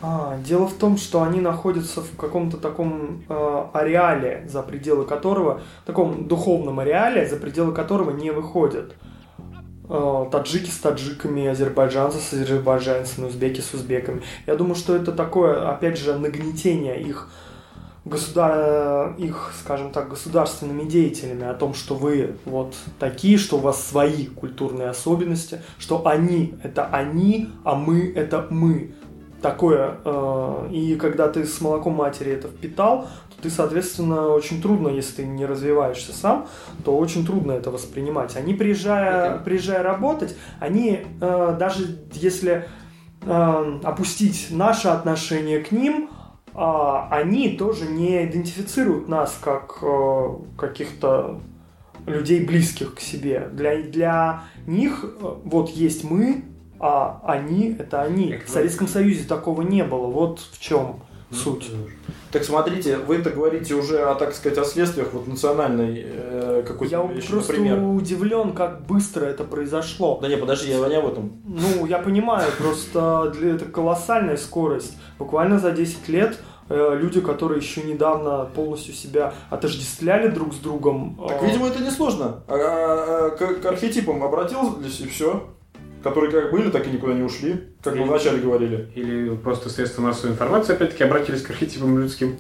А, 0.06 0.38
дело 0.46 0.68
в 0.68 0.74
том, 0.74 0.98
что 0.98 1.24
они 1.24 1.40
находятся 1.40 2.02
в 2.02 2.18
каком-то 2.18 2.58
таком 2.58 3.24
э, 3.30 3.66
ареале, 3.72 4.46
за 4.50 4.62
пределы 4.62 5.06
которого, 5.06 5.62
таком 5.86 6.28
духовном 6.28 6.82
ареале, 6.82 7.26
за 7.26 7.38
пределы 7.38 7.72
которого 7.72 8.12
не 8.12 8.30
выходят. 8.32 8.96
Э, 9.88 10.26
таджики 10.30 10.70
с 10.70 10.80
таджиками, 10.80 11.48
азербайджанцы 11.48 12.18
с 12.18 12.34
азербайджанцами, 12.34 13.28
узбеки 13.28 13.62
с 13.62 13.74
узбеками. 13.74 14.24
Я 14.46 14.58
думаю, 14.58 14.76
что 14.76 14.94
это 14.94 15.14
такое, 15.14 15.72
опять 15.72 15.98
же, 15.98 16.20
нагнетение 16.20 17.02
их 17.02 17.30
государ... 18.04 19.16
их, 19.18 19.54
скажем 19.58 19.94
так, 19.94 20.10
государственными 20.10 20.84
деятелями 20.84 21.46
о 21.46 21.54
том, 21.54 21.74
что 21.74 21.96
вы 21.96 22.36
вот 22.44 22.76
такие, 23.00 23.38
что 23.38 23.56
у 23.56 23.62
вас 23.62 23.82
свои 23.82 24.26
культурные 24.26 24.90
особенности, 24.90 25.62
что 25.80 26.06
они– 26.06 26.56
это 26.64 26.88
они, 26.88 27.50
а 27.64 27.76
мы– 27.76 28.12
это 28.16 28.48
мы 28.50 28.92
такое. 29.44 29.98
Э, 30.04 30.70
и 30.72 30.96
когда 30.96 31.28
ты 31.28 31.46
с 31.46 31.62
молоком 31.62 31.94
матери 31.94 32.32
это 32.32 32.48
впитал, 32.48 33.08
то 33.36 33.44
ты, 33.44 33.50
соответственно, 33.52 34.30
очень 34.30 34.62
трудно, 34.62 34.88
если 34.88 35.18
ты 35.18 35.26
не 35.26 35.46
развиваешься 35.46 36.14
сам, 36.14 36.48
то 36.84 36.98
очень 36.98 37.24
трудно 37.26 37.52
это 37.52 37.70
воспринимать. 37.70 38.36
Они, 38.36 38.56
приезжая, 38.56 39.38
приезжая 39.40 39.84
работать, 39.84 40.36
они 40.60 41.02
э, 41.22 41.56
даже 41.60 42.00
если 42.14 42.68
э, 43.22 43.80
опустить 43.84 44.48
наше 44.50 44.88
отношение 44.88 45.60
к 45.60 45.72
ним, 45.72 46.10
они 46.56 47.58
тоже 47.58 47.88
не 47.88 48.26
идентифицируют 48.26 49.08
нас 49.08 49.36
как 49.42 49.84
каких-то 50.56 51.42
людей 52.06 52.46
близких 52.46 52.94
к 52.94 53.00
себе. 53.00 53.50
Для, 53.52 53.82
для 53.82 54.44
них 54.68 55.04
вот 55.46 55.72
есть 55.72 56.04
мы, 56.04 56.44
а 56.84 57.22
они 57.24 57.78
это 57.80 58.02
они. 58.02 58.38
В 58.46 58.50
Советском 58.50 58.90
Союзе 58.90 59.24
такого 59.24 59.62
не 59.62 59.86
было. 59.86 60.08
Вот 60.08 60.42
в 60.52 60.60
чем 60.60 61.00
ну, 61.30 61.38
суть. 61.38 61.72
Так 62.30 62.44
смотрите, 62.44 62.98
вы 62.98 63.20
это 63.20 63.30
говорите 63.30 63.74
уже 63.74 64.00
о, 64.00 64.16
так 64.16 64.34
сказать, 64.34 64.58
о 64.58 64.66
следствиях 64.66 65.14
вот 65.14 65.26
национальной 65.26 66.04
э, 66.06 66.64
какой-то 66.68 66.94
Я 66.94 67.06
вещи, 67.06 67.32
просто 67.32 67.54
например. 67.54 67.82
удивлен, 67.82 68.52
как 68.52 68.86
быстро 68.86 69.24
это 69.24 69.46
произошло. 69.46 70.20
Да 70.22 70.28
не, 70.28 70.36
подожди, 70.36 70.72
я 70.72 70.86
не 70.90 70.96
об 70.96 71.08
этом. 71.08 71.42
Ну, 71.46 71.86
я 71.86 72.00
понимаю, 72.00 72.52
просто 72.58 73.32
для 73.34 73.56
это 73.56 73.64
колоссальная 73.64 74.36
скорость. 74.36 74.98
Буквально 75.18 75.60
за 75.60 75.72
10 75.72 76.10
лет 76.10 76.38
э, 76.68 76.98
люди, 77.00 77.22
которые 77.22 77.62
еще 77.62 77.84
недавно 77.84 78.50
полностью 78.54 78.94
себя 78.94 79.34
отождествляли 79.50 80.28
друг 80.28 80.54
с 80.54 80.58
другом. 80.58 81.18
Так, 81.30 81.44
э, 81.44 81.46
видимо, 81.46 81.68
это 81.68 81.82
не 81.82 81.92
сложно. 81.92 82.44
А, 82.50 82.56
а, 82.56 83.28
а, 83.28 83.30
к, 83.30 83.62
к 83.62 83.66
архетипам 83.68 84.22
обратились 84.22 85.00
и 85.00 85.08
все 85.08 85.48
которые 86.04 86.32
как 86.32 86.52
были, 86.52 86.70
так 86.70 86.86
и 86.86 86.92
никуда 86.92 87.14
не 87.14 87.24
ушли, 87.24 87.64
как 87.82 87.96
мы 87.96 88.04
вначале 88.06 88.40
говорили. 88.40 88.90
Или 88.94 89.36
просто 89.36 89.70
средства 89.70 90.02
массовой 90.02 90.34
информации, 90.34 90.74
опять-таки, 90.74 91.04
обратились 91.04 91.42
к 91.42 91.50
архетипам 91.50 91.98
людским. 91.98 92.38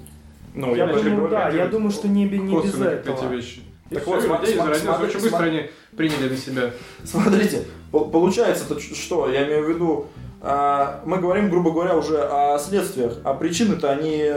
Ну, 0.53 0.75
я, 0.75 0.85
я 0.85 0.93
думаю, 0.93 1.29
да, 1.29 1.49
я 1.49 1.67
думаю, 1.67 1.91
что 1.91 2.07
не, 2.07 2.25
не 2.25 2.61
без 2.61 2.75
этого. 2.75 3.15
Эти 3.15 3.33
вещи. 3.33 3.61
И 3.89 3.95
так 3.95 4.05
вот, 4.05 4.21
смотри, 4.21 4.53
смотри, 4.53 4.75
смотри, 4.75 5.07
очень 5.07 5.21
быстро 5.21 5.43
они 5.43 5.69
приняли 5.95 6.29
на 6.29 6.37
себя. 6.37 6.71
Смотрите, 7.03 7.63
получается, 7.91 8.65
-то 8.69 8.79
что, 8.79 9.29
я 9.29 9.45
имею 9.47 9.65
в 9.65 9.69
виду, 9.69 10.07
а, 10.41 11.01
мы 11.05 11.19
говорим, 11.19 11.49
грубо 11.49 11.71
говоря, 11.71 11.95
уже 11.95 12.19
о 12.21 12.59
следствиях, 12.59 13.17
а 13.23 13.33
причины-то 13.33 13.89
они, 13.89 14.31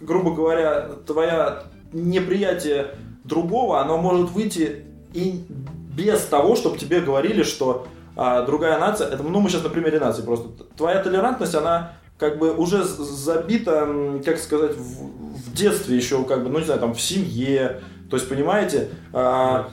грубо 0.00 0.34
говоря, 0.34 0.90
твоя 1.06 1.64
неприятие 1.92 2.94
другого, 3.24 3.80
оно 3.80 3.98
может 3.98 4.30
выйти 4.30 4.84
и 5.12 5.44
без 5.96 6.20
того, 6.22 6.56
чтобы 6.56 6.78
тебе 6.78 7.00
говорили, 7.00 7.42
что 7.42 7.86
а 8.16 8.42
другая 8.42 8.78
нация, 8.78 9.08
это, 9.08 9.22
ну 9.22 9.40
мы 9.40 9.48
сейчас 9.50 9.62
на 9.62 9.68
примере 9.68 10.00
нации 10.00 10.22
просто, 10.22 10.48
твоя 10.76 11.02
толерантность, 11.02 11.54
она 11.54 11.92
как 12.18 12.38
бы 12.38 12.52
уже 12.54 12.82
з- 12.82 13.04
забито, 13.04 13.72
м, 13.72 14.22
как 14.24 14.38
сказать, 14.38 14.74
в, 14.74 14.80
в 15.50 15.52
детстве 15.54 15.96
еще, 15.96 16.24
как 16.24 16.42
бы, 16.42 16.48
ну 16.48 16.58
не 16.58 16.64
знаю, 16.64 16.80
там 16.80 16.94
в 16.94 17.00
семье. 17.00 17.82
То 18.10 18.16
есть, 18.16 18.28
понимаете, 18.28 18.88
а, 19.12 19.68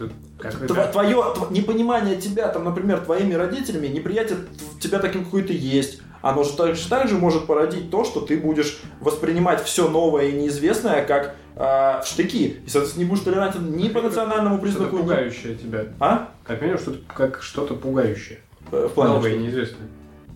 это- 0.65 0.91
твое 0.91 1.15
тв- 1.17 1.51
непонимание 1.53 2.17
тебя, 2.17 2.47
там, 2.49 2.65
например, 2.65 2.99
твоими 2.99 3.33
родителями, 3.33 3.87
неприятие 3.87 4.39
тебя 4.81 4.99
таким, 4.99 5.23
какой 5.23 5.43
ты 5.43 5.53
есть, 5.53 6.01
оно 6.21 6.43
же 6.43 6.51
также, 6.53 6.89
также 6.89 7.15
может 7.15 7.47
породить 7.47 7.89
то, 7.91 8.03
что 8.03 8.19
ты 8.21 8.37
будешь 8.37 8.81
воспринимать 8.99 9.63
все 9.63 9.87
новое 9.87 10.25
и 10.27 10.31
неизвестное 10.33 11.05
как 11.05 11.35
в 11.55 12.03
штыки. 12.05 12.61
И, 12.65 12.69
соответственно, 12.69 13.03
не 13.03 13.09
будешь 13.09 13.23
толерантен 13.23 13.77
ни 13.77 13.87
по 13.89 14.01
национальному 14.01 14.57
признаку, 14.59 14.97
ни- 14.97 15.01
пугающее 15.01 15.55
тебя. 15.55 15.85
А? 15.99 16.31
Как 16.45 16.61
минимум, 16.61 16.79
что-то, 16.79 16.99
как 17.15 17.41
что-то 17.41 17.73
пугающее. 17.75 18.39
Э, 18.71 18.87
В 18.89 18.93
плане, 18.93 19.13
Новое 19.13 19.31
и 19.31 19.33
что- 19.33 19.43
неизвестное. 19.43 19.87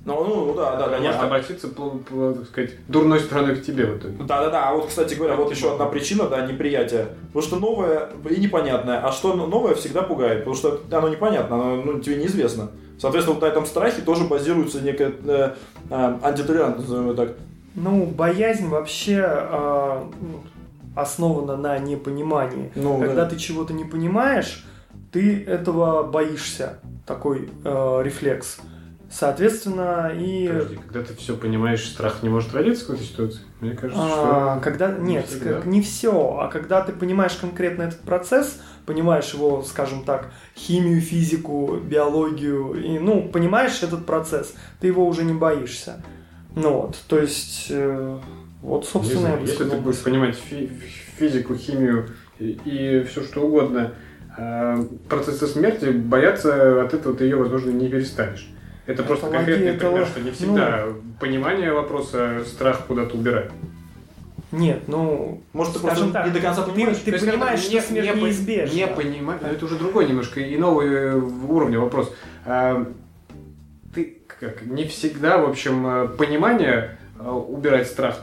Ну, 0.05 0.23
ну, 0.23 0.53
да, 0.53 0.77
да, 0.77 0.85
Может 0.87 0.95
конечно. 0.99 1.23
обратиться, 1.23 1.67
по- 1.67 1.89
по- 1.89 2.31
так 2.33 2.45
сказать, 2.45 2.69
дурной 2.87 3.19
стороной 3.19 3.57
к 3.57 3.63
тебе 3.63 3.85
в 3.87 3.97
итоге. 3.97 4.15
Да, 4.23 4.41
да, 4.45 4.49
да. 4.49 4.69
А 4.69 4.73
вот, 4.73 4.87
кстати 4.87 5.15
говоря, 5.15 5.35
вот 5.35 5.51
еще 5.51 5.73
одна 5.73 5.85
причина, 5.87 6.27
да, 6.29 6.45
неприятие. 6.45 7.07
Потому 7.27 7.41
что 7.41 7.55
новое 7.57 8.09
и 8.29 8.39
непонятное. 8.39 9.05
А 9.05 9.11
что 9.11 9.33
новое 9.35 9.75
всегда 9.75 10.03
пугает, 10.03 10.39
потому 10.39 10.55
что 10.55 10.79
оно 10.91 11.09
непонятно, 11.09 11.55
оно 11.57 11.75
ну, 11.83 11.99
тебе 11.99 12.15
неизвестно. 12.15 12.71
Соответственно, 12.97 13.35
вот 13.35 13.43
на 13.43 13.47
этом 13.47 13.65
страхе 13.65 14.01
тоже 14.01 14.23
базируется 14.23 14.79
некая 14.79 15.11
э, 15.25 15.51
э, 15.89 16.17
антитолерантность, 16.23 16.87
назовем 16.87 17.09
ее 17.09 17.15
так. 17.15 17.33
Ну, 17.75 18.05
боязнь 18.05 18.67
вообще 18.69 19.21
а, 19.27 20.09
ну, 20.21 20.39
основана 20.95 21.57
на 21.57 21.77
непонимании. 21.79 22.71
Ну, 22.75 22.97
Когда 22.97 23.25
да. 23.25 23.29
ты 23.29 23.35
чего-то 23.35 23.73
не 23.73 23.83
понимаешь, 23.83 24.65
ты 25.17 25.43
этого 25.45 26.03
боишься. 26.03 26.77
Такой 27.07 27.49
э, 27.63 28.01
рефлекс. 28.03 28.59
Соответственно, 29.09 30.11
и... 30.15 30.47
Подожди, 30.47 30.75
когда 30.75 31.01
ты 31.03 31.15
все 31.15 31.35
понимаешь, 31.35 31.83
страх 31.87 32.21
не 32.21 32.29
может 32.29 32.53
родиться 32.53 32.83
в 32.83 32.87
какой-то 32.87 33.03
ситуации? 33.09 33.39
Мне 33.61 33.71
кажется, 33.71 33.99
А, 34.03 34.55
что... 34.55 34.63
когда 34.63 34.91
нет, 34.91 35.25
всегда. 35.25 35.53
как 35.55 35.65
не 35.65 35.81
все, 35.81 36.37
а 36.39 36.49
когда 36.49 36.81
ты 36.81 36.91
понимаешь 36.91 37.31
конкретно 37.33 37.83
этот 37.83 38.01
процесс, 38.01 38.61
понимаешь 38.85 39.33
его, 39.33 39.63
скажем 39.63 40.03
так, 40.03 40.29
химию, 40.55 41.01
физику, 41.01 41.77
биологию, 41.83 42.73
и, 42.75 42.99
ну, 42.99 43.27
понимаешь 43.29 43.81
этот 43.81 44.05
процесс, 44.05 44.53
ты 44.81 44.87
его 44.87 45.07
уже 45.07 45.23
не 45.23 45.33
боишься. 45.33 46.03
Ну 46.55 46.81
вот, 46.81 46.97
то 47.07 47.17
есть, 47.17 47.67
э, 47.69 48.19
вот, 48.61 48.83
Не 48.83 48.87
собственно, 48.87 49.19
я 49.21 49.27
знаю, 49.29 49.41
если 49.41 49.63
ты 49.63 49.77
будешь 49.77 50.03
понимать 50.03 50.35
фи- 50.35 50.69
физику, 51.17 51.55
химию 51.55 52.09
и, 52.39 53.05
все 53.09 53.23
что 53.23 53.41
угодно, 53.47 53.93
процесса 55.09 55.47
смерти, 55.47 55.85
бояться 55.85 56.83
от 56.83 56.93
этого 56.93 57.15
ты 57.15 57.23
ее, 57.25 57.35
возможно, 57.37 57.71
не 57.71 57.89
перестанешь. 57.89 58.47
Это, 58.85 59.01
Это 59.01 59.03
просто 59.03 59.29
конкретный 59.29 59.67
это 59.71 59.87
пример, 59.87 60.05
что 60.05 60.21
не 60.21 60.31
всегда 60.31 60.85
понимание 61.19 61.73
вопроса 61.73 62.43
страх 62.45 62.85
куда-то 62.87 63.17
убирает. 63.17 63.51
Нет, 64.53 64.83
ну, 64.87 65.41
Может, 65.51 65.73
ты 65.73 65.79
просто 65.79 66.09
так, 66.11 66.27
не 66.27 66.31
до 66.31 66.39
конца 66.39 66.63
ты- 66.63 66.71
понимаешь? 66.71 66.97
ты 66.99 67.11
есть, 67.11 67.25
понимаешь, 67.29 67.59
что 67.59 67.81
смерть 67.81 68.11
по- 68.13 68.15
неизбежна. 68.17 68.73
Не 68.75 68.87
понимать, 68.87 69.41
это 69.41 69.65
уже 69.65 69.75
другой 69.75 70.07
немножко 70.07 70.41
иного 70.41 70.81
э, 70.83 71.15
уровня 71.49 71.79
вопрос. 71.81 72.13
А, 72.45 72.85
Ты 73.93 74.19
как, 74.39 74.65
не 74.65 74.85
всегда, 74.85 75.37
в 75.39 75.49
общем, 75.49 75.85
э, 75.85 76.07
понимание 76.07 76.97
э, 77.19 77.27
убирает 77.29 77.87
страх, 77.87 78.21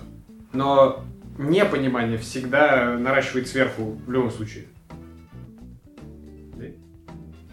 но 0.53 1.05
непонимание 1.37 2.17
всегда 2.17 2.97
наращивает 2.99 3.49
сверху 3.49 3.99
в 4.07 4.11
любом 4.11 4.31
случае. 4.31 4.65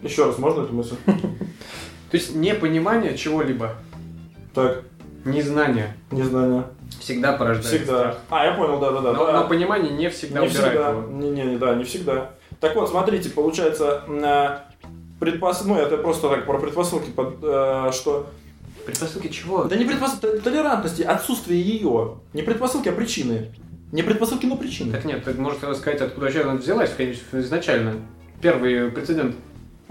Еще 0.02 0.24
раз, 0.26 0.38
можно 0.38 0.62
эту 0.62 0.72
мысль? 0.72 0.96
То 1.06 2.16
есть 2.16 2.34
непонимание 2.34 3.16
чего-либо, 3.16 3.76
Так, 4.54 4.82
незнание 5.24 5.96
незнание. 6.10 6.64
всегда 7.00 7.32
порождает 7.32 7.66
Всегда. 7.66 7.98
страх. 8.00 8.18
А, 8.28 8.44
я 8.44 8.52
понял, 8.52 8.78
да-да-да. 8.80 9.12
Но, 9.12 9.26
да. 9.26 9.40
но 9.40 9.48
понимание 9.48 9.92
не 9.92 10.10
всегда 10.10 10.40
не 10.40 10.48
убирает 10.48 10.72
всегда. 10.72 10.88
его. 10.90 11.10
Не, 11.10 11.30
не, 11.30 11.42
не, 11.42 11.56
да, 11.56 11.74
не 11.74 11.84
всегда. 11.84 12.30
Так 12.60 12.74
вот, 12.76 12.90
смотрите, 12.90 13.30
получается, 13.30 14.02
э, 14.08 14.58
предпос... 15.20 15.64
ну, 15.64 15.76
это 15.76 15.96
просто 15.96 16.28
так 16.28 16.44
про 16.46 16.58
предпосылки, 16.58 17.10
под, 17.10 17.38
э, 17.42 17.90
что... 17.92 18.30
Предпосылки 18.84 19.28
чего? 19.28 19.64
Да 19.64 19.76
не 19.76 19.84
предпосылки, 19.84 20.40
толерантности, 20.40 21.02
отсутствие 21.02 21.60
ее. 21.62 22.18
Не 22.32 22.42
предпосылки, 22.42 22.88
а 22.88 22.92
причины. 22.92 23.54
Не 23.92 24.02
предпосылки, 24.02 24.44
но 24.46 24.56
причины. 24.56 24.90
Так 24.92 25.04
нет, 25.04 25.22
ты 25.24 25.34
можешь 25.34 25.62
рассказать, 25.62 26.00
откуда 26.00 26.26
вообще 26.26 26.42
она 26.42 26.54
взялась, 26.54 26.92
конечно, 26.96 27.38
изначально. 27.38 27.94
Первый 28.40 28.90
прецедент. 28.90 29.36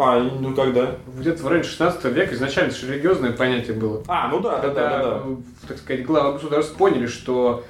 А, 0.04 0.20
ну 0.20 0.56
когда? 0.56 0.96
Где-то 1.20 1.44
в 1.44 1.48
районе 1.48 1.64
16 1.68 2.04
века 2.06 2.34
изначально 2.34 2.72
же 2.74 2.92
религиозное 2.92 3.32
понятие 3.34 3.76
было. 3.78 4.04
А, 4.08 4.30
ну 4.30 4.40
да, 4.40 4.58
да, 4.58 4.62
Когда, 4.62 4.90
да, 4.90 4.98
да, 4.98 5.10
да. 5.12 5.22
э, 5.26 5.36
так 5.68 5.78
сказать, 5.78 6.04
главы 6.06 6.34
государств 6.34 6.76
поняли, 6.76 7.06
что 7.06 7.64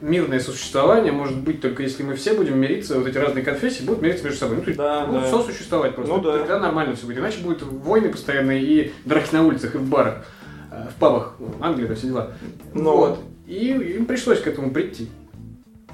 мирное 0.00 0.40
существование 0.40 1.12
может 1.12 1.38
быть 1.38 1.60
только 1.60 1.84
если 1.84 2.02
мы 2.02 2.16
все 2.16 2.34
будем 2.34 2.58
мириться, 2.58 2.98
вот 2.98 3.06
эти 3.06 3.18
разные 3.18 3.44
конфессии 3.44 3.84
будут 3.84 4.02
мириться 4.02 4.24
между 4.24 4.40
собой. 4.40 4.56
Ну, 4.56 4.62
то 4.62 4.68
есть 4.68 4.78
Да, 4.78 5.06
будут 5.06 5.22
да. 5.22 5.30
сосуществовать 5.30 5.94
просто. 5.94 6.12
Ну 6.12 6.20
да. 6.20 6.38
Тогда 6.38 6.58
нормально 6.58 6.96
все 6.96 7.06
будет. 7.06 7.18
Иначе 7.18 7.38
будут 7.40 7.62
войны 7.62 8.08
постоянные 8.08 8.62
и 8.64 8.92
драки 9.04 9.32
на 9.32 9.46
улицах 9.46 9.76
и 9.76 9.78
в 9.78 9.88
барах, 9.88 10.24
э, 10.72 10.88
в 10.90 10.98
пабах, 10.98 11.36
ну, 11.38 11.54
Англия, 11.60 11.86
да, 11.86 11.94
все 11.94 12.08
дела. 12.08 12.32
Но- 12.74 12.96
Вот. 12.96 13.20
И 13.46 13.68
им 13.68 14.06
пришлось 14.06 14.40
к 14.40 14.46
этому 14.48 14.72
прийти. 14.72 15.08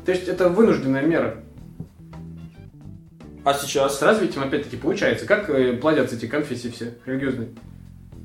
То 0.07 0.13
есть 0.13 0.27
это 0.27 0.49
вынужденная 0.49 1.03
мера. 1.03 1.43
А 3.47 3.55
сейчас? 3.55 4.01
С 4.01 4.03
развитием, 4.03 4.43
опять-таки, 4.43 4.77
получается, 4.77 5.25
как 5.25 5.49
э, 5.51 5.75
плодятся 5.75 6.17
эти 6.17 6.27
конфессии 6.27 6.67
все 6.67 6.95
религиозные? 7.07 7.51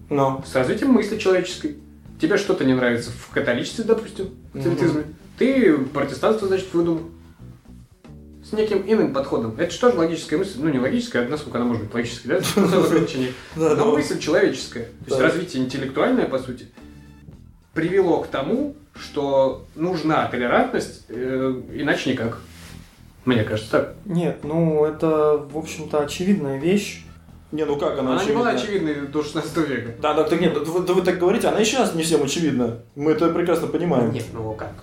Ну, 0.10 0.44
С 0.44 0.56
развитием 0.56 0.94
мысли 0.94 1.20
человеческой. 1.20 1.78
Тебе 2.20 2.38
что-то 2.38 2.66
не 2.66 2.74
нравится 2.74 3.12
в 3.12 3.30
католичестве, 3.30 3.84
допустим, 3.84 4.32
в 4.52 4.56
Мгм. 4.58 4.64
католицизме. 4.64 5.04
Ты 5.38 5.78
протестанство, 5.78 6.48
значит, 6.48 6.74
выдумал. 6.74 7.04
С 8.44 8.52
неким 8.54 8.84
иным 8.88 9.14
подходом. 9.14 9.54
Это 9.60 9.72
что 9.72 9.92
же 9.92 9.98
логическая 10.00 10.40
мысль? 10.40 10.54
Ну, 10.58 10.70
не 10.70 10.80
логическая, 10.80 11.24
а 11.24 11.30
насколько 11.30 11.60
она 11.60 11.68
может 11.68 11.84
быть 11.84 11.94
логической, 11.94 12.30
да? 12.30 12.42
Но 13.76 13.92
мысль 13.92 14.18
человеческая. 14.18 14.86
То 15.06 15.10
есть 15.10 15.22
развитие 15.22 15.64
интеллектуальное, 15.64 16.26
по 16.26 16.40
сути, 16.40 16.66
привело 17.76 18.24
к 18.24 18.28
тому, 18.28 18.76
что 18.96 19.68
нужна 19.76 20.28
толерантность, 20.30 21.06
э, 21.10 21.62
иначе 21.76 22.10
никак. 22.12 22.40
Мне 23.26 23.44
кажется, 23.44 23.72
так. 23.72 23.96
нет, 24.06 24.40
ну, 24.44 24.84
это, 24.86 25.38
в 25.52 25.58
общем-то, 25.58 26.02
очевидная 26.02 26.58
вещь. 26.58 27.06
Не, 27.52 27.66
ну 27.66 27.76
как 27.78 28.00
она 28.00 28.14
Она 28.14 28.24
не 28.24 28.32
была 28.32 28.50
очевидна? 28.50 28.90
очевидной 28.90 29.08
до 29.10 29.24
16 29.24 29.58
века. 29.58 29.92
Да, 30.02 30.14
да, 30.14 30.24
так 30.24 30.40
нет, 30.40 30.54
да 30.54 30.60
вы, 30.62 30.80
да 30.82 30.94
вы 30.94 31.02
так 31.02 31.20
говорите, 31.20 31.48
она 31.50 31.60
и 31.60 31.66
сейчас 31.66 31.94
не 31.94 32.04
всем 32.04 32.24
очевидна. 32.24 32.80
Мы 32.96 33.12
это 33.12 33.30
прекрасно 33.30 33.68
понимаем. 33.68 34.12
Нет, 34.12 34.26
ну 34.34 34.54
как? 34.54 34.74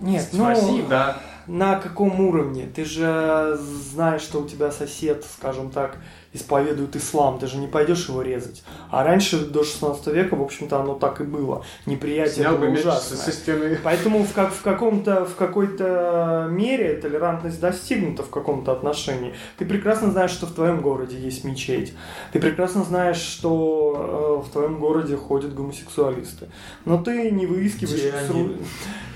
Нет, 0.00 0.22
В 0.30 0.36
ну, 0.38 0.46
России, 0.48 0.84
да. 0.88 1.18
на 1.46 1.76
каком 1.78 2.20
уровне? 2.20 2.68
Ты 2.74 2.84
же 2.84 3.58
знаешь, 3.92 4.22
что 4.22 4.40
у 4.42 4.46
тебя 4.48 4.70
сосед, 4.70 5.24
скажем 5.38 5.70
так, 5.70 5.96
исповедует 6.34 6.96
ислам, 6.96 7.38
ты 7.38 7.46
же 7.46 7.58
не 7.58 7.66
пойдешь 7.66 8.08
его 8.08 8.22
резать. 8.22 8.62
А 8.90 9.04
раньше, 9.04 9.38
до 9.44 9.64
16 9.64 10.06
века, 10.08 10.34
в 10.34 10.42
общем-то, 10.42 10.80
оно 10.80 10.94
так 10.94 11.20
и 11.20 11.24
было. 11.24 11.64
Неприятие 11.86 12.36
Снял 12.44 12.52
было 12.56 12.60
бы 12.66 12.70
меч 12.70 12.80
ужасное. 12.80 13.18
со, 13.18 13.32
стены. 13.32 13.78
Поэтому 13.84 14.24
в, 14.24 14.32
как, 14.32 14.52
в, 14.52 14.62
каком-то, 14.62 15.26
в 15.26 15.34
какой-то 15.36 16.48
мере 16.50 16.96
толерантность 16.96 17.60
достигнута 17.60 18.22
в 18.22 18.30
каком-то 18.30 18.72
отношении. 18.72 19.34
Ты 19.58 19.66
прекрасно 19.66 20.10
знаешь, 20.10 20.30
что 20.30 20.46
в 20.46 20.52
твоем 20.52 20.80
городе 20.80 21.18
есть 21.18 21.44
мечеть. 21.44 21.92
Ты 22.32 22.40
прекрасно 22.40 22.82
знаешь, 22.84 23.18
что 23.18 24.40
э, 24.44 24.48
в 24.48 24.52
твоем 24.52 24.78
городе 24.78 25.16
ходят 25.16 25.54
гомосексуалисты. 25.54 26.48
Но 26.84 27.02
ты 27.02 27.30
не 27.30 27.46
выискиваешь, 27.46 27.98
Где 27.98 28.08
их 28.08 28.14
с, 28.16 28.30
ру- 28.30 28.62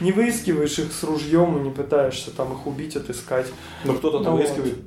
не 0.01 0.13
выискиваешь 0.13 0.79
их 0.79 0.93
с 0.93 1.03
ружьем 1.03 1.59
и 1.59 1.61
не 1.63 1.71
пытаешься 1.71 2.31
там 2.31 2.53
их 2.53 2.67
убить, 2.67 2.95
отыскать. 2.97 3.47
Но 3.85 3.95
кто-то 3.95 4.19
там 4.23 4.35
Ну 4.35 4.41
вот. 4.41 4.41
выискивает. 4.41 4.79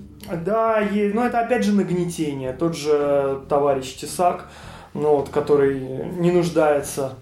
Да, 0.45 0.79
е- 0.79 1.11
но 1.13 1.25
это 1.25 1.39
опять 1.39 1.63
же 1.63 1.73
нагнетение. 1.73 2.53
Тот 2.53 2.75
же 2.75 3.41
товарищ 3.49 3.95
Тесак, 3.95 4.49
ну, 4.93 5.17
вот, 5.17 5.29
который 5.29 5.79
не 6.19 6.31
нуждается, 6.31 7.13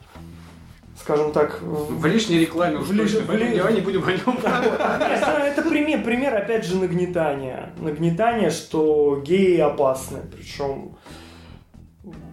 скажем 0.99 1.31
так, 1.31 1.61
в 1.61 1.99
В 2.01 2.05
лишней 2.05 2.39
рекламе 2.39 2.77
уж 2.77 2.87
В 2.87 2.91
лиш- 2.93 3.13
точно, 3.13 3.31
ли- 3.33 3.57
давай 3.57 3.73
не 3.73 3.81
будем 3.81 4.03
о 4.03 4.11
нем. 4.11 4.37
Это, 4.43 5.39
это 5.43 5.61
пример, 5.69 6.03
пример, 6.03 6.35
опять 6.35 6.65
же, 6.65 6.75
нагнетания. 6.77 7.69
Нагнетания, 7.79 8.49
что 8.49 9.21
геи 9.25 9.57
опасны. 9.59 10.19
Причем 10.35 10.95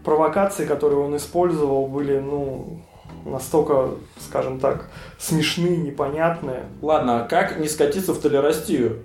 провокации, 0.04 0.66
которые 0.66 1.00
он 1.00 1.16
использовал, 1.16 1.86
были, 1.86 2.18
ну, 2.18 2.82
настолько, 3.24 3.90
скажем 4.20 4.60
так, 4.60 4.90
смешные, 5.18 5.76
непонятные. 5.78 6.64
Ладно, 6.82 7.24
а 7.24 7.28
как 7.28 7.58
не 7.58 7.68
скатиться 7.68 8.12
в 8.12 8.18
толерастию? 8.18 9.02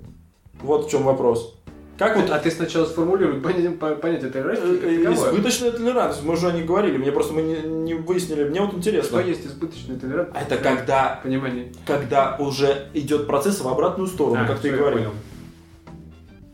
Вот 0.62 0.86
в 0.86 0.90
чем 0.90 1.04
вопрос. 1.04 1.58
Как 2.00 2.16
вот 2.16 2.30
А 2.30 2.38
ты 2.38 2.50
сначала 2.50 2.86
сформулируй 2.86 3.40
понятие, 3.42 3.72
по- 3.72 3.94
понятие 3.94 4.30
толерантности. 4.30 4.84
э, 4.86 5.12
избыточная 5.12 5.70
толерантность? 5.70 6.22
Мы 6.24 6.32
уже 6.32 6.48
о 6.48 6.52
ней 6.52 6.64
говорили, 6.64 6.96
мне 6.96 7.12
просто 7.12 7.34
мы 7.34 7.42
не, 7.42 7.56
не 7.60 7.92
выяснили. 7.92 8.44
Мне 8.48 8.62
вот 8.62 8.72
интересно. 8.72 9.18
Что 9.20 9.28
есть 9.28 9.44
избыточная 9.46 9.98
толерантность? 9.98 10.46
Это 10.46 10.56
когда, 10.56 11.20
Понимание. 11.22 11.70
когда 11.86 12.36
уже 12.38 12.86
идет 12.94 13.26
процесс 13.26 13.60
в 13.60 13.68
обратную 13.68 14.08
сторону, 14.08 14.40
А, 14.42 14.46
как 14.46 14.60
ты 14.60 14.68
и 14.68 14.70
говорил. 14.70 14.98
понял. 15.00 15.12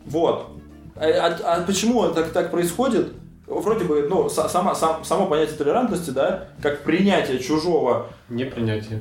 Вот. 0.06 0.48
А, 0.96 1.04
а- 1.06 1.54
а 1.58 1.62
почему 1.62 2.08
так, 2.08 2.30
так 2.32 2.50
происходит? 2.50 3.12
Вроде 3.46 3.84
бы, 3.84 4.04
ну, 4.10 4.26
са- 4.26 4.48
сама, 4.48 4.74
сам- 4.74 5.04
само 5.04 5.26
понятие 5.26 5.56
толерантности, 5.56 6.10
да, 6.10 6.48
как 6.60 6.80
принятие 6.82 7.38
чужого, 7.38 8.08
Непринятие. 8.28 9.00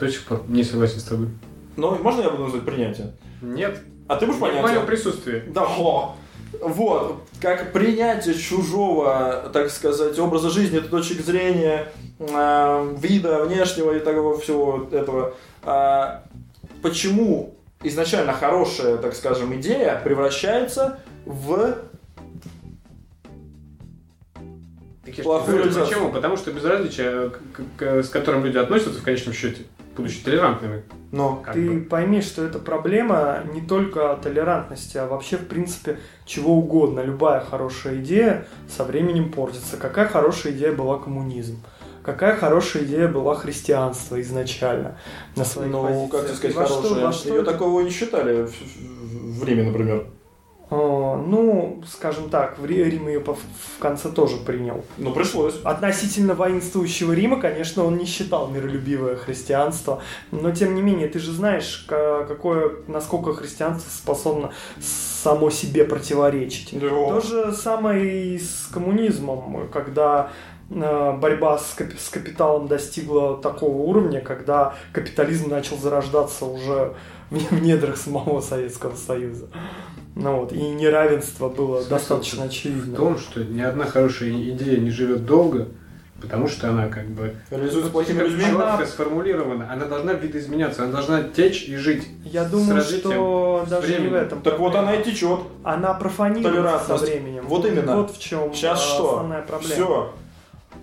до 0.00 0.08
сих 0.10 0.24
пор 0.24 0.44
не 0.48 0.64
согласен 0.64 0.98
с 1.00 1.04
тобой. 1.04 1.28
Ну, 1.76 1.94
можно 2.02 2.22
я 2.22 2.30
буду 2.30 2.44
назвать 2.44 2.62
принятие? 2.64 3.12
Нет. 3.42 3.82
А 4.08 4.16
ты 4.16 4.26
будешь 4.26 4.40
Не 4.40 4.58
в 4.58 4.62
моем 4.62 4.86
присутствии. 4.86 5.42
Да, 5.48 5.62
о! 5.62 6.16
Вот, 6.60 7.22
как 7.40 7.72
принятие 7.72 8.34
чужого, 8.34 9.50
так 9.52 9.70
сказать, 9.70 10.18
образа 10.18 10.50
жизни, 10.50 10.78
точек 10.78 11.20
зрения, 11.20 11.88
э, 12.18 12.94
вида 13.00 13.44
внешнего 13.44 13.92
и 13.92 14.00
такого 14.00 14.38
всего 14.38 14.88
этого. 14.92 15.34
А, 15.62 16.22
почему 16.80 17.54
изначально 17.82 18.32
хорошая, 18.32 18.98
так 18.98 19.14
скажем, 19.14 19.54
идея 19.56 20.00
превращается 20.02 21.00
в 21.26 21.76
Плохую. 25.22 25.72
Почему? 25.72 26.10
Потому 26.10 26.36
что 26.36 26.50
безразличие, 26.50 27.30
к- 27.30 27.78
к- 27.78 28.02
с 28.02 28.08
которым 28.08 28.44
люди 28.44 28.56
относятся 28.56 29.00
в 29.00 29.02
конечном 29.02 29.34
счете, 29.34 29.62
будучи 29.96 30.22
толерантными, 30.24 30.82
но 31.12 31.36
как 31.36 31.54
Ты 31.54 31.70
бы. 31.70 31.80
пойми, 31.82 32.20
что 32.20 32.44
это 32.44 32.58
проблема 32.58 33.42
не 33.52 33.60
только 33.60 34.18
толерантности, 34.22 34.96
а 34.98 35.06
вообще, 35.06 35.36
в 35.36 35.46
принципе, 35.46 35.98
чего 36.26 36.54
угодно. 36.54 37.00
Любая 37.00 37.40
хорошая 37.40 37.96
идея 37.96 38.46
со 38.68 38.84
временем 38.84 39.30
портится. 39.32 39.76
Какая 39.76 40.06
хорошая 40.06 40.52
идея 40.52 40.72
была 40.72 40.98
коммунизм? 40.98 41.62
Какая 42.02 42.36
хорошая 42.36 42.84
идея 42.84 43.08
была 43.08 43.34
христианство 43.34 44.20
изначально 44.20 44.98
на 45.36 45.44
своих 45.44 45.72
ну, 45.72 46.08
как 46.08 46.20
тебе 46.26 46.32
позициях? 46.34 46.52
сказать, 46.52 46.68
хорошая. 46.70 47.12
что 47.12 47.28
Ее 47.30 47.42
такого 47.44 47.80
не 47.80 47.90
считали 47.90 48.42
в, 48.42 48.50
в- 48.50 49.40
в 49.40 49.44
Риме, 49.44 49.62
например. 49.62 50.06
О, 50.70 51.16
ну, 51.16 51.82
скажем 51.86 52.30
так, 52.30 52.58
в 52.58 52.64
Рим 52.64 53.06
ее 53.08 53.20
в 53.20 53.78
конце 53.78 54.08
тоже 54.08 54.38
принял. 54.38 54.82
Ну, 54.96 55.12
пришлось. 55.12 55.60
Относительно 55.62 56.34
воинствующего 56.34 57.12
Рима, 57.12 57.38
конечно, 57.38 57.84
он 57.84 57.98
не 57.98 58.06
считал 58.06 58.48
миролюбивое 58.48 59.16
христианство, 59.16 60.02
но 60.30 60.50
тем 60.52 60.74
не 60.74 60.80
менее, 60.82 61.08
ты 61.08 61.18
же 61.18 61.32
знаешь, 61.32 61.84
ка- 61.86 62.24
какое, 62.26 62.72
насколько 62.88 63.34
христианство 63.34 63.90
способно 63.90 64.52
само 64.80 65.50
себе 65.50 65.84
противоречить. 65.84 66.70
Да. 66.72 66.88
То 66.88 67.20
же 67.20 67.52
самое 67.52 68.34
и 68.34 68.38
с 68.38 68.68
коммунизмом, 68.72 69.68
когда 69.70 70.30
э, 70.70 71.12
борьба 71.18 71.58
с, 71.58 71.74
капи- 71.76 71.98
с 71.98 72.08
капиталом 72.08 72.68
достигла 72.68 73.36
такого 73.36 73.76
уровня, 73.76 74.20
когда 74.22 74.74
капитализм 74.92 75.50
начал 75.50 75.76
зарождаться 75.76 76.46
уже 76.46 76.94
в 77.30 77.34
в 77.50 77.62
недрах 77.62 77.96
самого 77.96 78.40
Советского 78.40 78.94
Союза. 78.94 79.48
Ну 80.16 80.40
вот, 80.40 80.52
и 80.52 80.60
неравенство 80.60 81.48
было 81.48 81.78
Смысл 81.78 81.90
достаточно 81.90 82.42
В 82.44 82.46
очевидно. 82.46 82.96
том, 82.96 83.18
что 83.18 83.42
ни 83.44 83.60
одна 83.60 83.84
хорошая 83.84 84.30
идея 84.30 84.78
не 84.78 84.90
живет 84.90 85.26
долго, 85.26 85.66
потому 86.20 86.46
что 86.46 86.70
она 86.70 86.86
как 86.88 87.06
бы 87.08 87.34
Реализуется 87.50 87.90
плохими 87.90 88.20
людьми. 88.20 88.44
Четко 88.44 88.86
сформулирована, 88.86 89.70
она 89.72 89.86
должна 89.86 90.12
видоизменяться, 90.12 90.84
она 90.84 90.92
должна 90.92 91.22
течь 91.24 91.64
и 91.68 91.76
жить. 91.76 92.06
Я 92.24 92.44
думаю, 92.44 92.76
развитием, 92.76 93.12
что 93.12 93.66
даже 93.68 93.88
не 93.88 93.94
в 93.94 93.98
временем. 93.98 94.14
этом. 94.14 94.42
Так 94.42 94.58
вот 94.60 94.74
она 94.76 94.94
и 94.94 95.02
течет. 95.02 95.40
Она 95.64 95.94
профанируется 95.94 96.84
со 96.86 96.96
временем. 97.04 97.44
Вот 97.48 97.66
именно. 97.66 97.96
Вот 97.96 98.12
в 98.14 98.18
чем 98.20 98.54
Сейчас 98.54 98.80
что? 98.80 99.08
основная 99.16 99.42
проблема. 99.42 99.74
Все. 99.74 100.12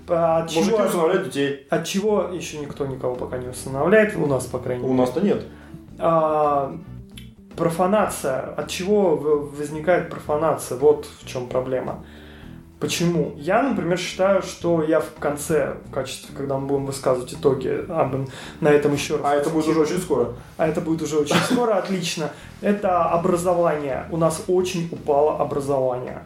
А 0.10 0.40
От 0.40 0.54
Мужики 0.54 0.66
чего, 0.76 0.86
усыновляют 0.86 1.26
детей. 1.26 1.68
от 1.70 1.86
чего 1.86 2.30
еще 2.34 2.58
никто 2.58 2.86
никого 2.86 3.16
пока 3.16 3.38
не 3.38 3.48
усыновляет, 3.48 4.16
у 4.18 4.26
нас, 4.26 4.46
по 4.46 4.60
крайней 4.60 4.84
У 4.84 4.88
мере. 4.90 5.00
нас-то 5.00 5.22
нет. 5.22 5.44
А, 6.00 6.76
профанация. 7.56 8.42
От 8.58 8.68
чего 8.70 9.16
возникает 9.16 10.10
профанация? 10.10 10.78
Вот 10.78 11.08
в 11.22 11.28
чем 11.28 11.48
проблема. 11.48 12.04
Почему? 12.80 13.34
Я, 13.38 13.62
например, 13.62 13.98
считаю, 14.00 14.42
что 14.42 14.82
я 14.82 15.02
в 15.02 15.14
конце, 15.20 15.76
в 15.88 15.92
качестве, 15.92 16.36
когда 16.36 16.58
мы 16.58 16.66
будем 16.68 16.88
высказывать 16.88 17.32
итоги, 17.34 17.86
об- 17.88 18.28
на 18.60 18.70
этом 18.70 18.94
еще 18.94 19.18
раз. 19.18 19.26
А 19.26 19.36
это 19.36 19.52
будет 19.52 19.68
уже 19.68 19.82
очень 19.82 20.00
скоро. 20.00 20.30
а 20.58 20.68
это 20.68 20.82
будет 20.82 21.04
уже 21.04 21.18
очень 21.20 21.36
скоро, 21.36 21.76
отлично. 21.76 22.32
Это 22.62 23.04
образование. 23.06 24.08
У 24.10 24.18
нас 24.18 24.44
очень 24.48 24.90
упало 24.92 25.38
образование. 25.38 26.24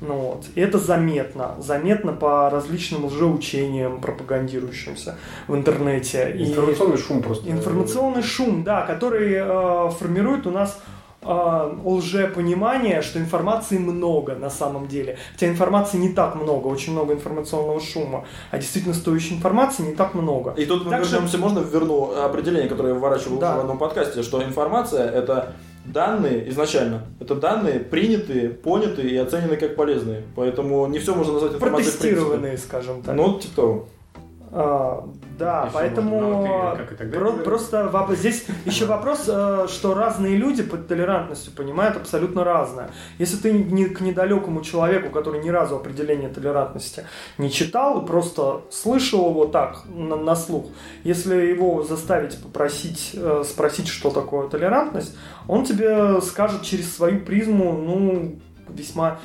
Ну 0.00 0.14
вот. 0.14 0.44
И 0.54 0.60
это 0.60 0.78
заметно. 0.78 1.56
Заметно 1.58 2.12
по 2.12 2.48
различным 2.50 3.06
лжеучениям, 3.06 4.00
пропагандирующимся 4.00 5.16
в 5.48 5.54
интернете. 5.54 6.34
И 6.38 6.44
Информационный 6.50 6.98
шум 6.98 7.22
просто. 7.22 7.50
информационный 7.50 8.22
шум, 8.22 8.62
да, 8.64 8.82
который 8.86 9.32
э, 9.34 9.90
формирует 9.98 10.46
у 10.46 10.50
нас 10.50 10.78
э, 11.22 11.72
лжепонимание, 11.84 13.02
что 13.02 13.18
информации 13.18 13.78
много 13.78 14.34
на 14.36 14.50
самом 14.50 14.86
деле. 14.86 15.18
Хотя 15.32 15.48
информации 15.48 15.98
не 15.98 16.10
так 16.10 16.34
много, 16.36 16.68
очень 16.68 16.92
много 16.92 17.12
информационного 17.14 17.80
шума. 17.80 18.24
А 18.50 18.58
действительно 18.58 18.94
стоящей 18.94 19.34
информации 19.34 19.82
не 19.82 19.94
так 19.94 20.14
много. 20.14 20.52
И 20.56 20.64
тут 20.64 20.84
мы 20.84 20.90
Так 20.90 21.04
что- 21.04 21.14
вернемся, 21.14 21.38
можно 21.38 21.58
верну 21.60 22.12
определение, 22.22 22.68
которое 22.68 22.88
я 22.90 22.94
выворачивал 22.94 23.38
Да. 23.38 23.50
уже 23.50 23.56
в 23.58 23.60
одном 23.62 23.78
подкасте, 23.78 24.22
что 24.22 24.42
информация 24.42 25.08
это 25.10 25.54
данные 25.92 26.48
изначально. 26.50 27.06
Это 27.20 27.34
данные 27.34 27.80
принятые, 27.80 28.50
понятые 28.50 29.10
и 29.10 29.16
оценены 29.16 29.56
как 29.56 29.76
полезные. 29.76 30.22
Поэтому 30.36 30.86
не 30.86 30.98
все 30.98 31.14
можно 31.14 31.34
назвать 31.34 31.54
информацией. 31.54 31.92
Протестированные, 31.92 32.58
скажем 32.58 33.02
так. 33.02 33.14
Ну, 33.14 33.38
типа 33.38 33.54
того. 33.56 33.88
А, 34.50 35.06
да, 35.38 35.64
Если 35.64 35.74
поэтому 35.74 36.20
можно, 36.20 36.70
ну, 36.70 36.76
ты 36.76 36.82
как 36.84 36.92
и 36.92 36.94
тогда 36.96 37.18
про- 37.18 37.32
просто 37.32 37.90
воп- 37.92 38.16
здесь 38.16 38.46
еще 38.64 38.86
вопрос, 38.86 39.24
э, 39.28 39.66
что 39.68 39.94
разные 39.94 40.36
люди 40.36 40.62
под 40.62 40.88
толерантностью 40.88 41.52
понимают 41.52 41.96
абсолютно 41.96 42.44
разное. 42.44 42.90
Если 43.18 43.36
ты 43.36 43.52
не, 43.52 43.84
к 43.86 44.00
недалекому 44.00 44.62
человеку, 44.62 45.10
который 45.10 45.42
ни 45.44 45.50
разу 45.50 45.76
определение 45.76 46.30
толерантности 46.30 47.04
не 47.36 47.50
читал, 47.50 48.04
просто 48.06 48.62
слышал 48.70 49.28
его 49.30 49.44
так 49.46 49.82
на, 49.86 50.16
на 50.16 50.34
слух, 50.34 50.66
если 51.04 51.34
его 51.36 51.82
заставить 51.84 52.38
попросить, 52.42 53.10
э, 53.14 53.44
спросить, 53.46 53.88
что 53.88 54.10
такое 54.10 54.48
толерантность, 54.48 55.14
он 55.46 55.64
тебе 55.64 56.20
скажет 56.22 56.62
через 56.62 56.96
свою 56.96 57.20
призму, 57.20 57.72
ну, 57.72 58.36
весьма 58.68 59.18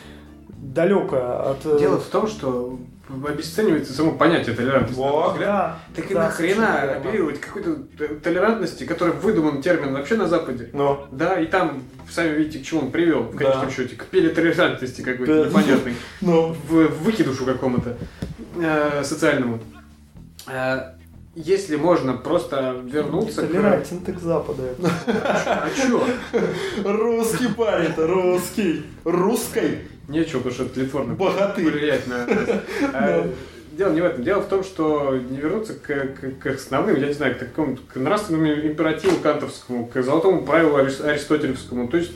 далекое 0.50 1.52
от... 1.52 1.66
э, 1.66 1.80
Дело 1.80 1.98
в 1.98 2.06
том, 2.08 2.28
что 2.28 2.78
обесценивается 3.10 3.94
само 3.94 4.14
понятие 4.14 4.56
толерантности. 4.56 5.00
взгляд. 5.00 5.40
да, 5.40 5.80
Так 5.96 6.10
и 6.10 6.14
да, 6.14 6.24
нахрена 6.24 6.82
оперировать 6.94 7.42
какой-то 7.42 7.76
толерантности, 8.24 8.86
который 8.86 9.14
выдуман 9.14 9.62
термин 9.62 9.94
вообще 9.94 10.16
на 10.16 10.28
Западе? 10.28 10.70
Но. 10.74 11.08
Да, 11.12 11.40
и 11.40 11.46
там, 11.48 11.84
сами 12.10 12.30
видите, 12.36 12.60
к 12.60 12.64
чему 12.64 12.82
он 12.82 12.92
привел, 12.92 13.24
в 13.24 13.36
Да. 13.36 13.38
конечном 13.46 13.72
счете, 13.72 13.96
к 13.98 14.06
толерантности 14.06 15.02
какой-то 15.02 15.44
Да. 15.44 15.50
непонятной, 15.50 15.96
Но. 16.22 16.54
в, 16.54 16.70
в 16.70 17.04
выкидушу 17.04 17.46
какому-то 17.46 17.98
э, 18.58 19.04
социальному. 19.04 19.60
Э, 20.48 20.94
если 21.36 21.76
можно 21.76 22.14
просто 22.14 22.82
вернуться 22.84 23.42
к... 23.44 23.48
Толерантен 23.52 24.00
ты 24.02 24.14
к 24.14 24.20
Западу. 24.20 24.64
А 25.46 25.68
чё? 25.76 26.04
Русский 26.84 27.48
парень-то, 27.48 28.08
русский. 28.08 28.84
Русской. 29.04 29.80
Нечего, 30.08 30.40
потому 30.40 30.54
что 30.54 30.64
это 30.66 30.80
литворно 30.82 31.14
Богатырь. 31.16 31.66
влиять 31.72 32.08
на... 32.08 32.28
А, 32.94 33.30
Дело 33.72 33.92
не 33.94 34.02
в 34.02 34.06
этом. 34.06 34.24
Дело 34.24 34.42
в 34.42 34.48
том, 34.50 34.64
что 34.64 35.18
не 35.18 35.38
вернуться 35.38 35.74
к, 35.74 35.88
к- 35.88 36.40
к 36.40 36.46
основным, 36.48 36.96
я 36.98 37.08
не 37.08 37.14
знаю, 37.14 37.34
к 37.36 37.40
такому 37.40 37.78
к 37.92 37.96
нравственному 37.96 38.46
императиву 38.54 39.18
кантовскому, 39.18 39.88
к 39.88 40.00
золотому 40.04 40.46
правилу 40.46 40.78
арис- 40.78 41.04
аристотелевскому. 41.04 41.88
То 41.88 41.98
есть 41.98 42.12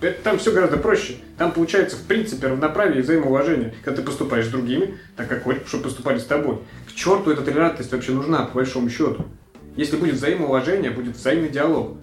это- 0.00 0.22
там 0.22 0.38
все 0.38 0.52
гораздо 0.52 0.76
проще. 0.76 1.16
Там 1.36 1.50
получается, 1.50 1.96
в 1.96 2.02
принципе, 2.02 2.46
равноправие 2.46 3.00
и 3.00 3.02
взаимоуважение. 3.02 3.74
Когда 3.84 4.02
ты 4.02 4.06
поступаешь 4.06 4.46
с 4.46 4.50
другими, 4.50 4.96
так 5.16 5.28
как 5.28 5.42
хочешь, 5.42 5.62
чтобы 5.66 5.84
поступали 5.84 6.18
с 6.20 6.24
тобой. 6.26 6.58
К 6.94 6.96
черту 6.96 7.32
эта 7.32 7.42
толерантность 7.42 7.90
вообще 7.90 8.12
нужна, 8.12 8.44
по 8.44 8.54
большому 8.54 8.88
счету. 8.88 9.24
Если 9.74 9.96
будет 9.96 10.14
взаимоуважение, 10.14 10.92
будет 10.92 11.16
взаимный 11.16 11.48
диалог. 11.48 11.96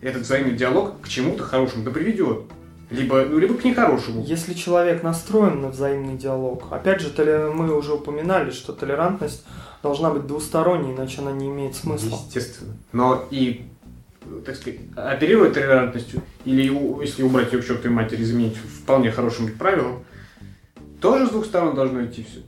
Этот 0.00 0.22
взаимный 0.22 0.56
диалог 0.56 1.00
к 1.00 1.08
чему-то 1.08 1.44
хорошему 1.44 1.84
да 1.84 1.92
приведет. 1.92 2.42
Либо, 2.90 3.24
ну, 3.24 3.38
либо 3.38 3.54
к 3.54 3.64
нехорошему. 3.64 4.24
Если 4.24 4.52
человек 4.54 5.04
настроен 5.04 5.62
на 5.62 5.68
взаимный 5.68 6.18
диалог, 6.18 6.64
опять 6.72 7.00
же, 7.00 7.12
мы 7.54 7.72
уже 7.74 7.94
упоминали, 7.94 8.50
что 8.50 8.72
толерантность 8.72 9.44
должна 9.80 10.10
быть 10.10 10.26
двусторонней, 10.26 10.92
иначе 10.92 11.20
она 11.20 11.30
не 11.30 11.46
имеет 11.46 11.76
смысла. 11.76 12.18
Естественно. 12.26 12.76
Но 12.90 13.24
и, 13.30 13.64
так 14.44 14.56
сказать, 14.56 14.80
оперировать 14.96 15.54
толерантностью, 15.54 16.20
или 16.44 16.62
если 17.00 17.22
убрать 17.22 17.52
ее 17.52 17.62
к 17.62 17.66
чертовой 17.66 17.94
матери, 17.94 18.22
изменить 18.24 18.56
вполне 18.56 19.12
хорошим 19.12 19.50
правилам, 19.56 20.04
тоже 21.00 21.28
с 21.28 21.30
двух 21.30 21.46
сторон 21.46 21.76
должно 21.76 22.04
идти 22.04 22.26
все. 22.28 22.40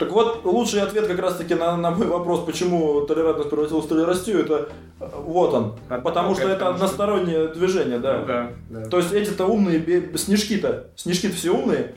Так 0.00 0.12
вот, 0.12 0.46
лучший 0.46 0.80
ответ 0.80 1.06
как 1.06 1.18
раз-таки 1.18 1.54
на, 1.54 1.76
на 1.76 1.90
мой 1.90 2.06
вопрос, 2.06 2.46
почему 2.46 3.02
толерантность 3.02 3.50
превратилась 3.50 3.84
в 3.84 3.88
толерастию, 3.88 4.40
это 4.40 4.70
э, 4.98 5.06
вот 5.14 5.52
он. 5.52 5.74
А 5.90 5.98
Потому 6.00 6.34
что 6.34 6.48
это 6.48 6.70
одностороннее 6.70 7.48
движение, 7.48 7.98
да. 7.98 8.18
Ну 8.18 8.26
да, 8.26 8.50
да. 8.70 8.88
То 8.88 8.96
есть 8.96 9.12
эти-то 9.12 9.44
умные 9.44 10.16
снежки-то, 10.16 10.86
снежки-то 10.96 11.36
все 11.36 11.50
умные, 11.50 11.94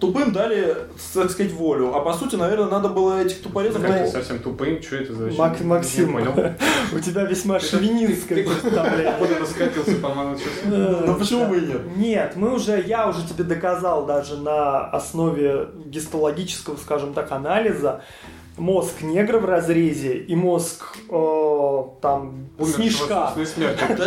тупым 0.00 0.32
дали, 0.32 0.76
так 1.14 1.30
сказать, 1.30 1.52
волю. 1.52 1.94
А 1.94 2.00
по 2.00 2.12
сути, 2.12 2.36
наверное, 2.36 2.68
надо 2.68 2.88
было 2.88 3.22
этих 3.22 3.40
тупорезов... 3.42 3.82
Как 3.82 4.00
ну, 4.00 4.10
совсем 4.10 4.38
тупым, 4.38 4.82
что 4.82 4.96
это 4.96 5.14
за 5.14 5.30
Мак- 5.30 5.62
Максим, 5.62 6.12
понял. 6.12 6.32
у 6.92 6.98
тебя 6.98 7.24
весьма 7.24 7.60
шовинистское 7.60 8.44
представление. 8.44 9.14
Куда-то 9.18 9.46
скатился, 9.46 9.96
по-моему, 9.96 10.36
Ну 10.66 11.14
почему 11.14 11.46
бы 11.46 11.58
и 11.58 11.66
нет? 11.66 11.96
Нет, 11.96 12.32
мы 12.36 12.54
уже, 12.54 12.82
я 12.86 13.08
уже 13.08 13.26
тебе 13.26 13.44
доказал 13.44 14.06
даже 14.06 14.36
на 14.36 14.80
основе 14.90 15.68
гистологического, 15.86 16.76
скажем 16.76 17.14
так, 17.14 17.32
анализа, 17.32 18.02
мозг 18.56 19.02
негра 19.02 19.38
в 19.38 19.44
разрезе 19.44 20.16
и 20.16 20.34
мозг 20.34 20.96
э, 21.10 21.82
там 22.00 22.48
снежка, 22.60 23.32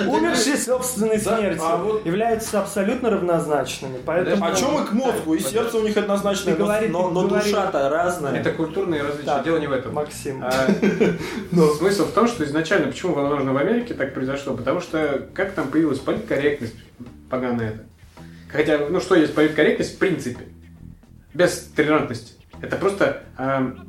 умерший 0.08 0.58
собственной 0.58 1.20
смертью, 1.20 1.62
а 1.64 1.78
вот- 1.78 2.06
являются 2.06 2.60
абсолютно 2.60 3.12
равнозначными. 3.12 3.98
Поэтому... 4.06 4.44
О 4.46 4.56
чем 4.56 4.84
и 4.84 4.88
к 4.88 4.92
мозгу? 4.92 5.36
И 5.36 5.40
сердце 5.40 5.78
у 5.78 5.84
них 5.84 5.96
однозначно, 5.98 6.54
говори, 6.54 6.88
но, 6.88 7.10
но 7.10 7.28
говори. 7.28 7.44
душа-то 7.52 7.90
разная. 7.90 8.40
Это 8.40 8.52
культурные 8.52 9.04
различия, 9.04 9.26
Так, 9.26 9.44
дело 9.44 9.58
не 9.58 9.68
в 9.68 9.72
этом. 9.72 9.94
Максим. 9.94 10.44
А, 10.44 10.52
Смысл 11.78 12.06
в 12.06 12.12
том, 12.12 12.28
что 12.28 12.44
изначально, 12.44 12.88
почему, 12.88 13.14
возможно, 13.14 13.54
в 13.54 13.58
Америке 13.58 13.94
так 13.94 14.14
произошло, 14.14 14.56
потому 14.56 14.82
что 14.82 15.28
как 15.34 15.52
там 15.54 15.68
появилась 15.68 16.00
политкорректность, 16.00 16.76
поганая 17.30 17.70
это. 17.70 17.86
Хотя, 18.52 18.80
ну 18.90 19.00
что 19.00 19.16
есть 19.16 19.36
политкорректность 19.36 19.96
в 19.96 19.98
принципе? 20.00 20.46
Без 21.36 21.70
толерантности. 21.76 22.34
Это 22.62 22.76
просто 22.76 23.24
эм, 23.38 23.89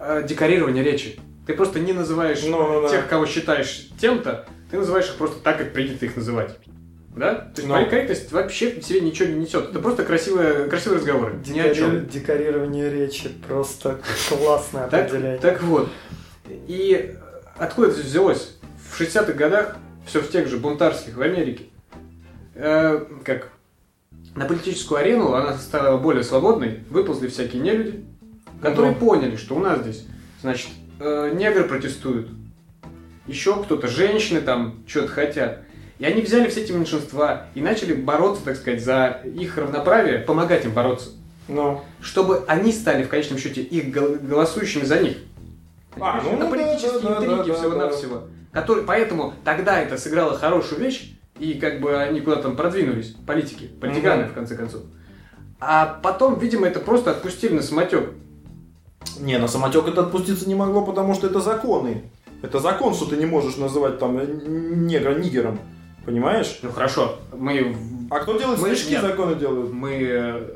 э, 0.00 0.24
декорирование 0.26 0.82
речи. 0.84 1.18
Ты 1.46 1.54
просто 1.54 1.80
не 1.80 1.92
называешь 1.92 2.42
Ну, 2.44 2.80
ну, 2.80 2.82
да. 2.82 2.88
тех, 2.88 3.08
кого 3.08 3.26
считаешь 3.26 3.88
тем-то, 4.00 4.46
ты 4.70 4.76
называешь 4.78 5.06
их 5.06 5.14
просто 5.16 5.40
так, 5.42 5.58
как 5.58 5.72
принято 5.72 6.04
их 6.04 6.16
называть. 6.16 6.56
Да? 7.16 7.34
То 7.34 7.52
есть 7.56 7.68
Ну. 7.68 7.74
политкорректность 7.74 8.30
вообще 8.32 8.70
в 8.80 8.84
себе 8.84 9.00
ничего 9.00 9.28
не 9.28 9.40
несет. 9.40 9.70
Это 9.70 9.80
просто 9.80 10.04
красивые, 10.04 10.68
красивые 10.68 10.98
разговоры. 10.98 11.34
Ни 11.48 11.58
о 11.58 11.74
чем. 11.74 11.90
Декори- 11.96 12.10
Декорирование 12.10 12.90
речи 12.90 13.30
просто 13.48 13.98
классное 14.28 14.88
Так, 14.88 15.06
определение. 15.06 15.38
так 15.38 15.62
вот. 15.62 15.88
И 16.48 17.14
откуда 17.56 17.88
это 17.88 18.00
взялось? 18.00 18.56
В 18.90 18.96
60-х 19.00 19.32
годах, 19.32 19.76
все 20.06 20.20
в 20.20 20.30
тех 20.30 20.46
же 20.48 20.58
бунтарских 20.58 21.16
в 21.16 21.20
Америке, 21.22 21.64
э, 22.54 23.04
как 23.24 23.48
на 24.34 24.44
политическую 24.44 24.98
арену 25.00 25.32
она 25.34 25.54
стала 25.58 25.96
более 25.98 26.22
свободной, 26.22 26.80
выползли 26.90 27.28
всякие 27.28 27.60
нелюди, 27.62 28.04
которые 28.62 28.92
Ну. 28.92 28.98
поняли, 28.98 29.36
что 29.36 29.54
у 29.54 29.58
нас 29.60 29.80
здесь, 29.80 30.06
значит, 30.42 30.68
э, 31.00 31.32
негры 31.34 31.64
протестуют, 31.64 32.28
еще 33.26 33.62
кто-то, 33.62 33.88
женщины 33.88 34.40
там 34.40 34.82
что-то 34.86 35.08
хотят. 35.08 35.62
И 35.98 36.04
они 36.04 36.22
взяли 36.22 36.48
все 36.48 36.62
эти 36.62 36.72
меньшинства 36.72 37.46
и 37.54 37.60
начали 37.60 37.92
бороться, 37.92 38.44
так 38.44 38.56
сказать, 38.56 38.82
за 38.82 39.20
их 39.24 39.56
равноправие, 39.58 40.18
помогать 40.20 40.64
им 40.64 40.72
бороться 40.72 41.10
Ну. 41.48 41.80
чтобы 42.00 42.44
они 42.46 42.72
стали 42.72 43.02
в 43.02 43.08
конечном 43.08 43.38
счете 43.38 43.62
их 43.62 43.92
гол- 43.92 44.16
голосующими 44.20 44.84
за 44.84 45.00
них. 45.00 45.16
А, 46.00 46.20
ну 46.22 46.30
это 46.34 46.44
да, 46.44 46.50
политические 46.50 47.00
да, 47.00 47.20
да, 47.20 47.26
интриги 47.26 47.48
да, 47.48 47.54
всего-навсего. 47.54 48.22
Которые, 48.52 48.84
поэтому 48.86 49.34
тогда 49.44 49.80
это 49.80 49.98
сыграло 49.98 50.38
хорошую 50.38 50.80
вещь, 50.80 51.14
и 51.38 51.54
как 51.54 51.80
бы 51.80 51.96
они 52.00 52.20
куда-то 52.20 52.42
там 52.44 52.56
продвинулись, 52.56 53.14
политики, 53.26 53.68
политиканы, 53.80 54.22
Мгм. 54.24 54.30
в 54.30 54.34
конце 54.34 54.56
концов. 54.56 54.82
А 55.60 55.98
потом, 56.02 56.38
видимо, 56.38 56.66
это 56.68 56.78
просто 56.80 57.10
отпустили 57.10 57.54
на 57.54 57.62
самотек. 57.62 58.10
Не, 59.20 59.38
на 59.38 59.48
самотек 59.48 59.88
это 59.88 60.02
отпуститься 60.02 60.48
не 60.48 60.54
могло, 60.54 60.82
потому 60.84 61.14
что 61.14 61.26
это 61.26 61.40
законы. 61.40 62.02
Это 62.42 62.60
закон, 62.60 62.94
что 62.94 63.06
ты 63.06 63.16
не 63.16 63.26
можешь 63.26 63.56
называть 63.56 63.98
там 63.98 64.18
э, 64.18 64.26
негра 64.26 65.14
нигером. 65.14 65.58
Понимаешь? 66.04 66.58
Ну 66.62 66.70
хорошо, 66.70 67.16
мы, 67.36 67.76
А 68.10 68.20
кто 68.20 68.38
делает 68.38 68.60
Мы- 68.60 68.68
нет. 68.70 69.02
законы 69.02 69.34
делают? 69.34 69.72
мы 69.72 69.90
э, 69.92 70.48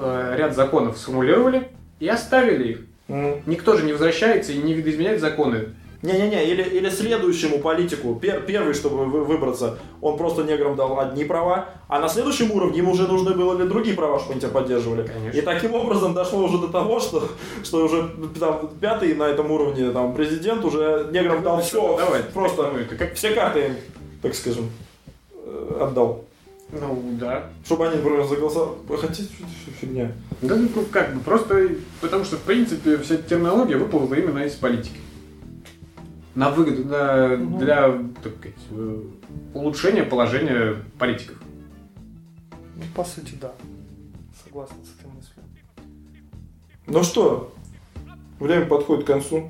э, 0.00 0.34
ряд 0.38 0.54
законов 0.54 0.96
сформулировали 0.96 1.68
и 2.00 2.08
оставили 2.08 2.68
их. 2.72 2.80
М. 3.08 3.42
Никто 3.46 3.76
же 3.76 3.84
не 3.84 3.92
возвращается 3.92 4.52
и 4.52 4.58
не 4.58 4.72
видоизменяет 4.74 5.20
законы. 5.20 5.74
Не-не-не, 6.04 6.44
или, 6.44 6.62
или 6.62 6.90
следующему 6.90 7.60
политику, 7.60 8.20
пер- 8.20 8.44
первый, 8.44 8.74
чтобы 8.74 9.06
вы- 9.06 9.24
выбраться, 9.24 9.78
он 10.02 10.18
просто 10.18 10.42
неграм 10.44 10.76
дал 10.76 11.00
одни 11.00 11.24
права, 11.24 11.70
а 11.88 11.98
на 11.98 12.08
следующем 12.08 12.50
уровне 12.50 12.78
ему 12.78 12.92
уже 12.92 13.08
нужны 13.08 13.32
были 13.32 13.66
другие 13.66 13.96
права, 13.96 14.18
чтобы 14.18 14.32
они 14.32 14.40
тебя 14.42 14.50
поддерживали. 14.50 15.06
Конечно. 15.06 15.38
И 15.38 15.40
таким 15.40 15.72
образом 15.72 16.12
дошло 16.12 16.44
уже 16.44 16.58
до 16.58 16.68
того, 16.68 17.00
что, 17.00 17.26
что 17.62 17.86
уже 17.86 18.10
там, 18.38 18.68
пятый 18.82 19.14
на 19.14 19.22
этом 19.22 19.50
уровне 19.50 19.92
там, 19.92 20.14
президент 20.14 20.62
уже 20.66 21.08
неграм 21.10 21.42
дал 21.42 21.62
все, 21.62 21.96
Давай, 21.96 22.22
просто 22.22 22.70
ну, 22.70 22.78
это 22.80 22.96
как... 22.96 23.14
все 23.14 23.30
карты 23.30 23.60
им, 23.60 23.74
так 24.20 24.34
скажем, 24.34 24.70
э, 25.32 25.78
отдал. 25.80 26.26
Ну, 26.70 27.02
да. 27.18 27.44
Чтобы 27.64 27.86
они, 27.86 27.96
например, 27.96 28.24
заголосовали. 28.24 28.76
Хотите, 29.00 29.30
фигня. 29.80 30.12
Да 30.42 30.56
ну 30.56 30.68
как 30.90 31.14
бы, 31.14 31.20
просто 31.20 31.68
потому 32.02 32.24
что 32.24 32.36
в 32.36 32.40
принципе 32.40 32.98
вся 32.98 33.16
терминология 33.16 33.76
выползла 33.76 34.14
именно 34.14 34.40
из 34.40 34.52
политики. 34.52 34.98
На 36.34 36.50
выгоду, 36.50 36.84
на- 36.84 37.36
Ну. 37.36 37.58
для 37.58 37.92
так 38.22 38.34
сказать, 38.38 38.58
э, 38.70 39.02
улучшения 39.54 40.02
положения 40.02 40.76
политиков. 40.98 41.38
Ну, 42.76 42.82
по 42.94 43.04
сути, 43.04 43.34
да. 43.40 43.52
Согласен 44.44 44.74
с 44.84 44.98
этой 45.00 45.10
мыслью. 45.12 45.44
Ну 46.86 47.02
что, 47.04 47.54
время 48.40 48.66
подходит 48.66 49.04
к 49.04 49.06
концу. 49.06 49.48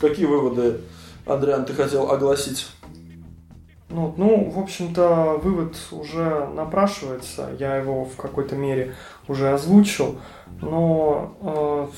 Какие 0.00 0.26
выводы, 0.26 0.80
Андриан, 1.26 1.64
ты 1.64 1.72
хотел 1.72 2.10
огласить? 2.10 2.68
Ну, 3.90 4.14
ну, 4.16 4.50
в 4.50 4.58
общем-то, 4.58 5.40
вывод 5.42 5.76
уже 5.92 6.48
напрашивается. 6.54 7.50
Я 7.58 7.76
его 7.76 8.04
в 8.04 8.16
какой-то 8.16 8.56
мере 8.56 8.94
уже 9.28 9.50
озвучил. 9.52 10.18
Но 10.60 11.36
э, 11.40 11.88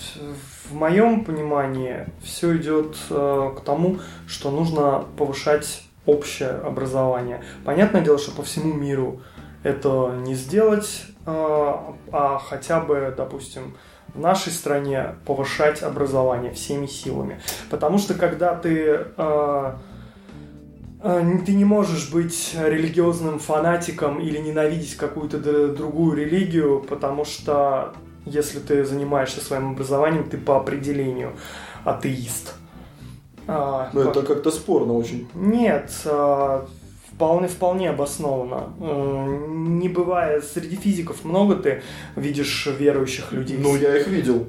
в, 0.71 0.75
моем 0.75 1.25
понимании 1.25 2.07
все 2.23 2.57
идет 2.57 2.97
э, 3.11 3.53
к 3.57 3.61
тому, 3.61 3.99
что 4.27 4.51
нужно 4.51 5.05
повышать 5.17 5.83
общее 6.05 6.51
образование. 6.51 7.43
Понятное 7.65 8.01
дело, 8.01 8.19
что 8.19 8.33
по 8.33 8.43
всему 8.43 8.73
миру 8.73 9.21
это 9.63 10.15
не 10.25 10.35
сделать, 10.35 11.05
э, 11.27 11.75
а 12.13 12.39
хотя 12.39 12.81
бы, 12.81 13.13
допустим, 13.17 13.77
в 14.15 14.21
нашей 14.21 14.53
стране 14.53 15.17
повышать 15.27 15.83
образование 15.83 16.53
всеми 16.53 16.87
силами. 16.87 17.41
Потому 17.71 17.99
что 17.99 18.15
когда 18.15 18.55
ты 18.55 19.07
э, 19.17 19.73
ты 21.45 21.55
не 21.55 21.65
можешь 21.65 22.11
быть 22.11 22.57
религиозным 22.59 23.39
фанатиком 23.39 24.19
или 24.19 24.39
ненавидеть 24.39 24.97
какую-то 24.97 25.39
другую 25.69 26.17
религию, 26.17 26.85
потому 26.89 27.25
что 27.25 27.95
если 28.27 28.59
ты 28.59 28.85
занимаешься 28.85 29.41
своим 29.41 29.71
образованием, 29.73 30.29
ты 30.29 30.37
по 30.37 30.57
определению 30.57 31.33
атеист. 31.85 32.55
А, 33.49 33.91
Ну, 33.93 34.05
по- 34.05 34.09
это 34.11 34.23
как-то 34.23 34.51
спорно 34.51 34.93
очень. 34.95 35.29
Нет, 35.35 35.91
а, 36.05 36.67
вполне, 37.15 37.49
вполне 37.49 37.91
обоснованно. 37.91 38.71
Э, 38.81 39.47
Не 39.57 39.89
бывает, 39.89 40.45
среди 40.45 40.77
физиков 40.77 41.25
много 41.25 41.55
ты 41.57 41.83
видишь 42.17 42.67
верующих 42.79 43.33
людей. 43.33 43.57
Ну, 43.59 43.77
я 43.77 43.97
их 43.97 44.07
видел. 44.09 44.47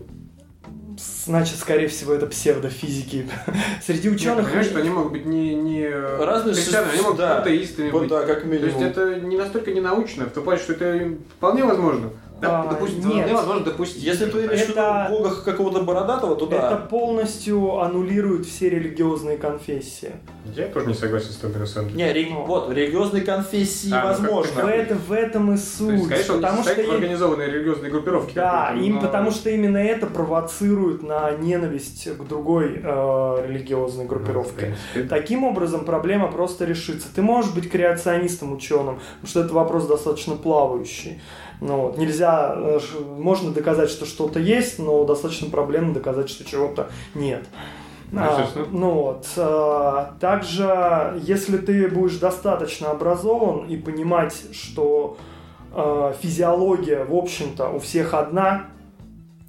Значит, 1.26 1.58
скорее 1.58 1.88
всего, 1.90 2.14
это 2.14 2.26
псевдофизики. 2.26 3.30
Среди 3.86 4.10
Ученых, 4.10 4.46
понимаешь, 4.48 4.66
что 4.68 4.80
они 4.80 4.90
могут 4.90 5.12
быть 5.12 5.26
не, 5.28 5.54
не 5.54 5.88
Разные 5.90 6.56
христианами, 6.56 6.94
они 6.94 7.02
могут 7.04 7.18
да. 7.18 7.36
быть 7.36 7.42
атеистами 7.48 7.90
Вот 7.92 8.00
быть. 8.02 8.10
да, 8.10 8.22
как 8.26 8.42
То 8.42 8.48
есть 8.52 8.64
минимум. 8.64 8.84
это 8.84 9.20
не 9.20 9.38
настолько 9.38 9.72
не 9.74 9.82
научно, 9.82 10.26
в 10.26 10.30
том 10.32 10.44
плане, 10.44 10.60
что 10.60 10.74
это 10.74 11.14
вполне 11.38 11.64
возможно. 11.66 12.10
Да, 12.40 12.62
А, 12.62 12.68
допустим, 12.70 13.00
нет. 13.00 13.08
вполне 13.08 13.34
возможно 13.34 13.66
допустить. 13.66 14.04
Если 14.04 14.26
ты 14.28 14.46
имеешь 14.46 14.62
в 14.62 14.70
виду 14.70 14.80
Это- 14.80 15.08
бога 15.10 15.36
какого-то 15.44 15.82
бородатого, 15.82 16.36
то 16.36 16.46
да. 16.46 16.58
Это 16.58 16.78
полностью 16.78 17.80
аннулирует 17.80 18.46
все 18.46 18.70
религиозные 18.70 19.38
конфессии. 19.38 20.12
Я 20.56 20.68
тоже 20.68 20.86
не 20.86 20.94
согласен 20.94 21.32
с 21.32 21.38
тобой 21.38 21.58
на 21.60 21.66
самом 21.66 21.90
деле. 21.90 22.04
Не, 22.06 22.14
ре- 22.14 22.28
Ну. 22.32 22.46
вот, 22.46 22.70
религиозные 22.72 23.24
конфессии 23.24 23.92
А, 23.92 23.96
ну, 23.96 24.02
как- 24.02 24.20
возможно. 24.20 24.62
В, 24.64 24.68
это, 24.68 24.96
в 24.96 25.12
этом 25.12 25.54
и 25.54 25.58
суть. 25.58 25.88
То 25.88 25.94
есть, 25.94 26.08
конечно, 26.10 26.34
он 26.36 26.40
не 26.40 26.46
потому 26.46 26.64
что 26.64 26.82
им- 26.82 26.92
организованной 26.92 27.46
религиозной 27.48 27.90
группировке. 27.90 28.34
Да, 28.36 28.74
им 28.80 28.96
но- 28.96 29.02
потому 29.02 29.32
что 29.32 29.50
именно 29.50 29.78
это 29.78 30.06
провоцирует 30.06 31.02
на 31.04 31.32
ненависть 31.32 32.08
к 32.18 32.24
другой 32.28 32.80
э, 32.84 33.46
религиозной 33.48 34.04
Ну, 34.04 34.10
группировке. 34.10 34.76
принципе, 34.94 35.04
Таким 35.10 35.44
образом, 35.44 35.86
проблема 35.86 36.32
просто 36.32 36.66
решится. 36.66 37.08
Ты 37.14 37.22
можешь 37.22 37.52
быть 37.52 37.70
креационистом, 37.70 38.54
ученым, 38.54 39.00
потому 39.22 39.28
что 39.28 39.40
это 39.42 39.54
вопрос 39.54 39.88
достаточно 39.88 40.36
плавающий. 40.36 41.20
Ну, 41.60 41.82
вот, 41.82 41.98
нельзя, 41.98 42.54
э, 42.56 42.80
можно 43.18 43.52
доказать, 43.52 43.90
что 43.90 44.06
что-то 44.06 44.40
есть, 44.40 44.78
но 44.80 45.04
достаточно 45.06 45.50
проблемно 45.50 45.94
доказать, 45.94 46.30
что 46.30 46.44
чего-то 46.46 46.90
нет. 47.16 47.46
Ну, 48.12 48.22
А, 48.22 48.48
ну 48.72 48.92
вот. 48.94 49.26
а, 49.38 50.14
Также, 50.20 51.20
если 51.24 51.58
ты 51.58 51.88
будешь 51.88 52.18
достаточно 52.18 52.92
образован 52.92 53.66
и 53.68 53.76
понимать, 53.76 54.36
что 54.54 55.18
а, 55.74 56.14
физиология, 56.22 57.04
в 57.04 57.14
общем-то, 57.16 57.70
у 57.70 57.80
всех 57.80 58.14
одна, 58.14 58.68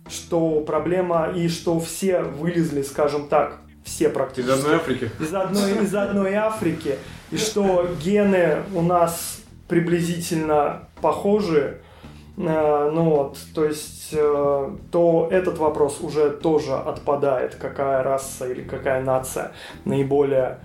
что 0.09 0.61
проблема 0.63 1.29
и 1.35 1.49
что 1.49 1.79
все 1.79 2.23
вылезли, 2.23 2.83
скажем 2.83 3.29
так, 3.29 3.59
все 3.85 4.07
Из 4.07 4.11
практически 4.13 4.51
одной 4.51 4.77
Африки. 4.77 5.11
из 5.21 5.35
одной, 5.35 5.85
из 5.85 5.95
одной 5.95 6.35
Африки, 6.35 6.97
и 7.31 7.37
что 7.37 7.87
гены 8.03 8.63
у 8.75 8.83
нас 8.83 9.41
приблизительно 9.69 10.89
похожи, 11.01 11.81
ну 12.93 13.03
вот, 13.11 13.39
то 13.53 13.65
есть, 13.65 14.11
э, 14.13 14.71
то 14.93 15.29
этот 15.31 15.59
вопрос 15.59 15.99
уже 16.01 16.31
тоже 16.31 16.73
отпадает, 16.75 17.57
какая 17.57 18.03
раса 18.05 18.49
или 18.49 18.63
какая 18.63 19.03
нация 19.03 19.51
наиболее 19.85 20.59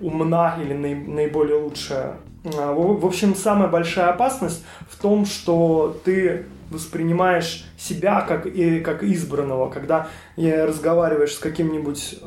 умна 0.00 0.56
или 0.60 0.74
наи- 0.74 1.08
наиболее 1.08 1.58
лучшая. 1.62 2.16
А, 2.58 2.72
В 2.72 3.06
общем, 3.06 3.36
самая 3.36 3.68
большая 3.68 4.08
опасность 4.10 4.64
в 4.90 5.00
том, 5.00 5.24
что 5.24 5.96
ты 6.04 6.46
воспринимаешь 6.70 7.64
себя 7.78 8.20
как, 8.22 8.46
и, 8.46 8.80
как 8.80 9.04
избранного, 9.04 9.70
когда 9.70 10.08
э, 10.36 10.64
разговариваешь 10.64 11.34
с 11.34 11.38
каким-нибудь 11.38 12.18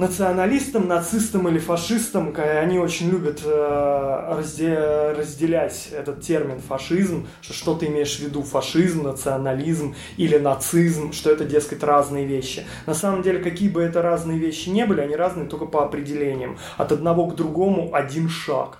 националистом, 0.00 0.88
нацистом 0.88 1.46
или 1.48 1.58
фашистом, 1.58 2.32
ка- 2.32 2.60
они 2.60 2.78
очень 2.78 3.10
любят 3.10 3.42
э, 3.44 3.48
разде- 3.48 5.12
разделять 5.12 5.90
этот 5.92 6.22
термин 6.22 6.58
фашизм, 6.60 7.28
что, 7.42 7.52
что 7.54 7.74
ты 7.74 7.86
имеешь 7.86 8.16
в 8.16 8.20
виду 8.20 8.42
фашизм, 8.42 9.02
национализм 9.04 9.94
или 10.16 10.38
нацизм, 10.38 11.12
что 11.12 11.30
это, 11.30 11.44
дескать, 11.44 11.82
разные 11.82 12.24
вещи. 12.26 12.66
На 12.86 12.94
самом 12.94 13.22
деле, 13.22 13.38
какие 13.38 13.68
бы 13.68 13.82
это 13.82 14.02
разные 14.02 14.38
вещи 14.38 14.70
не 14.70 14.86
были, 14.86 15.02
они 15.02 15.14
разные 15.14 15.46
только 15.46 15.66
по 15.66 15.84
определениям. 15.84 16.58
От 16.78 16.92
одного 16.92 17.26
к 17.26 17.36
другому 17.36 17.94
один 17.94 18.28
шаг. 18.28 18.78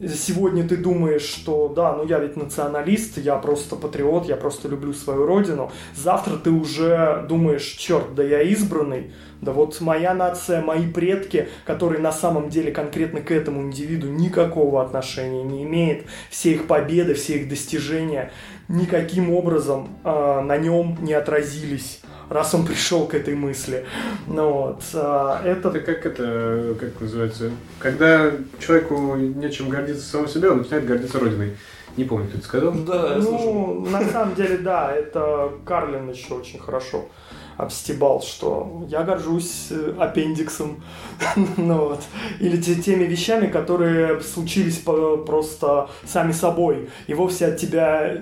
Сегодня 0.00 0.66
ты 0.66 0.76
думаешь, 0.76 1.22
что 1.22 1.68
да, 1.68 1.94
ну 1.94 2.04
я 2.04 2.18
ведь 2.18 2.36
националист, 2.36 3.18
я 3.18 3.36
просто 3.36 3.76
патриот, 3.76 4.26
я 4.26 4.36
просто 4.36 4.68
люблю 4.68 4.92
свою 4.92 5.26
родину. 5.26 5.70
Завтра 5.94 6.38
ты 6.38 6.50
уже 6.50 7.24
думаешь, 7.28 7.62
черт, 7.62 8.14
да 8.14 8.24
я 8.24 8.42
избранный, 8.42 9.12
да 9.40 9.52
вот 9.52 9.80
моя 9.80 10.12
нация, 10.14 10.60
мои 10.60 10.90
предки, 10.90 11.48
которые 11.64 12.00
на 12.00 12.10
самом 12.10 12.48
деле 12.48 12.72
конкретно 12.72 13.20
к 13.20 13.30
этому 13.30 13.62
индивиду 13.62 14.08
никакого 14.08 14.82
отношения 14.82 15.44
не 15.44 15.62
имеет, 15.62 16.06
все 16.30 16.52
их 16.52 16.66
победы, 16.66 17.14
все 17.14 17.36
их 17.36 17.48
достижения 17.48 18.32
никаким 18.68 19.32
образом 19.32 19.88
э, 20.02 20.40
на 20.40 20.56
нем 20.56 20.98
не 21.02 21.12
отразились 21.12 22.00
раз 22.28 22.54
он 22.54 22.64
пришел 22.66 23.06
к 23.06 23.14
этой 23.14 23.34
мысли. 23.34 23.86
Ну 24.26 24.52
вот, 24.52 24.82
а, 24.94 25.40
это... 25.44 25.68
Это 25.68 25.80
как 25.80 26.06
это, 26.06 26.74
как 26.78 27.00
называется, 27.00 27.50
когда 27.78 28.30
человеку 28.58 29.16
нечем 29.16 29.68
гордиться 29.68 30.02
самому 30.04 30.28
себе, 30.28 30.50
он 30.50 30.58
начинает 30.58 30.86
гордиться 30.86 31.18
Родиной. 31.18 31.56
Не 31.96 32.04
помню, 32.04 32.28
кто 32.28 32.38
это 32.38 32.46
сказал. 32.46 32.72
Да, 32.72 33.14
я. 33.14 33.18
Ну, 33.18 33.86
на 33.90 34.02
самом 34.04 34.34
деле, 34.34 34.58
да, 34.58 34.92
это 34.92 35.52
Карлин 35.64 36.10
еще 36.10 36.34
очень 36.34 36.58
хорошо 36.58 37.08
обстебал, 37.56 38.22
что 38.22 38.84
я 38.88 39.02
горжусь 39.02 39.68
э, 39.70 39.94
аппендиксом, 39.98 40.82
ну 41.56 41.88
вот, 41.88 42.02
или 42.40 42.60
те- 42.60 42.76
теми 42.76 43.04
вещами, 43.04 43.46
которые 43.46 44.20
случились 44.20 44.78
просто 44.78 45.88
сами 46.04 46.32
собой, 46.32 46.90
и 47.06 47.14
вовсе 47.14 47.46
от 47.46 47.58
тебя, 47.58 48.18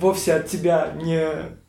вовсе 0.00 0.34
от 0.34 0.46
тебя 0.46 0.92
не, 0.96 1.28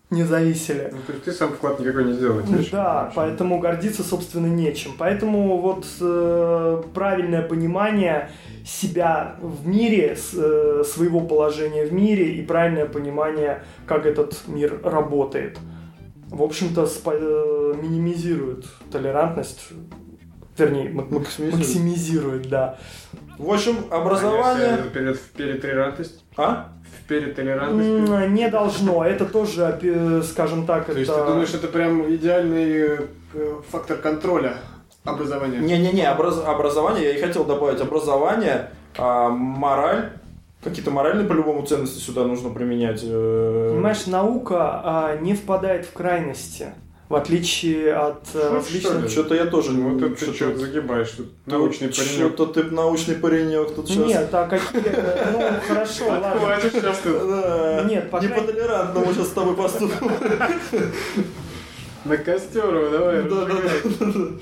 не 0.09 0.23
зависели. 0.23 0.89
Ну, 0.91 0.97
то 1.05 1.13
есть 1.13 1.25
ты 1.25 1.31
сам 1.31 1.49
вклад 1.53 1.79
никакой 1.79 2.05
не 2.05 2.13
сделал. 2.13 2.39
вещи. 2.39 2.71
Да, 2.71 3.03
Вообще. 3.03 3.15
поэтому 3.15 3.59
гордиться, 3.59 4.03
собственно, 4.03 4.47
нечем. 4.47 4.91
Поэтому 4.97 5.57
вот 5.61 5.85
э, 6.01 6.83
правильное 6.93 7.43
понимание 7.43 8.29
себя 8.65 9.35
в 9.41 9.67
мире, 9.67 10.15
с- 10.15 10.33
э, 10.35 10.83
своего 10.83 11.21
положения 11.21 11.85
в 11.85 11.93
мире 11.93 12.33
и 12.35 12.41
правильное 12.45 12.85
понимание, 12.87 13.63
как 13.85 14.05
этот 14.07 14.35
мир 14.47 14.79
работает. 14.83 15.59
В 16.29 16.41
общем-то, 16.41 16.83
спа- 16.85 17.17
э, 17.19 17.75
минимизирует 17.81 18.65
толерантность, 18.91 19.61
вернее, 20.57 20.89
мак- 20.89 21.11
Максимизирует. 21.11 21.55
максимизирует, 21.67 22.49
да. 22.49 22.77
В 23.37 23.51
общем, 23.53 23.75
А 23.91 24.01
образование... 24.01 24.69
если 24.77 24.89
Перед, 24.89 25.15
в 25.17 25.29
перетолерантность. 25.31 26.23
А? 26.35 26.73
В 26.97 27.07
перетолерантность. 27.07 28.09
М, 28.09 28.33
Не 28.33 28.49
должно. 28.49 29.03
Это 29.05 29.25
тоже, 29.25 29.79
скажем 30.23 30.65
так, 30.65 30.85
То 30.85 30.91
это... 30.91 30.99
есть 31.01 31.13
ты 31.13 31.25
думаешь, 31.25 31.53
это 31.53 31.67
прям 31.67 32.09
идеальный 32.13 32.97
э, 33.33 33.55
фактор 33.69 33.97
контроля 33.97 34.53
образования? 35.03 35.57
Не-не-не, 35.59 36.09
образ- 36.11 36.43
образование, 36.45 37.05
я 37.05 37.17
и 37.17 37.21
хотел 37.21 37.43
добавить, 37.45 37.81
образование, 37.81 38.69
а, 38.97 39.29
мораль, 39.29 40.11
какие-то 40.63 40.91
моральные 40.91 41.27
по-любому 41.27 41.65
ценности 41.65 41.99
сюда 41.99 42.23
нужно 42.25 42.49
применять. 42.49 43.01
э, 43.03 43.69
Понимаешь, 43.73 44.05
наука 44.07 44.81
а, 44.83 45.17
не 45.17 45.33
впадает 45.33 45.85
в 45.85 45.93
крайности, 45.93 46.67
в 47.09 47.15
отличие 47.15 47.93
от 47.95 48.21
э, 48.35 48.39
Что, 48.39 48.53
различных... 48.53 48.99
что? 48.99 49.09
Что-то 49.09 49.35
я 49.35 49.45
тоже 49.47 49.71
Ну, 49.71 49.89
вот 49.89 50.01
не... 50.01 50.07
это 50.13 50.25
ты 50.25 50.33
что 50.33 50.55
загибаешь? 50.55 51.09
Тут 51.09 51.27
научный 51.47 51.87
паренек. 51.89 52.15
Что-то 52.33 52.45
ты 52.45 52.63
научный 52.65 53.15
паренек 53.15 53.73
тут 53.75 53.87
сейчас. 53.89 54.05
Нет, 54.07 54.29
а 54.33 54.47
какие... 54.47 54.81
э, 54.85 55.31
Ну, 55.33 55.41
хорошо, 55.67 56.07
ладно. 56.07 56.57
Сейчас 56.61 56.99
ты 56.99 57.11
Да. 57.11 57.83
Нет, 57.89 58.09
по 58.11 58.17
не 58.17 58.27
крайней- 58.27 58.45
по-толерантному 58.47 59.13
сейчас 59.13 59.27
с 59.27 59.31
тобой 59.31 59.55
поступим. 59.55 60.11
на 62.05 62.17
костер 62.17 62.75
его 62.75 62.89
давай. 62.89 63.23
Да, 63.23 63.29
да, 63.29 63.45
разжигай. 63.45 64.39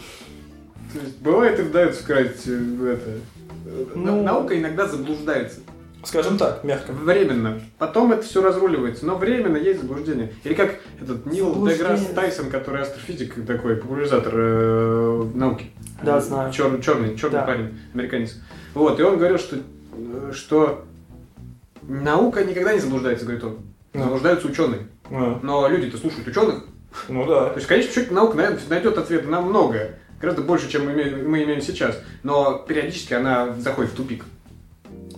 То 0.94 1.00
есть 1.04 1.18
бывает 1.20 1.60
и 1.60 1.64
вдаются 1.64 2.04
в 2.04 2.06
крайность 2.06 2.48
э, 2.48 2.52
в 2.58 2.86
это. 2.86 3.10
Ну- 3.96 4.24
Наука 4.24 4.58
иногда 4.60 4.88
заблуждается. 4.88 5.60
Скажем 6.04 6.38
так, 6.38 6.64
мягко. 6.64 6.92
Временно. 6.94 7.60
Потом 7.78 8.12
это 8.14 8.22
все 8.24 8.42
разруливается, 8.42 9.06
но 9.06 9.16
временно 9.18 9.58
есть 9.58 9.82
заблуждение. 9.82 10.32
Или 10.44 10.54
как 10.54 10.76
этот 11.02 11.26
Нил. 11.26 11.68
Деграсс 11.68 12.06
Тайсон, 12.16 12.50
который 12.50 12.82
астрофизик 12.82 13.46
такой, 13.46 13.76
популяризатор 13.76 14.34
э, 14.36 15.26
науки. 15.34 15.72
Да, 16.04 16.20
знаю. 16.22 16.54
Черный, 16.54 16.82
черный, 16.82 17.16
черный 17.18 17.40
Да. 17.40 17.46
парень, 17.46 17.80
американец. 17.94 18.36
Вот, 18.74 19.00
и 19.00 19.04
он 19.04 19.18
говорил, 19.18 19.38
что, 19.38 19.58
э, 19.58 20.32
что 20.34 20.86
наука 21.82 22.44
никогда 22.44 22.74
не 22.74 22.80
заблуждается, 22.80 23.26
говорит 23.26 23.44
он. 23.44 23.58
Ну. 23.94 24.04
Заблуждаются 24.04 24.48
ученые. 24.48 24.88
А, 25.10 25.40
Но 25.42 25.68
люди-то 25.68 25.98
слушают 25.98 26.28
ученых. 26.28 26.64
Ну 27.10 27.26
да. 27.26 27.50
То 27.50 27.56
есть, 27.56 27.68
конечно, 27.68 27.92
чуть 27.94 28.12
наука 28.12 28.38
най- 28.38 28.58
найдет 28.70 28.98
ответы 28.98 29.28
на 29.28 29.42
многое. 29.42 30.00
Гораздо 30.20 30.42
больше, 30.42 30.70
чем 30.70 30.86
мы 30.86 30.94
имеем, 30.94 31.30
мы 31.30 31.44
имеем 31.44 31.62
сейчас. 31.62 32.00
Но 32.24 32.60
периодически 32.68 33.14
она 33.14 33.54
заходит 33.60 33.92
в 33.92 33.96
тупик. 33.96 34.26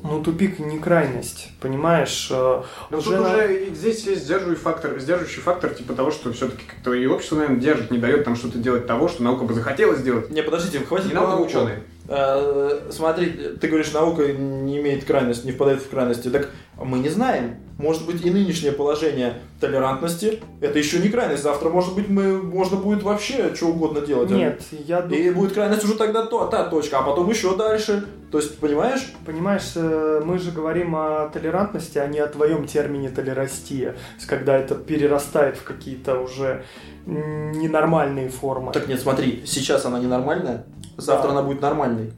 Ну, 0.03 0.23
тупик 0.23 0.59
не 0.59 0.79
крайность, 0.79 1.49
понимаешь? 1.59 2.29
э, 2.31 2.61
Но 2.89 2.97
уже 2.97 3.11
тут 3.11 3.19
на- 3.21 3.35
уже 3.35 3.65
здесь 3.73 4.05
есть 4.05 4.23
сдерживающий 4.23 4.61
фактор, 4.63 4.99
сдерживающий 4.99 5.41
фактор 5.41 5.71
типа 5.73 5.93
того, 5.93 6.11
что 6.11 6.31
все-таки 6.33 6.63
как-то 6.65 6.93
и 6.93 7.05
общество, 7.05 7.35
наверное, 7.37 7.59
держит, 7.59 7.91
не 7.91 7.97
дает 7.97 8.23
там 8.23 8.35
что-то 8.35 8.57
делать 8.59 8.87
того, 8.87 9.07
что 9.07 9.23
наука 9.23 9.43
бы 9.43 9.53
захотела 9.53 9.95
сделать. 9.95 10.29
Не, 10.29 10.41
подождите, 10.43 10.79
хватит 10.79 11.07
Не 11.07 11.13
наука, 11.13 11.41
ученые. 11.41 11.83
Э, 12.07 12.89
Смотри, 12.91 13.29
ты 13.59 13.67
говоришь, 13.67 13.91
наука 13.93 14.27
не 14.33 14.79
имеет 14.79 15.05
крайности, 15.05 15.45
не 15.45 15.51
впадает 15.51 15.81
в 15.81 15.89
крайности. 15.89 16.29
Так 16.29 16.49
мы 16.83 16.99
не 16.99 17.09
знаем. 17.09 17.55
Может 17.77 18.05
быть, 18.05 18.25
и 18.25 18.29
нынешнее 18.29 18.73
положение 18.73 19.35
толерантности 19.61 20.41
это 20.59 20.77
еще 20.77 20.99
не 20.99 21.07
крайность. 21.07 21.43
Завтра, 21.43 21.69
может 21.69 21.95
быть, 21.95 22.09
мы 22.09 22.41
можно 22.41 22.75
будет 22.75 23.03
вообще 23.03 23.55
что 23.55 23.67
угодно 23.67 24.01
делать. 24.01 24.29
Нет, 24.29 24.61
я 24.71 25.01
думаю... 25.01 25.23
И 25.23 25.29
будет 25.29 25.53
крайность 25.53 25.85
уже 25.85 25.95
тогда 25.95 26.25
то, 26.25 26.45
та 26.47 26.65
точка, 26.65 26.99
а 26.99 27.03
потом 27.03 27.29
еще 27.29 27.55
дальше. 27.55 28.05
То 28.31 28.37
есть, 28.39 28.59
понимаешь? 28.59 29.13
Понимаешь, 29.25 29.71
э, 29.75 30.21
мы 30.25 30.39
же 30.39 30.51
говорим 30.51 30.93
о 30.93 31.29
толерантности, 31.29 31.97
а 31.99 32.07
не 32.07 32.19
о 32.19 32.27
твоем 32.27 32.67
термине 32.67 33.09
толерастия. 33.09 33.93
То 33.93 34.15
есть, 34.15 34.27
когда 34.27 34.57
это 34.57 34.75
перерастает 34.75 35.55
в 35.55 35.63
какие-то 35.63 36.19
уже 36.19 36.65
ненормальные 37.05 38.29
формы. 38.29 38.71
Так 38.73 38.87
нет, 38.87 38.99
смотри, 38.99 39.43
сейчас 39.45 39.85
она 39.85 39.99
ненормальная, 39.99 40.65
завтра 40.97 41.29
Да. 41.29 41.33
она 41.39 41.43
будет 41.43 41.61
нормальной. 41.61 42.11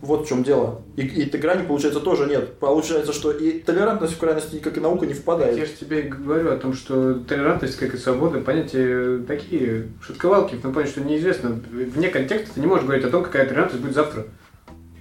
Вот 0.00 0.24
в 0.24 0.28
чем 0.28 0.42
дело. 0.42 0.82
И, 0.96 1.02
и 1.02 1.26
этой 1.26 1.40
грани, 1.40 1.66
получается, 1.66 2.00
тоже 2.00 2.26
нет. 2.26 2.58
Получается, 2.58 3.12
что 3.12 3.30
и 3.32 3.58
толерантность 3.60 4.14
в 4.14 4.18
крайности, 4.18 4.58
как 4.58 4.76
и 4.76 4.80
наука, 4.80 5.06
не 5.06 5.14
впадает. 5.14 5.56
Я 5.56 5.66
же 5.66 5.72
тебе 5.72 6.02
говорю 6.02 6.52
о 6.52 6.56
том, 6.56 6.74
что 6.74 7.14
толерантность, 7.14 7.76
как 7.76 7.94
и 7.94 7.96
свобода, 7.98 8.40
понятия 8.40 9.18
такие 9.26 9.88
шутковалки, 10.00 10.56
в 10.56 10.62
том 10.62 10.72
плане, 10.72 10.88
что 10.88 11.00
неизвестно. 11.00 11.60
Вне 11.70 12.08
контекста 12.08 12.54
ты 12.54 12.60
не 12.60 12.66
можешь 12.66 12.84
говорить 12.84 13.04
о 13.04 13.10
том, 13.10 13.24
какая 13.24 13.46
толерантность 13.46 13.82
будет 13.82 13.94
завтра. 13.94 14.26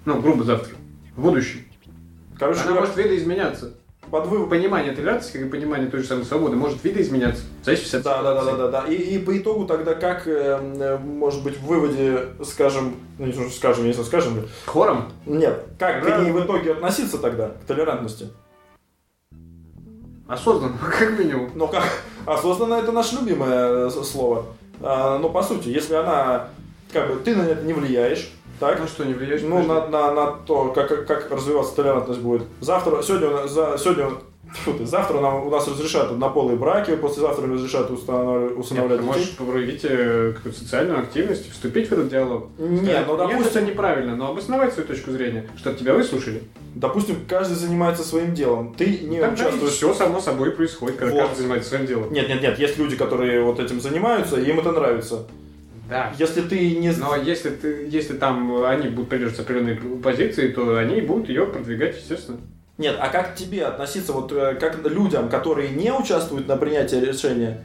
Ну, 0.05 0.21
грубо 0.21 0.43
завтра. 0.43 0.73
В 1.15 1.21
будущем. 1.21 1.59
Короче 2.37 2.61
Она 2.61 2.69
говоря, 2.69 2.85
может 2.85 2.97
видоизменяться. 2.97 3.73
Под 4.11 4.27
вывод 4.27 4.49
Понимание 4.49 4.93
толерантности, 4.93 5.37
как 5.37 5.47
и 5.47 5.49
понимание 5.49 5.89
той 5.89 6.01
же 6.01 6.07
самой 6.07 6.25
свободы, 6.25 6.55
может 6.55 6.83
видоизменяться. 6.83 7.43
В 7.61 7.65
зависимости 7.65 7.95
от 7.97 8.03
Да, 8.03 8.21
да, 8.21 8.33
да, 8.35 8.43
да, 8.43 8.57
да, 8.57 8.67
да. 8.67 8.87
И, 8.87 8.95
и 8.95 9.19
по 9.19 9.37
итогу 9.37 9.65
тогда 9.65 9.93
как, 9.95 10.27
э, 10.27 10.97
может 11.03 11.43
быть, 11.43 11.57
в 11.57 11.65
выводе, 11.65 12.29
скажем, 12.43 12.95
ну 13.17 13.25
не 13.25 13.33
то, 13.33 13.41
что 13.41 13.57
скажем, 13.57 13.85
если 13.85 14.03
скажем, 14.03 14.47
Хором? 14.65 15.11
нет, 15.25 15.65
как 15.79 16.03
к 16.03 16.05
Да. 16.05 16.19
ней 16.19 16.31
в 16.31 16.43
итоге 16.43 16.73
относиться 16.73 17.17
тогда, 17.17 17.49
к 17.49 17.65
толерантности? 17.65 18.29
Осознанно, 20.27 20.77
как 20.99 21.17
минимум. 21.19 21.51
Но 21.55 21.67
как, 21.67 21.83
осознанно 22.25 22.75
это 22.75 22.91
наше 22.91 23.15
любимое 23.15 23.87
э, 23.87 23.89
слово. 23.89 24.45
А, 24.81 25.17
но 25.19 25.29
по 25.29 25.41
сути, 25.43 25.69
если 25.69 25.93
она, 25.95 26.47
как 26.91 27.07
бы, 27.09 27.15
ты 27.19 27.35
на 27.35 27.43
это 27.43 27.63
не 27.63 27.73
влияешь, 27.73 28.31
так? 28.59 28.79
Ну 28.79 28.87
что, 28.87 29.03
не 29.05 29.13
влияешь? 29.13 29.41
Ну, 29.43 29.63
на, 29.63 29.87
на, 29.87 30.11
на 30.13 30.27
то, 30.45 30.71
как, 30.73 30.87
как, 30.89 31.07
как 31.07 31.31
развиваться 31.31 31.75
толерантность 31.75 32.21
будет. 32.21 32.43
Завтра, 32.61 33.01
сегодня, 33.01 33.47
за, 33.47 33.77
сегодня 33.77 34.09
тьфу 34.55 34.73
ты, 34.73 34.85
завтра 34.85 35.19
нам, 35.19 35.45
у 35.47 35.49
нас 35.49 35.67
разрешат 35.67 36.11
однополые 36.11 36.55
браки, 36.57 36.95
послезавтра 36.95 37.47
разрешат 37.51 37.89
устанавливать, 37.91 38.51
Нет, 38.51 38.59
усыновлять 38.59 38.99
ты 38.99 39.03
детей. 39.05 39.17
можешь 39.19 39.35
проявить 39.37 39.81
э, 39.83 40.33
какую-то 40.35 40.59
социальную 40.59 40.99
активность, 40.99 41.51
вступить 41.51 41.89
в 41.89 41.91
этот 41.91 42.07
диалог. 42.09 42.47
Не, 42.57 42.77
Сказать, 42.77 43.05
ну, 43.07 43.17
Нет, 43.17 43.29
допустим- 43.29 43.47
это 43.47 43.61
неправильно, 43.71 44.15
но 44.15 44.31
обосновать 44.31 44.73
свою 44.73 44.87
точку 44.87 45.11
зрения, 45.11 45.49
что 45.57 45.73
тебя 45.73 45.93
выслушали. 45.93 46.43
Допустим, 46.75 47.17
каждый 47.27 47.55
занимается 47.55 48.03
своим 48.03 48.33
делом. 48.33 48.73
Ты 48.77 48.85
не 48.99 49.19
Тогда 49.19 49.33
участвуешь. 49.45 49.73
все 49.73 49.93
само 49.93 50.19
собой 50.21 50.51
происходит, 50.51 50.97
когда 50.97 51.13
Вот. 51.15 51.21
каждый 51.23 51.37
занимается 51.39 51.69
своим 51.69 51.85
делом. 51.85 52.13
Нет, 52.13 52.29
нет, 52.29 52.41
нет. 52.41 52.59
Есть 52.59 52.77
люди, 52.77 52.95
которые 52.95 53.41
вот 53.41 53.59
этим 53.59 53.81
занимаются, 53.81 54.39
и 54.39 54.49
им 54.49 54.59
это 54.59 54.71
нравится. 54.71 55.25
Да. 55.89 56.13
Если 56.17 56.41
ты 56.41 56.75
не... 56.75 56.91
Но 56.91 57.15
если 57.15 57.49
ты, 57.49 57.87
если 57.89 58.15
там 58.15 58.63
они 58.63 58.89
будут 58.89 59.09
придерживаться 59.09 59.43
определенной 59.43 59.99
позиции, 59.99 60.49
то 60.49 60.77
они 60.77 61.01
будут 61.01 61.29
ее 61.29 61.45
продвигать, 61.45 61.95
естественно. 61.97 62.39
Нет, 62.77 62.97
а 62.99 63.07
как 63.09 63.35
тебе 63.35 63.65
относиться 63.65 64.11
вот 64.11 64.31
э, 64.33 64.55
как 64.55 64.83
людям, 64.85 65.29
которые 65.29 65.69
не 65.69 65.93
участвуют 65.93 66.47
на 66.47 66.57
принятии 66.57 66.97
решения, 66.97 67.63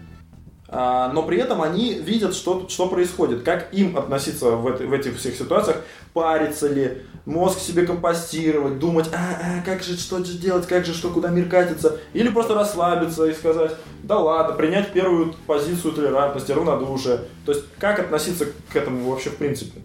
а, 0.73 1.11
но 1.13 1.25
при 1.25 1.39
этом 1.39 1.63
они 1.63 1.95
видят, 1.95 2.35
что, 2.35 2.69
что 2.69 2.87
происходит. 2.87 3.43
Как 3.43 3.75
им 3.75 3.97
относиться 3.97 4.53
в, 4.53 4.69
этой, 4.69 4.87
в 4.87 4.93
этих 4.93 5.17
всех 5.19 5.35
ситуациях? 5.35 5.79
Париться 6.13 6.69
ли? 6.69 7.03
Мозг 7.27 7.59
себе 7.61 7.87
компостировать? 7.87 8.79
Думать, 8.79 9.11
а, 9.13 9.19
а, 9.61 9.65
как 9.65 9.83
же, 9.83 9.97
что 9.97 10.25
же 10.25 10.39
делать? 10.39 10.67
Как 10.67 10.85
же, 10.87 10.95
что, 10.95 11.11
куда 11.11 11.29
мир 11.29 11.49
катится? 11.49 11.99
Или 12.13 12.29
просто 12.29 12.55
расслабиться 12.55 13.27
и 13.27 13.33
сказать, 13.35 13.73
да 14.03 14.19
ладно, 14.19 14.55
принять 14.55 14.93
первую 14.93 15.35
позицию 15.47 15.93
толерантности, 15.93 16.53
равнодушия. 16.53 17.21
То 17.45 17.53
есть, 17.53 17.65
как 17.79 17.99
относиться 17.99 18.47
к 18.73 18.77
этому 18.77 19.11
вообще 19.11 19.31
в 19.31 19.37
принципе? 19.37 19.81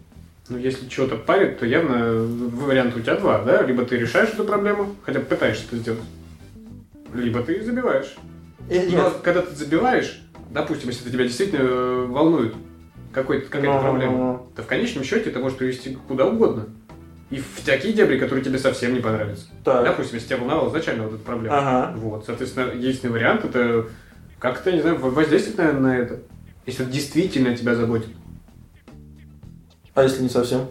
Ну, 0.47 0.57
если 0.57 0.87
чего-то 0.87 1.15
парит, 1.17 1.59
то 1.59 1.65
явно 1.65 2.23
вариант 2.23 2.95
у 2.95 2.99
тебя 2.99 3.15
два, 3.15 3.39
да? 3.39 3.63
Либо 3.63 3.83
ты 3.83 3.97
решаешь 3.97 4.29
эту 4.29 4.43
проблему, 4.43 4.95
хотя 5.03 5.19
бы 5.19 5.25
пытаешься 5.25 5.65
это 5.67 5.77
сделать, 5.77 5.99
либо 7.13 7.41
ты 7.41 7.63
забиваешь. 7.63 8.15
Э, 8.69 8.85
нет. 8.85 8.93
Но 8.93 9.11
когда 9.23 9.41
ты 9.41 9.55
забиваешь, 9.55 10.21
допустим, 10.51 10.89
если 10.89 11.01
это 11.03 11.11
тебя 11.11 11.23
действительно 11.23 11.59
э, 11.61 12.05
волнует 12.07 12.53
какой-то, 13.11 13.45
какая-то 13.47 13.73
Ну, 13.73 13.81
проблема, 13.81 14.17
ну, 14.17 14.33
ну. 14.33 14.47
то 14.55 14.61
в 14.61 14.67
конечном 14.67 15.03
счете 15.03 15.29
это 15.29 15.39
может 15.39 15.57
привести 15.57 15.97
куда 16.07 16.27
угодно. 16.27 16.67
И 17.31 17.37
в 17.39 17.61
такие 17.65 17.93
дебри, 17.93 18.17
которые 18.19 18.43
тебе 18.45 18.59
совсем 18.59 18.93
не 18.93 18.99
понравятся. 18.99 19.47
Так. 19.63 19.83
Допустим, 19.83 20.15
если 20.15 20.27
тебя 20.27 20.37
волновала 20.37 20.69
изначально 20.69 21.05
вот 21.05 21.15
эта 21.15 21.23
проблема. 21.23 21.57
Ага. 21.57 21.93
Вот, 21.97 22.25
соответственно, 22.25 22.71
единственный 22.71 23.11
вариант 23.11 23.43
это 23.45 23.87
как-то, 24.39 24.71
не 24.71 24.81
знаю, 24.81 24.97
воздействовать, 24.99 25.57
наверное, 25.57 25.81
на 25.81 25.97
это. 25.97 26.19
Если 26.65 26.83
это 26.83 26.93
действительно 26.93 27.55
тебя 27.57 27.75
заботит. 27.75 28.09
А 29.95 30.03
если 30.03 30.21
не 30.21 30.29
совсем? 30.29 30.67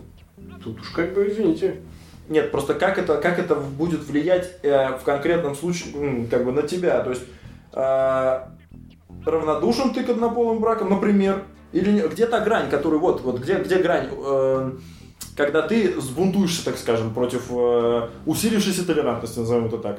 Тут 0.63 0.81
уж 0.81 0.91
как 0.91 1.13
бы, 1.15 1.29
извините. 1.29 1.81
Нет, 2.29 2.51
просто 2.53 2.75
как 2.75 2.99
это, 2.99 3.17
как 3.19 3.39
это 3.39 3.55
будет 3.55 4.05
влиять 4.05 4.51
э, 4.63 4.97
в 4.97 5.03
конкретном 5.03 5.55
случае 5.55 6.27
как 6.31 6.45
бы 6.45 6.53
на 6.53 6.63
тебя? 6.63 7.01
То 7.01 7.11
есть 7.11 7.23
э, 7.73 8.39
равнодушен 9.27 9.93
ты 9.93 10.05
к 10.05 10.11
однополым 10.11 10.61
бракам, 10.61 10.91
например, 10.91 11.43
или 11.73 11.91
не- 11.91 12.09
где 12.09 12.27
та 12.27 12.41
грань, 12.41 12.71
которую 12.71 13.01
вот, 13.01 13.21
вот 13.23 13.41
где, 13.41 13.59
где 13.59 13.77
грань, 13.79 14.09
э, 14.11 14.73
когда 15.37 15.63
ты 15.63 16.01
сбунтуешься, 16.01 16.65
так 16.65 16.77
скажем, 16.79 17.13
против 17.13 17.45
э, 17.51 18.09
усилившейся 18.27 18.87
толерантности, 18.87 19.39
назовем 19.41 19.67
это 19.67 19.79
так. 19.79 19.99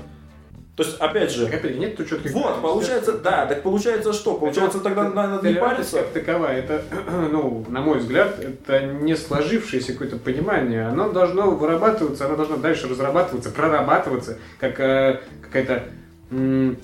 То 0.75 0.83
есть, 0.83 0.97
опять 0.97 1.31
же, 1.31 1.45
Как 1.45 1.55
опять, 1.63 1.77
нет 1.77 1.95
тут 1.95 2.09
четких 2.09 2.33
вот, 2.33 2.61
получается, 2.61 3.13
да, 3.13 3.45
так 3.45 3.63
получается 3.63 4.11
что? 4.11 4.36
Получается, 4.36 4.79
Это- 4.79 4.89
тогда 4.89 5.09
надо 5.09 5.47
не 5.47 5.55
париться. 5.55 5.99
как 5.99 6.09
таковая, 6.09 6.57
это, 6.59 6.83
ну, 7.31 7.65
на 7.69 7.79
мой 7.79 7.99
взгляд, 7.99 8.38
это 8.39 8.86
не 8.86 9.15
сложившееся 9.15 9.93
какое-то 9.93 10.17
понимание. 10.17 10.86
Оно 10.88 11.09
должно 11.11 11.51
вырабатываться, 11.51 12.25
оно 12.25 12.36
должно 12.36 12.57
дальше 12.57 12.89
разрабатываться, 12.89 13.51
прорабатываться, 13.51 14.38
как 14.59 14.77
э, 14.81 15.21
какая-то, 15.41 15.83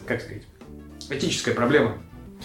как 0.08 0.22
сказать, 0.22 0.44
этическая 1.10 1.54
проблема. 1.54 1.98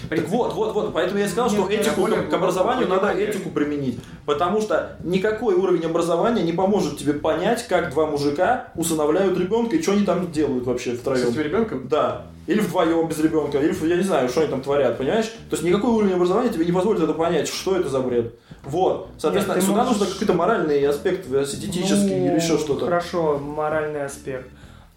Так 0.09 0.29
вот, 0.29 0.55
вот, 0.55 0.75
вот, 0.75 0.93
поэтому 0.93 1.19
я 1.19 1.27
и 1.27 1.29
сказал, 1.29 1.51
что 1.51 1.69
этику 1.69 2.07
к, 2.07 2.33
образованию 2.33 2.89
надо 2.89 3.11
этику 3.13 3.51
применить. 3.51 3.99
Потому 4.25 4.61
что 4.61 4.97
никакой 5.03 5.55
уровень 5.55 5.85
образования 5.87 6.43
не 6.43 6.53
поможет 6.53 6.99
тебе 6.99 7.15
понять, 7.15 7.67
как 7.69 7.91
два 7.91 8.07
мужика 8.07 8.69
усыновляют 8.75 9.39
ребенка 9.39 9.77
и 9.77 9.83
что 9.83 9.93
они 9.93 10.05
там 10.05 10.31
делают 10.31 10.67
вообще 10.67 10.95
С 10.95 10.99
втроем. 10.99 11.29
этим 11.29 11.41
ребенком 11.41 11.89
Да. 11.89 12.27
Или 12.47 12.61
вдвоем 12.61 13.09
без 13.09 13.19
ребенка, 13.19 13.59
или 13.59 13.75
я 13.89 13.97
не 13.97 14.05
знаю, 14.05 14.29
что 14.29 14.41
они 14.41 14.51
там 14.51 14.61
творят, 14.61 14.99
понимаешь? 14.99 15.27
То 15.51 15.57
есть 15.57 15.65
никакой 15.65 15.91
уровень 15.91 16.15
образования 16.15 16.51
тебе 16.51 16.65
не 16.65 16.71
позволит 16.71 17.03
это 17.03 17.13
понять, 17.13 17.49
что 17.49 17.75
это 17.75 17.89
за 17.89 17.99
бред. 17.99 18.35
Вот. 18.63 19.09
Соответственно, 19.19 19.57
Нет, 19.57 19.65
сюда 19.65 19.85
можешь- 19.85 19.99
нужно 19.99 20.13
какой-то 20.13 20.33
моральный 20.33 20.87
аспект, 20.87 21.29
эстетический 21.29 22.21
Ну, 22.21 22.27
или 22.27 22.35
еще 22.35 22.59
что-то. 22.59 22.85
Хорошо, 22.85 23.39
моральный 23.39 24.05
аспект. 24.05 24.49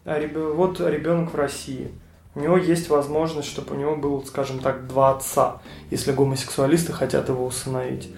А 0.05 0.19
Вот 0.55 0.79
ребенок 0.79 1.33
в 1.33 1.35
России. 1.35 1.91
У 2.35 2.41
него 2.41 2.57
есть 2.57 2.89
возможность, 2.89 3.49
чтобы 3.49 3.75
у 3.75 3.77
него 3.77 3.95
было, 3.95 4.21
скажем 4.21 4.59
так, 4.59 4.87
два 4.87 5.15
отца, 5.15 5.61
если 5.89 6.11
гомосексуалисты 6.11 6.93
хотят 6.93 7.27
его 7.29 7.45
усыновить. 7.45 8.13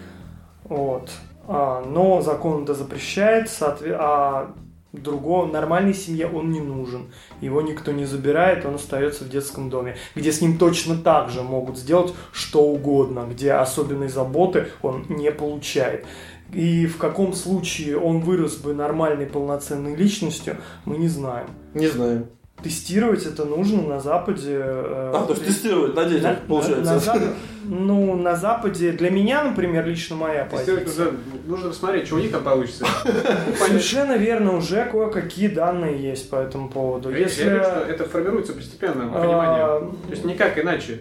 Вот. 0.66 1.10
А, 1.48 1.84
но 1.86 2.22
закон 2.22 2.64
это 2.64 2.74
запрещает, 2.74 3.48
соотве- 3.48 3.96
а 3.98 4.54
другого 4.94 5.46
нормальной 5.46 5.94
семье 5.94 6.28
он 6.28 6.52
не 6.52 6.60
нужен. 6.60 7.12
Его 7.40 7.62
никто 7.62 7.92
не 7.92 8.06
забирает, 8.06 8.66
он 8.66 8.76
остается 8.76 9.24
в 9.24 9.30
детском 9.30 9.70
доме, 9.70 9.96
где 10.16 10.32
с 10.32 10.42
ним 10.42 10.58
точно 10.58 10.98
так 10.98 11.30
же 11.30 11.42
могут 11.42 11.78
сделать 11.78 12.14
что 12.32 12.64
угодно, 12.64 13.26
где 13.30 13.54
особенной 13.54 14.10
заботы 14.10 14.68
он 14.82 15.06
не 15.08 15.32
получает. 15.32 16.06
И 16.54 16.86
в 16.86 16.98
каком 16.98 17.32
случае 17.34 17.98
он 17.98 18.20
вырос 18.20 18.58
бы 18.58 18.74
нормальной 18.74 19.26
полноценной 19.26 19.96
личностью, 19.96 20.58
мы 20.84 20.98
не 20.98 21.08
знаем. 21.08 21.48
Не 21.74 21.88
знаю. 21.88 22.28
Тестировать 22.64 23.26
это 23.26 23.46
нужно 23.46 23.82
на 23.82 24.00
Западе. 24.00 24.58
э, 24.64 25.12
А, 25.16 25.24
то 25.26 25.34
есть 25.34 25.46
тестировать 25.46 25.96
на 25.96 26.06
детях, 26.06 26.24
на- 26.42 26.48
получается. 26.48 26.94
на 26.94 26.98
Зап- 27.00 27.34
ну, 27.64 28.16
на 28.16 28.36
Западе, 28.36 28.92
для 28.92 29.10
меня, 29.10 29.44
например, 29.44 29.86
лично 29.88 30.16
моя 30.16 30.46
Тестировать 30.46 30.84
позиция. 30.86 31.06
нужно, 31.06 31.20
нужно 31.48 31.70
посмотреть, 31.70 32.06
что 32.08 32.16
у 32.16 32.20
них 32.20 32.32
там 32.32 32.44
получится. 32.44 32.86
Совершенно 33.58 34.16
верно, 34.18 34.58
уже 34.58 34.86
кое-какие 34.86 35.48
данные 35.48 35.98
есть 36.02 36.30
по 36.30 36.36
этому 36.36 36.70
поводу. 36.70 37.10
Я 37.10 37.18
Если 37.18 37.44
верю, 37.46 37.64
что 37.64 37.80
это 37.80 38.06
формируется 38.06 38.54
постепенно, 38.54 39.08
понимание. 39.12 39.64
а, 39.66 39.80
То 40.06 40.12
есть 40.12 40.26
никак 40.26 40.60
иначе. 40.60 41.00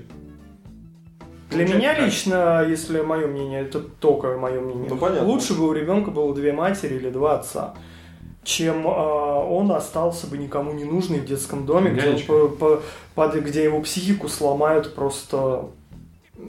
Для 1.50 1.66
меня 1.66 1.94
так. 1.94 2.04
лично, 2.06 2.64
если 2.68 3.00
мое 3.00 3.26
мнение, 3.26 3.62
это 3.62 3.80
только 3.80 4.36
мое 4.38 4.60
мнение, 4.60 4.86
Ну, 4.88 4.96
понятно. 4.96 5.26
лучше 5.26 5.54
бы 5.54 5.66
у 5.68 5.72
ребенка 5.72 6.10
было 6.12 6.32
две 6.32 6.52
матери 6.52 6.94
или 6.94 7.10
два 7.10 7.40
отца, 7.40 7.74
чем 8.42 8.86
э, 8.86 8.90
он 8.90 9.70
остался 9.72 10.26
бы 10.26 10.38
никому 10.38 10.72
не 10.72 10.84
нужный 10.84 11.18
в 11.20 11.24
детском 11.26 11.66
доме, 11.66 11.90
где, 11.90 12.10
он 12.10 12.20
по- 12.26 12.48
по- 12.48 12.82
под- 13.14 13.34
где 13.42 13.64
его 13.64 13.80
психику 13.80 14.28
сломают 14.28 14.94
просто... 14.94 15.66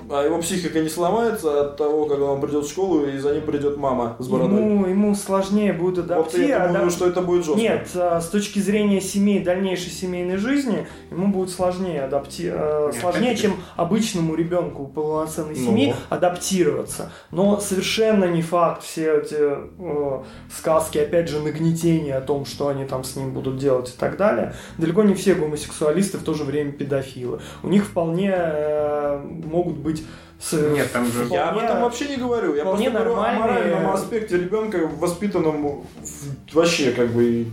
А 0.10 0.24
его 0.24 0.40
психика 0.40 0.80
не 0.82 0.90
сломается 0.90 1.62
от 1.62 1.78
того, 1.78 2.06
когда 2.06 2.26
он 2.26 2.42
придет 2.42 2.66
в 2.66 2.70
школу 2.70 3.06
и 3.06 3.18
за 3.18 3.34
ним 3.34 3.44
придет 3.44 3.78
мама 3.78 4.16
с 4.20 4.28
бородой. 4.28 4.60
Ему, 4.60 4.86
ему 4.88 5.16
сложнее 5.16 5.74
будет 5.74 6.06
Вот 6.06 6.12
адаптироваться. 6.12 6.42
я 6.42 6.68
думаю, 6.68 6.90
что 6.92 7.08
это 7.08 7.22
будет 7.22 7.46
жестко. 7.46 7.62
Нет, 7.62 7.88
а, 7.96 8.20
с 8.20 8.28
точки 8.30 8.60
зрения 8.60 9.02
семей, 9.02 9.40
дальнейшей 9.40 9.92
семейной 9.92 10.38
жизни, 10.38 10.88
ему 11.10 11.28
будет 11.28 11.50
сложнее 11.50 12.04
адаптироваться, 12.04 12.92
Нет, 12.98 13.02
сложнее, 13.02 13.36
чем 13.36 13.56
обычному 13.76 14.36
ребенку 14.36 14.86
полноценной 14.88 15.56
Ну. 15.58 15.66
семьи 15.66 15.96
адаптироваться. 16.10 17.12
Но 17.32 17.60
совершенно 17.60 18.26
не 18.26 18.42
факт 18.42 18.84
все 18.84 19.18
эти 19.20 19.36
э, 19.38 20.24
сказки, 20.56 20.98
опять 20.98 21.30
же, 21.30 21.40
нагнетения 21.40 22.18
о 22.18 22.22
том, 22.22 22.46
что 22.46 22.68
они 22.68 22.86
там 22.86 23.04
с 23.04 23.16
ним 23.16 23.32
будут 23.34 23.58
делать 23.58 23.90
и 23.90 23.98
так 24.00 24.18
далее. 24.18 24.54
Далеко 24.78 25.04
не 25.04 25.14
все 25.14 25.36
гомосексуалисты 25.36 26.18
в 26.18 26.24
то 26.24 26.34
же 26.34 26.44
время 26.44 26.72
педофилы. 26.72 27.40
У 27.64 27.68
них 27.68 27.86
вполне 27.86 28.34
э, 28.36 29.20
могут 29.46 29.78
быть 29.82 30.04
с- 30.40 30.54
Нет, 30.54 30.92
там 30.92 31.06
же- 31.12 31.28
Я 31.30 31.50
об 31.50 31.58
этом 31.58 31.82
вообще 31.82 32.08
не 32.10 32.18
говорю. 32.18 32.56
Я 32.56 32.64
просто 32.64 32.90
говорю 32.90 33.16
о 33.16 33.34
моральном 33.34 33.90
аспекте 33.92 34.38
ребенка, 34.38 34.90
воспитанном 34.98 35.84
в- 36.02 36.54
вообще 36.56 36.92
как 36.92 37.10
бы 37.10 37.48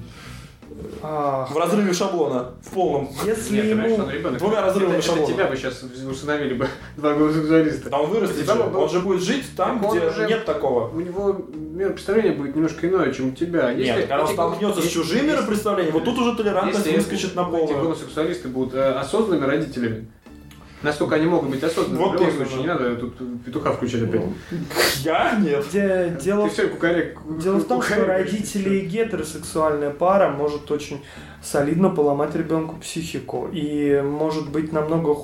Ах, 1.02 1.50
в 1.50 1.56
разрыве 1.56 1.92
шаблона, 1.92 2.52
в 2.62 2.70
полном. 2.70 3.08
если 3.26 3.56
Нет, 3.56 3.64
ему... 3.66 3.94
он 3.96 4.10
ребенок. 4.10 4.38
Двумя 4.38 4.62
разрывами 4.62 4.96
Это- 4.96 4.98
это 4.98 5.06
шаблона. 5.08 5.32
тебя 5.34 5.46
бы 5.48 5.56
сейчас 5.56 5.82
усыновили 6.08 6.54
бы 6.54 6.68
два 6.96 7.14
гомосексуалиста. 7.14 7.88
А 7.92 8.00
он 8.02 8.10
вырастет 8.10 8.46
Да, 8.46 8.54
же. 8.54 8.58
да. 8.72 8.78
Он 8.78 8.88
же 8.88 9.00
будет 9.00 9.22
жить 9.22 9.44
там, 9.56 9.80
Так 9.80 9.90
где 9.96 10.06
уже- 10.06 10.26
нет 10.28 10.44
такого. 10.44 10.88
У 10.90 11.00
него 11.00 11.36
миропредставление 11.52 12.32
будет 12.32 12.54
немножко 12.54 12.88
иное, 12.88 13.12
чем 13.12 13.28
у 13.28 13.32
тебя. 13.32 13.72
Нет, 13.74 13.86
Если 13.86 14.00
когда 14.02 14.20
он 14.20 14.26
эти 14.26 14.32
столкнется 14.34 14.82
с 14.82 14.86
чужим 14.88 15.26
миропредставлением, 15.26 15.94
вот 15.94 16.04
тут 16.04 16.18
уже 16.18 16.36
толерантность 16.36 16.86
если 16.86 16.96
выскочит 16.98 17.34
на 17.34 17.40
эти 17.40 17.50
полную. 17.50 17.80
гомосексуалисты 17.82 18.48
будут 18.48 18.74
э, 18.74 18.92
осознанными 18.92 19.46
родителями, 19.46 20.06
насколько 20.82 21.14
они 21.16 21.26
могут 21.26 21.50
быть 21.50 21.62
осознанными, 21.62 22.02
Вот 22.04 22.18
в 22.18 22.20
любом 22.22 22.34
случае, 22.36 22.60
не 22.60 22.66
надо 22.66 22.96
тут 22.96 23.14
петуха 23.44 23.72
включать 23.72 24.02
опять. 24.04 24.22
Я? 25.02 25.38
Нет. 25.40 25.64
Де- 25.72 26.16
Дело 26.22 26.44
Ты 26.44 26.50
в 26.50 26.52
все 26.52 26.68
кукарек. 26.68 27.18
Дело 27.42 27.56
в 27.58 27.64
том, 27.66 27.82
что 27.82 28.04
родители 28.04 28.76
и 28.76 28.86
гетеросексуальная 28.86 29.90
пара 29.90 30.30
может 30.30 30.70
очень 30.70 31.02
солидно 31.42 31.90
поломать 31.90 32.34
ребенку 32.34 32.76
психику. 32.76 33.48
И 33.52 34.00
может 34.02 34.50
быть 34.50 34.72
намного... 34.72 35.16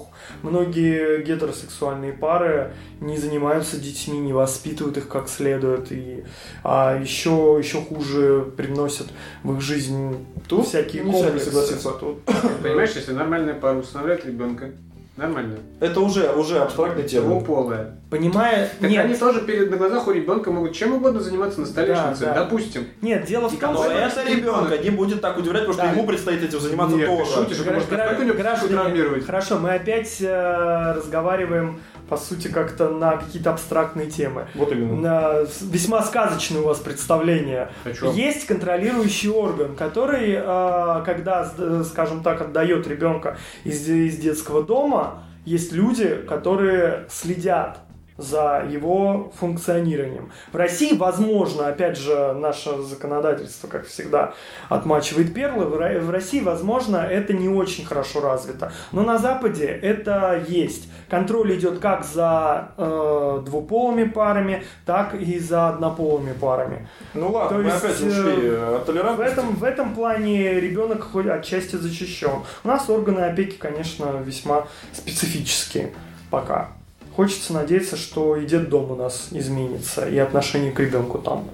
Многие 0.43 1.23
гетеросексуальные 1.23 2.13
пары 2.15 2.73
не 3.01 3.19
занимаются 3.19 3.77
детьми, 3.79 4.19
не 4.19 4.33
воспитывают 4.33 4.97
их 4.97 5.07
как 5.09 5.29
следует. 5.29 5.93
И, 5.93 6.25
а 6.63 6.99
еще, 6.99 7.57
еще 7.59 7.83
хуже 7.83 8.47
приносят 8.57 9.09
в 9.43 9.55
их 9.55 9.61
жизнь 9.61 10.17
Тут 10.49 10.67
всякие 10.67 11.03
комплексы. 11.03 11.47
согласиться. 11.47 11.91
Тут- 11.93 12.25
Понимаешь, 12.63 12.93
если 12.95 13.13
нормальная 13.13 13.55
пара 13.55 13.79
усыновляет 13.79 14.25
ребенка, 14.25 14.71
нормально. 15.17 15.57
Это 15.81 16.01
уже, 16.01 16.31
уже 16.33 16.59
абстрактный 16.59 17.05
термин. 17.05 17.29
Двуполая. 17.31 17.97
Понимая... 18.11 18.69
Так 18.81 18.91
Нет, 18.91 19.05
они 19.07 19.15
тоже 19.15 19.41
перед 19.43 19.71
на 19.71 19.77
глазах 19.77 20.07
у 20.07 20.13
ребенка 20.13 20.51
могут 20.51 20.73
чем 20.73 20.95
угодно 20.95 21.21
заниматься 21.21 21.61
на 21.61 21.67
столешнице, 21.67 22.27
Да, 22.27 22.35
да. 22.35 22.45
допустим. 22.45 22.87
нет, 23.01 23.25
дело 23.25 23.49
в 23.49 23.59
том, 23.59 23.75
Но 23.75 23.83
что... 23.85 23.93
это 23.93 24.25
ребенка 24.25 24.79
не 24.79 24.91
будет 24.91 25.21
так 25.21 25.37
удивлять, 25.39 25.63
потому 25.67 25.75
что 25.75 25.83
Да. 25.85 25.91
ему 25.93 26.07
предстоит 26.07 26.43
этим 26.43 26.61
заниматься 26.61 26.97
Нет, 26.97 27.07
тоже. 27.09 27.31
шутишь, 27.33 27.63
Гра- 27.63 27.81
гра- 27.89 28.33
граждане, 28.35 28.73
травмировать? 28.75 29.27
Хорошо, 29.27 29.59
мы 29.59 29.75
опять 29.75 30.19
э, 30.21 30.93
разговариваем 30.97 31.81
по 32.09 32.17
сути, 32.17 32.49
как-то 32.49 32.89
на 32.91 33.17
какие-то 33.17 33.51
абстрактные 33.51 34.09
темы. 34.11 34.47
Вот 34.55 34.73
именно. 34.73 34.97
На 35.01 35.35
весьма 35.63 36.03
сказочное 36.03 36.61
у 36.61 36.65
вас 36.65 36.79
представление. 36.79 37.71
А 37.85 37.93
чё? 37.93 38.13
Есть 38.13 38.47
контролирующий 38.47 39.31
орган, 39.31 39.75
который, 39.75 40.33
э, 40.37 41.03
когда, 41.05 41.45
с- 41.45 41.89
скажем 41.89 42.23
так, 42.23 42.41
отдает 42.41 42.87
ребенка 42.87 43.37
из, 43.65 43.89
из 43.89 44.17
детского 44.19 44.63
дома, 44.63 45.23
есть 45.45 45.73
люди, 45.73 46.15
которые 46.29 47.05
следят 47.11 47.79
за 48.17 48.65
его 48.71 49.33
функционированием. 49.39 50.31
В 50.53 50.57
России, 50.57 50.97
возможно, 50.97 51.67
опять 51.69 51.99
же, 51.99 52.33
наше 52.35 52.81
законодательство, 52.83 53.67
как 53.67 53.87
всегда, 53.87 54.35
отмачивает 54.69 55.35
перлы. 55.35 55.65
В 55.67 55.75
Ро- 55.75 56.01
в 56.01 56.11
России, 56.11 56.41
возможно, 56.41 56.99
это 56.99 57.33
не 57.33 57.49
очень 57.49 57.85
хорошо 57.85 58.21
развито. 58.21 58.73
Но 58.93 59.03
на 59.03 59.19
Западе 59.19 59.67
это 59.67 60.41
есть. 60.49 60.89
Контроль 61.11 61.55
идет 61.57 61.81
как 61.81 62.05
за 62.05 62.69
э, 62.77 63.43
двуполыми 63.45 64.05
парами, 64.05 64.63
так 64.87 65.15
и 65.15 65.39
за 65.39 65.69
однополыми 65.71 66.33
парами. 66.33 66.89
Ну 67.15 67.31
ладно, 67.33 67.59
То 67.59 67.63
мы 67.65 67.71
есть, 67.71 67.85
опять 67.85 68.01
э, 68.01 68.07
ушли 68.09 68.49
от 68.77 68.83
В 68.83 68.85
толерантности. 68.87 69.33
этом, 69.33 69.57
в 69.57 69.65
этом 69.65 69.95
плане 69.95 70.61
ребенок 70.61 71.03
хоть 71.11 71.27
отчасти 71.27 71.77
защищен. 71.77 72.43
У 72.63 72.69
нас 72.69 72.89
органы 72.89 73.21
опеки, 73.21 73.57
конечно, 73.57 74.23
весьма 74.25 74.67
специфические 74.93 75.93
пока. 76.31 76.69
Хочется 77.17 77.53
надеяться, 77.53 77.97
что 77.97 78.37
и 78.37 78.47
дом 78.47 78.91
у 78.91 78.97
нас 78.97 79.29
изменится, 79.31 80.09
и 80.09 80.19
отношение 80.19 80.73
к 80.73 80.81
ребенку 80.81 81.19
там. 81.19 81.49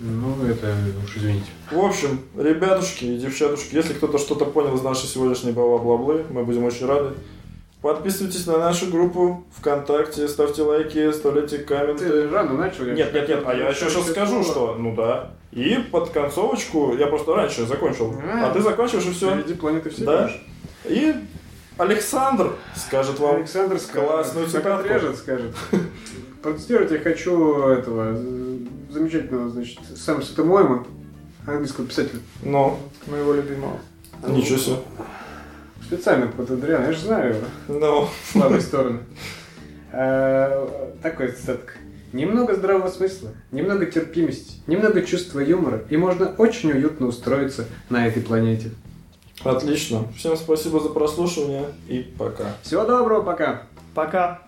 Ну, 0.00 0.46
это 0.46 0.74
уж 1.04 1.16
извините. 1.16 1.46
В 1.72 1.78
общем, 1.78 2.20
ребятушки 2.36 3.04
и 3.04 3.18
девчатушки, 3.18 3.74
если 3.74 3.94
кто-то 3.94 4.18
что-то 4.18 4.44
понял 4.44 4.76
из 4.76 4.82
нашей 4.82 5.06
сегодняшней 5.06 5.52
бла-бла-блы, 5.52 6.24
мы 6.30 6.44
будем 6.44 6.64
очень 6.64 6.86
рады. 6.86 7.14
Подписывайтесь 7.80 8.46
на 8.46 8.58
нашу 8.58 8.90
группу 8.90 9.44
ВКонтакте, 9.56 10.28
ставьте 10.28 10.62
лайки, 10.62 10.98
оставляйте 10.98 11.58
комменты. 11.58 12.08
Ты 12.08 12.28
рано 12.28 12.54
начал. 12.54 12.84
я 12.86 12.94
Нет, 12.94 13.14
нет, 13.14 13.28
нет, 13.28 13.42
а 13.46 13.54
я 13.54 13.68
еще 13.68 13.88
сейчас 13.88 14.08
скажу, 14.08 14.42
что 14.42 14.74
ну 14.74 14.94
да. 14.94 15.30
И 15.52 15.76
под 15.90 16.10
концовочку, 16.10 16.94
я 16.96 17.06
просто 17.06 17.34
раньше 17.34 17.66
закончил, 17.66 18.14
А. 18.22 18.48
а 18.48 18.52
ты 18.52 18.60
закончишь 18.60 19.06
и 19.06 19.12
все. 19.12 19.30
Впереди 19.30 19.54
планеты 19.54 19.90
все. 19.90 20.04
Да. 20.04 20.30
И 20.84 21.14
Александр 21.78 22.54
скажет 22.74 23.18
вам 23.20 23.36
Александр 23.36 23.78
классную 23.92 24.48
скажет, 24.48 24.64
цитатку. 24.64 24.80
отрежет, 24.80 25.16
скажет. 25.16 25.54
Процитировать 26.42 26.90
я 26.90 26.98
хочу 26.98 27.62
этого 27.68 28.14
э, 28.16 28.58
замечательного, 28.90 29.48
значит, 29.48 29.78
Сэма 29.96 30.22
Сатамойма, 30.22 30.86
английского 31.46 31.86
писателя. 31.86 32.20
Ну, 32.42 32.78
Моего 33.06 33.34
любимого. 33.34 33.78
ничего 34.26 34.58
себе. 34.58 34.76
Специально 35.84 36.26
под 36.26 36.50
Адриана, 36.50 36.86
я 36.86 36.92
же 36.92 37.00
знаю 37.00 37.30
его 37.36 37.46
Ну, 37.68 38.08
слабые 38.32 38.60
стороны. 38.60 39.00
Э, 39.92 40.66
Такой 41.02 41.32
цитатка. 41.32 41.74
Немного 42.12 42.54
здравого 42.54 42.88
смысла, 42.88 43.30
немного 43.52 43.84
терпимости, 43.86 44.62
немного 44.66 45.02
чувства 45.02 45.40
юмора, 45.40 45.82
и 45.90 45.96
можно 45.98 46.28
очень 46.38 46.72
уютно 46.72 47.06
устроиться 47.06 47.66
на 47.90 48.06
этой 48.06 48.22
планете. 48.22 48.70
Отлично. 49.44 50.04
Всем 50.16 50.36
спасибо 50.36 50.80
за 50.80 50.88
прослушивание 50.88 51.66
и 51.88 52.00
пока. 52.00 52.56
Всего 52.62 52.84
доброго, 52.84 53.22
пока! 53.22 53.62
Пока. 53.94 54.47